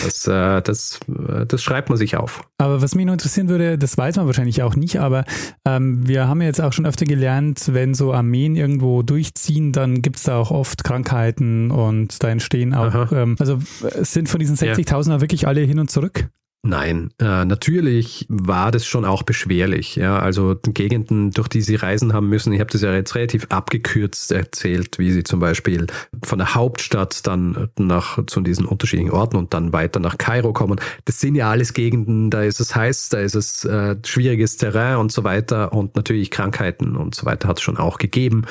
Das, 0.04 0.28
äh, 0.28 0.62
das, 0.62 1.00
äh, 1.08 1.46
das 1.46 1.62
schreibt 1.62 1.90
man 1.90 1.98
sich 1.98 2.18
auf. 2.18 2.44
Aber 2.58 2.82
was 2.82 2.96
mich 2.96 3.06
noch 3.06 3.14
interessieren 3.14 3.50
würde, 3.50 3.78
das 3.78 3.98
weiß 3.98 4.18
man 4.18 4.26
wahrscheinlich 4.26 4.62
auch 4.64 4.76
nicht, 4.76 5.00
aber 5.00 5.26
ähm, 5.66 6.08
wir 6.08 6.28
haben 6.28 6.42
ja 6.42 6.48
jetzt 6.48 6.62
auch 6.62 6.74
schon 6.74 6.86
öfter 6.86 7.06
gelernt, 7.06 7.74
wenn 7.74 7.94
so 7.94 8.14
Armeen 8.14 8.56
irgendwo 8.56 9.02
durchziehen, 9.02 9.72
dann 9.72 10.02
gibt 10.02 10.18
es 10.18 10.24
da 10.24 10.38
auch 10.38 10.52
oft 10.52 10.84
Krankheiten 10.84 11.72
und 11.72 12.24
da 12.24 12.30
entstehen 12.30 12.74
auch, 12.74 13.12
ähm, 13.12 13.36
also 13.40 13.60
sind 14.02 14.30
von 14.30 14.40
diesen 14.40 14.56
60.000 14.56 15.10
ja. 15.10 15.22
wirklich 15.22 15.48
alle 15.48 15.62
hin 15.62 15.80
und 15.80 15.90
zurück? 15.90 16.30
Nein, 16.62 17.10
äh, 17.22 17.46
natürlich 17.46 18.26
war 18.28 18.72
das 18.72 18.86
schon 18.86 19.06
auch 19.06 19.24
beschwerlich. 19.24 19.96
Ja, 19.96 20.20
also 20.20 20.58
Gegenden, 20.62 21.32
durch 21.32 21.48
die 21.48 21.62
sie 21.62 21.76
reisen 21.76 22.12
haben 22.12 22.28
müssen. 22.28 22.52
Ich 22.52 22.60
habe 22.60 22.70
das 22.70 22.82
ja 22.82 22.94
jetzt 22.94 23.16
relativ 23.16 23.48
abgekürzt 23.48 24.30
erzählt, 24.34 25.00
wie 25.00 25.12
sie 25.12 25.24
zum 25.24 25.40
Beispiel 25.40 25.88
von 26.22 26.40
der 26.40 26.56
Hauptstadt 26.56 27.26
dann 27.26 27.70
nach 27.78 28.26
zu 28.26 28.42
diesen 28.42 28.66
unterschiedlichen 28.66 29.12
Orten 29.12 29.38
und 29.38 29.54
dann 29.54 29.72
weiter 29.72 30.02
nach 30.02 30.18
Kairo 30.18 30.52
kommen. 30.52 30.82
Das 31.06 31.22
sind 31.22 31.36
ja 31.36 31.50
alles 31.50 31.74
Gegenden, 31.74 32.30
da 32.30 32.44
ist 32.44 32.60
es 32.60 32.76
heiß, 32.76 33.08
da 33.08 33.20
ist 33.20 33.36
es 33.36 33.64
äh, 33.64 33.96
schwieriges 34.06 34.58
Terrain 34.58 34.98
und 34.98 35.14
so 35.14 35.24
weiter 35.24 35.72
und 35.72 35.96
natürlich 35.96 36.30
Krankheiten 36.30 36.98
und 36.98 37.16
so 37.16 37.26
weiter 37.26 37.48
hat 37.48 37.60
es 37.60 37.64
schon 37.64 37.78
auch 37.78 38.00
gegeben. 38.00 38.44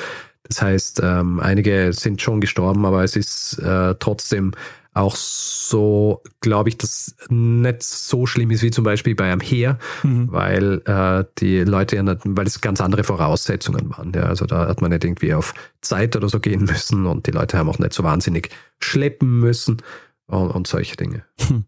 Das 0.43 0.63
heißt, 0.63 1.01
ähm, 1.03 1.39
einige 1.39 1.93
sind 1.93 2.23
schon 2.23 2.41
gestorben, 2.41 2.83
aber 2.87 3.03
es 3.03 3.15
ist 3.15 3.59
äh, 3.59 3.93
trotzdem 3.99 4.53
auch 4.93 5.15
so, 5.15 6.23
glaube 6.41 6.69
ich, 6.69 6.77
dass 6.77 7.15
nicht 7.29 7.83
so 7.83 8.25
schlimm 8.25 8.51
ist 8.51 8.63
wie 8.63 8.71
zum 8.71 8.83
Beispiel 8.83 9.15
bei 9.15 9.31
einem 9.31 9.41
Heer, 9.41 9.77
mhm. 10.03 10.31
weil 10.31 10.81
äh, 10.85 11.23
die 11.37 11.59
Leute 11.59 11.95
ja 11.97 12.03
nicht, 12.03 12.21
weil 12.23 12.47
es 12.47 12.61
ganz 12.61 12.81
andere 12.81 13.03
Voraussetzungen 13.03 13.89
waren. 13.91 14.11
Ja. 14.13 14.23
Also 14.23 14.45
da 14.45 14.67
hat 14.67 14.81
man 14.81 14.91
nicht 14.91 15.03
irgendwie 15.03 15.33
auf 15.33 15.53
Zeit 15.81 16.15
oder 16.15 16.27
so 16.27 16.39
gehen 16.39 16.63
müssen 16.65 17.05
und 17.05 17.27
die 17.27 17.31
Leute 17.31 17.57
haben 17.57 17.69
auch 17.69 17.79
nicht 17.79 17.93
so 17.93 18.03
wahnsinnig 18.03 18.49
schleppen 18.79 19.39
müssen 19.39 19.77
und, 20.25 20.49
und 20.49 20.67
solche 20.67 20.95
Dinge. 20.95 21.23
Mhm. 21.49 21.65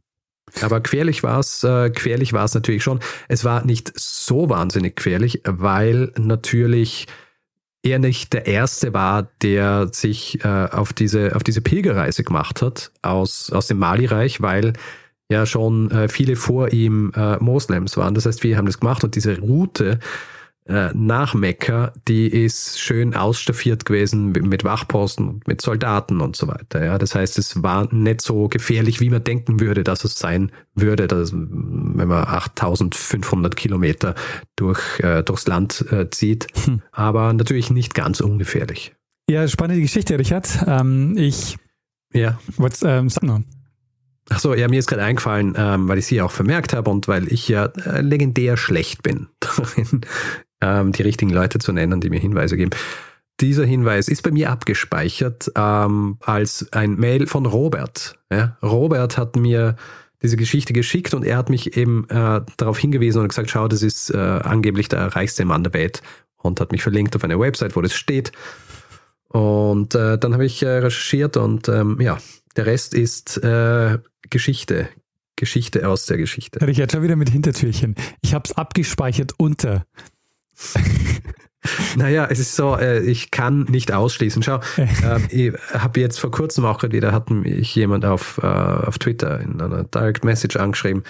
Aber 0.61 0.81
gefährlich 0.81 1.23
war 1.23 1.39
es, 1.39 1.63
äh, 1.63 1.89
gefährlich 1.89 2.33
war 2.33 2.45
es 2.45 2.53
natürlich 2.53 2.83
schon. 2.83 2.99
Es 3.29 3.45
war 3.45 3.65
nicht 3.65 3.93
so 3.95 4.49
wahnsinnig 4.49 4.97
gefährlich, 4.97 5.41
weil 5.45 6.11
natürlich 6.17 7.07
er 7.83 7.99
nicht 7.99 8.33
der 8.33 8.45
Erste 8.45 8.93
war, 8.93 9.29
der 9.41 9.89
sich 9.91 10.43
äh, 10.43 10.67
auf, 10.71 10.93
diese, 10.93 11.35
auf 11.35 11.43
diese 11.43 11.61
Pilgerreise 11.61 12.23
gemacht 12.23 12.61
hat 12.61 12.91
aus, 13.01 13.51
aus 13.51 13.67
dem 13.67 13.79
Mali-Reich, 13.79 14.41
weil 14.41 14.73
ja 15.29 15.45
schon 15.45 15.89
äh, 15.91 16.07
viele 16.07 16.35
vor 16.35 16.73
ihm 16.73 17.11
äh, 17.15 17.37
Moslems 17.37 17.97
waren. 17.97 18.13
Das 18.13 18.25
heißt, 18.25 18.43
wir 18.43 18.57
haben 18.57 18.65
das 18.65 18.79
gemacht 18.79 19.03
und 19.03 19.15
diese 19.15 19.39
Route 19.39 19.99
äh, 20.71 20.91
nach 20.93 21.33
Mekka, 21.33 21.93
die 22.07 22.27
ist 22.27 22.79
schön 22.79 23.13
ausstaffiert 23.13 23.85
gewesen 23.85 24.31
mit 24.31 24.63
Wachposten 24.63 25.27
und 25.27 25.47
mit 25.47 25.61
Soldaten 25.61 26.21
und 26.21 26.35
so 26.35 26.47
weiter. 26.47 26.83
Ja, 26.83 26.97
das 26.97 27.13
heißt, 27.13 27.37
es 27.37 27.61
war 27.61 27.93
nicht 27.93 28.21
so 28.21 28.47
gefährlich, 28.47 28.99
wie 28.99 29.09
man 29.09 29.23
denken 29.23 29.59
würde, 29.59 29.83
dass 29.83 30.03
es 30.03 30.15
sein 30.15 30.51
würde, 30.73 31.07
dass, 31.07 31.33
wenn 31.33 32.07
man 32.07 32.23
8500 32.25 33.55
Kilometer 33.55 34.15
durch, 34.55 34.99
äh, 34.99 35.23
durchs 35.23 35.47
Land 35.47 35.85
äh, 35.91 36.09
zieht. 36.09 36.47
Hm. 36.65 36.81
Aber 36.91 37.33
natürlich 37.33 37.69
nicht 37.69 37.93
ganz 37.93 38.21
ungefährlich. 38.21 38.93
Ja, 39.29 39.47
spannende 39.47 39.81
Geschichte, 39.81 40.17
Richard. 40.17 40.65
Ähm, 40.67 41.15
ich 41.17 41.57
ja. 42.13 42.39
Was 42.57 42.81
ähm, 42.83 43.09
sag 43.09 43.23
noch? 43.23 43.41
Ach 44.29 44.39
so, 44.39 44.53
ja, 44.53 44.67
mir 44.67 44.79
ist 44.79 44.87
gerade 44.87 45.03
eingefallen, 45.03 45.55
ähm, 45.57 45.87
weil 45.87 45.97
ich 45.97 46.05
sie 46.05 46.21
auch 46.21 46.31
vermerkt 46.31 46.73
habe 46.73 46.89
und 46.89 47.07
weil 47.07 47.31
ich 47.31 47.47
ja 47.47 47.65
äh, 47.65 48.01
legendär 48.01 48.55
schlecht 48.55 49.03
bin 49.03 49.27
darin, 49.39 50.01
ähm, 50.61 50.91
die 50.91 51.03
richtigen 51.03 51.31
Leute 51.31 51.59
zu 51.59 51.71
nennen, 51.71 52.01
die 52.01 52.09
mir 52.09 52.19
Hinweise 52.19 52.57
geben. 52.57 52.71
Dieser 53.39 53.65
Hinweis 53.65 54.07
ist 54.07 54.21
bei 54.21 54.31
mir 54.31 54.51
abgespeichert 54.51 55.51
ähm, 55.55 56.17
als 56.21 56.67
ein 56.71 56.95
Mail 56.95 57.27
von 57.27 57.45
Robert. 57.45 58.19
Ja? 58.31 58.57
Robert 58.61 59.17
hat 59.17 59.35
mir 59.35 59.75
diese 60.21 60.37
Geschichte 60.37 60.73
geschickt 60.73 61.13
und 61.13 61.25
er 61.25 61.37
hat 61.37 61.49
mich 61.49 61.75
eben 61.75 62.07
äh, 62.09 62.41
darauf 62.57 62.77
hingewiesen 62.77 63.21
und 63.21 63.29
gesagt, 63.29 63.49
schau, 63.49 63.67
das 63.67 63.81
ist 63.81 64.11
äh, 64.11 64.17
angeblich 64.17 64.87
der 64.89 65.07
reichste 65.15 65.45
Mann 65.45 65.63
der 65.63 65.73
Welt 65.73 66.03
und 66.37 66.59
hat 66.59 66.71
mich 66.71 66.83
verlinkt 66.83 67.15
auf 67.15 67.23
eine 67.23 67.39
Website, 67.39 67.75
wo 67.75 67.81
das 67.81 67.95
steht. 67.95 68.31
Und 69.29 69.95
äh, 69.95 70.17
dann 70.17 70.33
habe 70.33 70.45
ich 70.45 70.61
äh, 70.61 70.67
recherchiert 70.67 71.37
und 71.37 71.67
ähm, 71.69 71.99
ja, 71.99 72.17
der 72.55 72.65
Rest 72.65 72.93
ist 72.93 73.37
äh, 73.43 73.97
Geschichte. 74.29 74.89
Geschichte 75.37 75.87
aus 75.87 76.05
der 76.05 76.17
Geschichte. 76.17 76.61
Richard, 76.67 76.91
schon 76.91 77.01
wieder 77.01 77.15
mit 77.15 77.29
Hintertürchen. 77.29 77.95
Ich 78.21 78.35
habe 78.35 78.43
es 78.45 78.55
abgespeichert 78.55 79.33
unter. 79.37 79.85
Naja, 81.95 82.27
es 82.29 82.39
ist 82.39 82.55
so, 82.55 82.75
äh, 82.75 83.01
ich 83.01 83.29
kann 83.29 83.65
nicht 83.65 83.91
ausschließen. 83.91 84.41
Schau, 84.41 84.59
ähm, 84.77 85.27
ich 85.29 85.53
habe 85.73 85.99
jetzt 85.99 86.19
vor 86.19 86.31
kurzem 86.31 86.65
auch 86.65 86.79
gerade 86.79 86.95
wieder, 86.95 87.11
hat 87.11 87.29
mich 87.29 87.75
jemand 87.75 88.03
auf, 88.03 88.39
äh, 88.41 88.47
auf 88.47 88.97
Twitter 88.97 89.39
in 89.39 89.61
einer 89.61 89.83
Direct 89.83 90.25
Message 90.25 90.55
angeschrieben, 90.55 91.03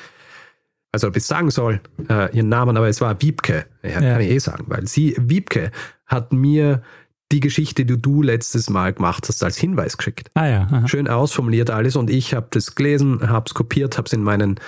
also 0.92 1.08
ob 1.08 1.16
ich 1.16 1.24
sagen 1.24 1.52
soll, 1.52 1.80
äh, 2.10 2.36
ihren 2.36 2.50
Namen, 2.50 2.76
aber 2.76 2.90
es 2.90 3.00
war 3.00 3.22
Wiebke. 3.22 3.66
Ja, 3.82 4.02
kann 4.02 4.22
ich 4.22 4.30
eh 4.30 4.40
sagen, 4.40 4.66
weil 4.68 4.88
sie, 4.88 5.16
Wiebke, 5.18 5.72
hat 6.06 6.34
mir 6.34 6.84
die 7.32 7.40
Geschichte, 7.40 7.86
die 7.86 7.98
du 7.98 8.22
letztes 8.22 8.70
Mal 8.70 8.92
gemacht 8.92 9.26
hast, 9.30 9.42
als 9.42 9.58
Hinweis 9.58 9.96
geschickt. 9.96 10.30
Ah 10.34 10.48
ja. 10.48 10.68
Aha. 10.70 10.88
Schön 10.90 11.08
ausformuliert 11.08 11.70
alles 11.70 11.96
und 11.96 12.10
ich 12.10 12.34
habe 12.34 12.48
das 12.50 12.76
gelesen, 12.76 13.30
habe 13.30 13.46
es 13.48 13.54
kopiert, 13.54 13.98
habe 13.98 14.08
es 14.08 14.14
in 14.14 14.22
meinen 14.22 14.60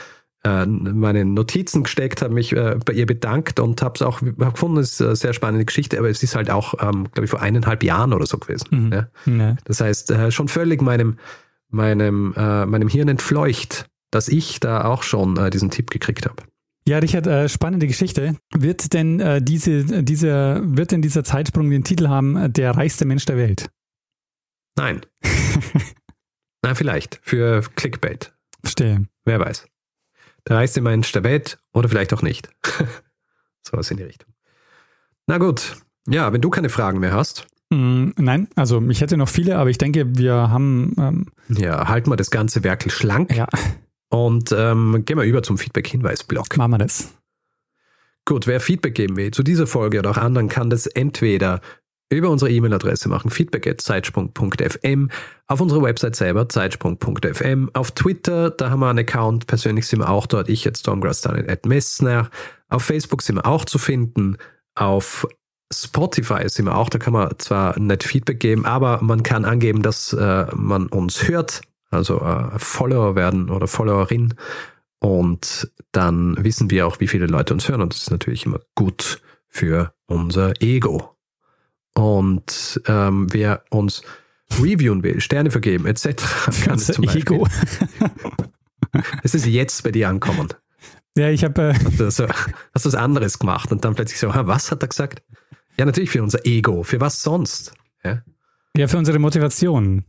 meine 0.45 1.23
Notizen 1.23 1.83
gesteckt, 1.83 2.21
habe 2.21 2.33
mich 2.33 2.51
äh, 2.51 2.77
bei 2.85 2.93
ihr 2.93 3.05
bedankt 3.05 3.59
und 3.61 3.81
habe 3.81 3.93
es 3.95 4.01
auch 4.01 4.21
hab 4.21 4.53
gefunden, 4.53 4.77
es 4.77 4.93
ist 4.93 5.01
eine 5.01 5.15
sehr 5.15 5.33
spannende 5.33 5.63
Geschichte, 5.63 5.97
aber 5.97 6.09
es 6.09 6.21
ist 6.21 6.35
halt 6.35 6.49
auch, 6.49 6.73
ähm, 6.81 7.07
glaube 7.11 7.25
ich, 7.25 7.29
vor 7.29 7.41
eineinhalb 7.41 7.83
Jahren 7.83 8.13
oder 8.13 8.25
so 8.25 8.37
gewesen. 8.37 8.67
Mhm. 8.71 8.91
Ja? 8.91 9.07
Ja. 9.25 9.55
Das 9.63 9.79
heißt, 9.79 10.11
äh, 10.11 10.31
schon 10.31 10.49
völlig 10.49 10.81
meinem, 10.81 11.17
meinem, 11.69 12.33
äh, 12.35 12.65
meinem 12.65 12.89
Hirn 12.89 13.07
entfleucht, 13.07 13.85
dass 14.11 14.27
ich 14.27 14.59
da 14.59 14.83
auch 14.83 15.03
schon 15.03 15.37
äh, 15.37 15.49
diesen 15.49 15.71
Tipp 15.71 15.89
gekriegt 15.89 16.25
habe. 16.25 16.43
Ja, 16.85 16.97
Richard, 16.97 17.25
äh, 17.27 17.47
spannende 17.47 17.87
Geschichte. 17.87 18.35
Wird 18.53 18.91
denn 18.91 19.21
äh, 19.21 19.41
diese, 19.41 20.03
diese, 20.03 20.61
wird 20.65 20.91
denn 20.91 21.01
dieser 21.01 21.23
Zeitsprung 21.23 21.69
den 21.69 21.85
Titel 21.85 22.09
haben, 22.09 22.35
äh, 22.35 22.49
der 22.49 22.71
reichste 22.71 23.05
Mensch 23.05 23.25
der 23.25 23.37
Welt? 23.37 23.69
Nein. 24.75 25.01
Na, 26.61 26.75
vielleicht. 26.75 27.21
Für 27.23 27.61
Clickbait. 27.75 28.33
Verstehe. 28.61 29.05
Wer 29.23 29.39
weiß 29.39 29.67
der 30.47 30.57
reichste 30.57 30.81
Mensch 30.81 31.11
der 31.11 31.23
Welt 31.23 31.59
oder 31.73 31.89
vielleicht 31.89 32.13
auch 32.13 32.21
nicht. 32.21 32.49
so 33.61 33.77
was 33.77 33.91
in 33.91 33.97
die 33.97 34.03
Richtung. 34.03 34.33
Na 35.27 35.37
gut, 35.37 35.77
ja, 36.07 36.33
wenn 36.33 36.41
du 36.41 36.49
keine 36.49 36.69
Fragen 36.69 36.99
mehr 36.99 37.13
hast. 37.13 37.47
Mm, 37.69 38.09
nein, 38.17 38.47
also 38.55 38.81
ich 38.89 39.01
hätte 39.01 39.17
noch 39.17 39.29
viele, 39.29 39.57
aber 39.57 39.69
ich 39.69 39.77
denke, 39.77 40.17
wir 40.17 40.33
haben. 40.33 40.93
Ähm 40.99 41.25
ja, 41.49 41.87
halten 41.87 42.09
wir 42.09 42.17
das 42.17 42.31
ganze 42.31 42.63
Werkel 42.63 42.91
schlank. 42.91 43.35
Ja. 43.35 43.47
Und 44.09 44.51
ähm, 44.55 45.03
gehen 45.05 45.17
wir 45.17 45.23
über 45.23 45.41
zum 45.41 45.57
Feedback-Hinweis-Blog. 45.57 46.55
Machen 46.57 46.71
wir 46.71 46.77
das. 46.77 47.13
Gut, 48.25 48.47
wer 48.47 48.59
Feedback 48.59 48.95
geben 48.95 49.17
will 49.17 49.31
zu 49.31 49.43
dieser 49.43 49.67
Folge 49.67 49.99
oder 49.99 50.11
auch 50.11 50.17
anderen, 50.17 50.49
kann 50.49 50.69
das 50.69 50.85
entweder 50.87 51.61
über 52.15 52.29
unsere 52.29 52.51
E-Mail-Adresse 52.51 53.09
machen, 53.09 53.29
feedback.zeitsprung.fm, 53.29 55.09
auf 55.47 55.61
unserer 55.61 55.81
Website 55.81 56.15
selber, 56.15 56.49
zeitsprung.fm, 56.49 57.69
auf 57.73 57.91
Twitter, 57.91 58.49
da 58.49 58.69
haben 58.69 58.79
wir 58.79 58.89
einen 58.89 58.99
Account, 58.99 59.47
persönlich 59.47 59.87
sind 59.87 59.99
wir 59.99 60.09
auch 60.09 60.25
dort, 60.25 60.49
ich 60.49 60.63
jetzt 60.63 60.87
Messner, 61.65 62.29
auf 62.69 62.83
Facebook 62.83 63.21
sind 63.21 63.37
wir 63.37 63.45
auch 63.45 63.65
zu 63.65 63.77
finden, 63.77 64.37
auf 64.75 65.27
Spotify 65.71 66.47
sind 66.47 66.65
wir 66.65 66.77
auch, 66.77 66.89
da 66.89 66.99
kann 66.99 67.13
man 67.13 67.33
zwar 67.39 67.77
nicht 67.79 68.03
Feedback 68.03 68.39
geben, 68.39 68.65
aber 68.65 69.01
man 69.01 69.23
kann 69.23 69.45
angeben, 69.45 69.81
dass 69.81 70.13
äh, 70.13 70.45
man 70.53 70.87
uns 70.87 71.27
hört, 71.27 71.61
also 71.89 72.19
äh, 72.21 72.57
Follower 72.57 73.15
werden 73.15 73.49
oder 73.49 73.67
Followerin. 73.67 74.33
Und 74.99 75.69
dann 75.91 76.37
wissen 76.39 76.69
wir 76.69 76.87
auch, 76.87 76.99
wie 77.01 77.07
viele 77.07 77.27
Leute 77.27 77.53
uns 77.53 77.67
hören 77.67 77.81
und 77.81 77.93
das 77.93 78.03
ist 78.03 78.11
natürlich 78.11 78.45
immer 78.45 78.61
gut 78.75 79.21
für 79.49 79.93
unser 80.07 80.53
Ego. 80.61 81.12
Und 82.03 82.81
ähm, 82.87 83.27
wer 83.31 83.63
uns 83.69 84.01
reviewen 84.59 85.03
will, 85.03 85.21
Sterne 85.21 85.51
vergeben, 85.51 85.85
etc., 85.85 86.05
kann 86.65 86.75
es 86.75 86.87
zum 86.87 87.05
Beispiel. 87.05 87.21
Ego. 87.21 87.47
Es 89.23 89.33
ist 89.33 89.45
jetzt 89.45 89.83
bei 89.83 89.91
dir 89.91 90.09
ankommen. 90.09 90.49
Ja, 91.17 91.29
ich 91.29 91.45
habe. 91.45 91.69
Äh 91.69 91.73
hast, 91.73 91.99
du 91.99 92.11
so, 92.11 92.27
hast 92.27 92.85
du 92.85 92.89
was 92.89 92.95
anderes 92.95 93.39
gemacht 93.39 93.71
und 93.71 93.85
dann 93.85 93.95
plötzlich 93.95 94.19
so, 94.19 94.27
was 94.33 94.69
hat 94.69 94.83
er 94.83 94.89
gesagt? 94.89 95.23
Ja, 95.79 95.85
natürlich 95.85 96.09
für 96.09 96.21
unser 96.21 96.45
Ego. 96.45 96.83
Für 96.83 96.99
was 96.99 97.23
sonst? 97.23 97.73
Ja, 98.03 98.21
ja 98.75 98.87
für 98.87 98.97
unsere 98.97 99.19
Motivation. 99.19 100.03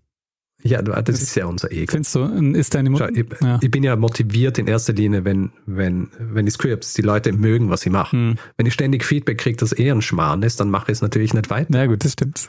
Ja, 0.66 0.80
das, 0.80 1.20
ist 1.20 1.34
ja 1.34 1.44
unser 1.44 1.70
Ego. 1.70 1.92
Findest 1.92 2.14
du, 2.14 2.24
ist 2.54 2.74
deine 2.74 2.96
Schau, 2.96 3.08
ich, 3.08 3.26
ja. 3.42 3.58
ich, 3.60 3.70
bin 3.70 3.82
ja 3.82 3.96
motiviert 3.96 4.56
in 4.56 4.66
erster 4.66 4.94
Linie, 4.94 5.26
wenn, 5.26 5.52
wenn, 5.66 6.08
wenn 6.18 6.46
die 6.46 6.50
Scripts, 6.50 6.94
die 6.94 7.02
Leute 7.02 7.34
mögen, 7.34 7.68
was 7.68 7.82
sie 7.82 7.90
machen. 7.90 8.30
Hm. 8.30 8.38
Wenn 8.56 8.64
ich 8.64 8.72
ständig 8.72 9.04
Feedback 9.04 9.36
kriege, 9.38 9.58
dass 9.58 9.72
eher 9.72 9.94
ein 9.94 10.00
Schmarrn 10.00 10.42
ist, 10.42 10.60
dann 10.60 10.70
mache 10.70 10.90
ich 10.90 10.96
es 10.96 11.02
natürlich 11.02 11.34
nicht 11.34 11.50
weiter. 11.50 11.78
Ja, 11.78 11.84
gut, 11.84 12.02
das 12.02 12.12
stimmt. 12.12 12.48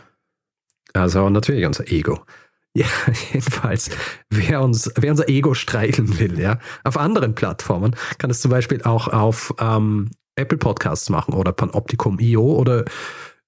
Also 0.93 1.29
natürlich 1.29 1.65
unser 1.65 1.91
Ego. 1.91 2.23
Ja, 2.77 2.87
jedenfalls, 3.31 3.89
wer 4.29 4.61
uns, 4.61 4.91
wer 4.97 5.11
unser 5.11 5.29
Ego 5.29 5.53
streicheln 5.53 6.19
will, 6.19 6.37
ja, 6.37 6.59
auf 6.83 6.97
anderen 6.97 7.33
Plattformen, 7.33 7.95
kann 8.17 8.29
es 8.29 8.41
zum 8.41 8.51
Beispiel 8.51 8.81
auch 8.83 9.07
auf 9.07 9.55
ähm, 9.61 10.09
Apple 10.35 10.57
Podcasts 10.57 11.09
machen 11.09 11.33
oder 11.33 11.53
Panoptikum.io 11.53 12.41
oder 12.41 12.83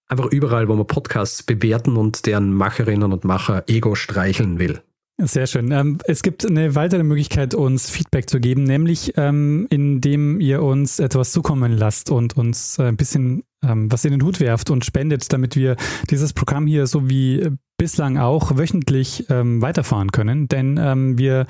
einfach 0.08 0.26
überall, 0.26 0.68
wo 0.68 0.76
man 0.76 0.88
Podcasts 0.88 1.43
bewerten 1.43 1.97
und 1.97 2.26
deren 2.26 2.53
Macherinnen 2.53 3.12
und 3.12 3.24
Macher 3.24 3.64
Ego 3.68 3.95
streicheln 3.95 4.60
will. 4.60 4.82
Sehr 5.20 5.47
schön. 5.47 5.72
Ähm, 5.72 5.97
es 6.05 6.22
gibt 6.22 6.45
eine 6.45 6.76
weitere 6.76 7.01
Möglichkeit, 7.01 7.55
uns 7.55 7.89
Feedback 7.89 8.30
zu 8.30 8.39
geben, 8.39 8.64
nämlich 8.64 9.14
ähm, 9.18 9.66
indem 9.72 10.39
ihr 10.39 10.62
uns 10.62 10.99
etwas 10.99 11.32
zukommen 11.32 11.72
lasst 11.72 12.12
und 12.12 12.38
uns 12.38 12.80
ein 12.80 12.97
bisschen 12.97 13.43
ähm, 13.64 13.91
was 13.91 14.05
in 14.05 14.12
den 14.12 14.22
Hut 14.22 14.39
werft 14.39 14.70
und 14.70 14.86
spendet, 14.86 15.34
damit 15.34 15.55
wir 15.55 15.76
dieses 16.12 16.34
Programm 16.34 16.68
hier 16.68 16.86
so 16.86 17.10
wie 17.10 17.49
bislang 17.78 18.18
auch 18.18 18.58
wöchentlich 18.58 19.26
weiterfahren 19.30 20.12
können. 20.12 20.47
Denn 20.47 21.18
wir 21.20 21.45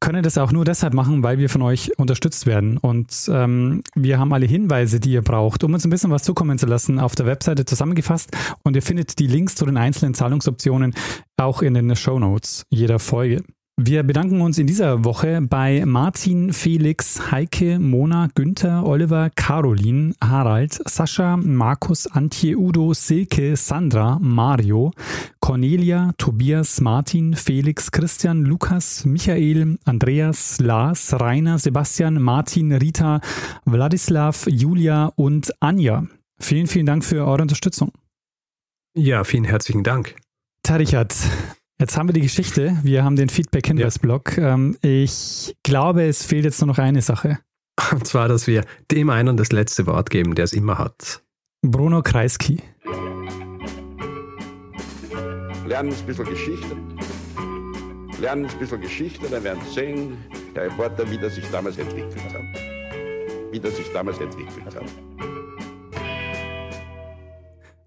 können 0.00 0.22
das 0.22 0.38
auch 0.38 0.52
nur 0.52 0.64
deshalb 0.64 0.94
machen, 0.94 1.22
weil 1.22 1.38
wir 1.38 1.48
von 1.48 1.62
euch 1.62 1.98
unterstützt 1.98 2.46
werden. 2.46 2.78
Und 2.78 3.30
ähm, 3.32 3.82
wir 3.94 4.18
haben 4.18 4.32
alle 4.32 4.46
Hinweise, 4.46 5.00
die 5.00 5.12
ihr 5.12 5.22
braucht, 5.22 5.64
um 5.64 5.74
uns 5.74 5.84
ein 5.84 5.90
bisschen 5.90 6.10
was 6.10 6.22
zukommen 6.22 6.58
zu 6.58 6.66
lassen, 6.66 6.98
auf 6.98 7.14
der 7.14 7.26
Webseite 7.26 7.64
zusammengefasst. 7.64 8.30
Und 8.62 8.76
ihr 8.76 8.82
findet 8.82 9.18
die 9.18 9.26
Links 9.26 9.54
zu 9.54 9.66
den 9.66 9.76
einzelnen 9.76 10.14
Zahlungsoptionen 10.14 10.94
auch 11.36 11.62
in 11.62 11.74
den 11.74 11.94
Show 11.96 12.18
Notes 12.18 12.64
jeder 12.70 12.98
Folge. 12.98 13.42
Wir 13.78 14.04
bedanken 14.04 14.40
uns 14.40 14.56
in 14.56 14.66
dieser 14.66 15.04
Woche 15.04 15.42
bei 15.42 15.84
Martin, 15.84 16.54
Felix, 16.54 17.30
Heike, 17.30 17.78
Mona, 17.78 18.30
Günther, 18.34 18.86
Oliver, 18.86 19.28
Caroline, 19.36 20.14
Harald, 20.24 20.80
Sascha, 20.88 21.36
Markus, 21.36 22.06
Antje, 22.06 22.56
Udo, 22.56 22.94
Silke, 22.94 23.54
Sandra, 23.54 24.18
Mario, 24.18 24.92
Cornelia, 25.46 26.12
Tobias, 26.18 26.80
Martin, 26.80 27.36
Felix, 27.36 27.92
Christian, 27.92 28.44
Lukas, 28.44 29.04
Michael, 29.04 29.78
Andreas, 29.84 30.58
Lars, 30.58 31.14
Rainer, 31.20 31.60
Sebastian, 31.60 32.20
Martin, 32.20 32.72
Rita, 32.72 33.20
Wladislav, 33.64 34.48
Julia 34.48 35.12
und 35.14 35.52
Anja. 35.60 36.04
Vielen, 36.40 36.66
vielen 36.66 36.86
Dank 36.86 37.04
für 37.04 37.24
eure 37.24 37.42
Unterstützung. 37.42 37.92
Ja, 38.96 39.22
vielen 39.22 39.44
herzlichen 39.44 39.84
Dank. 39.84 40.16
Tarichat, 40.64 41.14
Jetzt 41.78 41.96
haben 41.96 42.08
wir 42.08 42.14
die 42.14 42.22
Geschichte. 42.22 42.76
Wir 42.82 43.04
haben 43.04 43.14
den 43.14 43.28
Feedback-Hinweis-Blog. 43.28 44.38
Ja. 44.38 44.54
Ähm, 44.54 44.76
ich 44.82 45.54
glaube, 45.62 46.08
es 46.08 46.24
fehlt 46.24 46.44
jetzt 46.44 46.60
nur 46.60 46.66
noch 46.66 46.78
eine 46.78 47.02
Sache. 47.02 47.38
Und 47.92 48.04
zwar, 48.04 48.26
dass 48.26 48.48
wir 48.48 48.64
dem 48.90 49.10
einen 49.10 49.36
das 49.36 49.52
letzte 49.52 49.86
Wort 49.86 50.10
geben, 50.10 50.34
der 50.34 50.46
es 50.46 50.52
immer 50.52 50.78
hat. 50.78 51.22
Bruno 51.62 52.02
Kreisky. 52.02 52.62
Lernen 55.66 55.92
ein 55.92 56.06
bisschen 56.06 56.24
Geschichte. 56.26 56.76
Lernen 58.20 58.46
ein 58.46 58.58
bisschen 58.58 58.80
Geschichte, 58.80 59.28
dann 59.28 59.42
werden 59.42 59.60
Sie 59.66 59.74
sehen, 59.74 60.16
der 60.54 60.66
Reporter, 60.66 61.10
wie 61.10 61.18
das 61.18 61.34
sich 61.34 61.44
damals 61.50 61.76
entwickelt 61.76 62.14
hat. 62.32 63.52
Wie 63.52 63.58
das 63.58 63.76
sich 63.76 63.92
damals 63.92 64.18
entwickelt 64.20 64.64
hat. 64.64 64.84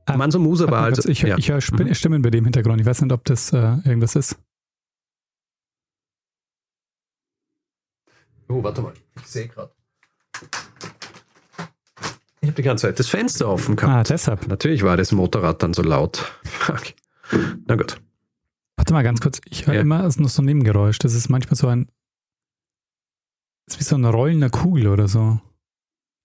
Ah, 0.05 0.17
Manso 0.17 0.39
Musa 0.39 0.69
war 0.69 0.83
also. 0.83 1.07
Ich, 1.07 1.21
ja. 1.21 1.37
ich 1.37 1.49
höre 1.49 1.61
mhm. 1.71 1.93
Stimmen 1.93 2.21
bei 2.21 2.31
dem 2.31 2.43
Hintergrund. 2.43 2.81
Ich 2.81 2.85
weiß 2.85 3.01
nicht, 3.01 3.13
ob 3.13 3.23
das 3.23 3.53
äh, 3.53 3.77
irgendwas 3.85 4.15
ist. 4.15 4.37
Oh, 8.49 8.61
warte 8.61 8.81
mal. 8.81 8.93
Ich 9.21 9.27
sehe 9.27 9.47
gerade. 9.47 9.71
Ich 12.41 12.47
habe 12.47 12.55
die 12.55 12.63
ganze 12.63 12.87
Zeit 12.87 12.99
das 12.99 13.07
Fenster 13.07 13.47
offen 13.47 13.75
gehabt. 13.75 13.93
Ah, 13.93 14.03
deshalb. 14.03 14.47
Natürlich 14.47 14.83
war 14.83 14.97
das 14.97 15.11
Motorrad 15.11 15.63
dann 15.63 15.73
so 15.73 15.81
laut. 15.81 16.29
Na 17.67 17.75
gut. 17.75 18.01
Warte 18.77 18.93
mal 18.93 19.03
ganz 19.03 19.19
kurz. 19.19 19.41
Ich 19.45 19.67
höre 19.67 19.75
ja. 19.75 19.81
immer 19.81 20.03
noch 20.03 20.29
so 20.29 20.41
ein 20.41 20.45
Nebengeräusch. 20.45 20.99
Das 20.99 21.13
ist 21.13 21.29
manchmal 21.29 21.55
so 21.55 21.67
ein. 21.67 21.89
Das 23.65 23.75
ist 23.75 23.79
wie 23.81 23.83
so 23.83 23.95
ein 23.95 24.05
rollender 24.05 24.49
Kugel 24.49 24.87
oder 24.87 25.07
so. 25.07 25.39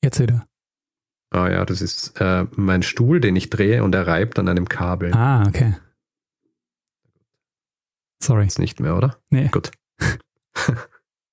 Jetzt 0.03 0.21
wieder. 0.21 0.47
Ah 1.31 1.51
ja, 1.51 1.65
das 1.65 1.83
ist 1.83 2.21
äh, 2.21 2.47
mein 2.57 2.83
Stuhl, 2.83 3.21
den 3.21 3.35
ich 3.35 3.51
drehe 3.51 3.83
und 3.83 3.95
er 3.95 4.07
reibt 4.07 4.39
an 4.39 4.49
einem 4.49 4.69
Kabel. 4.69 5.13
Ah, 5.13 5.47
okay. 5.49 5.75
Sorry. 8.23 8.47
Ist 8.47 8.59
nicht 8.59 8.81
mehr, 8.81 8.97
oder? 8.97 9.19
Nee. 9.31 9.49
Gut. 9.49 9.73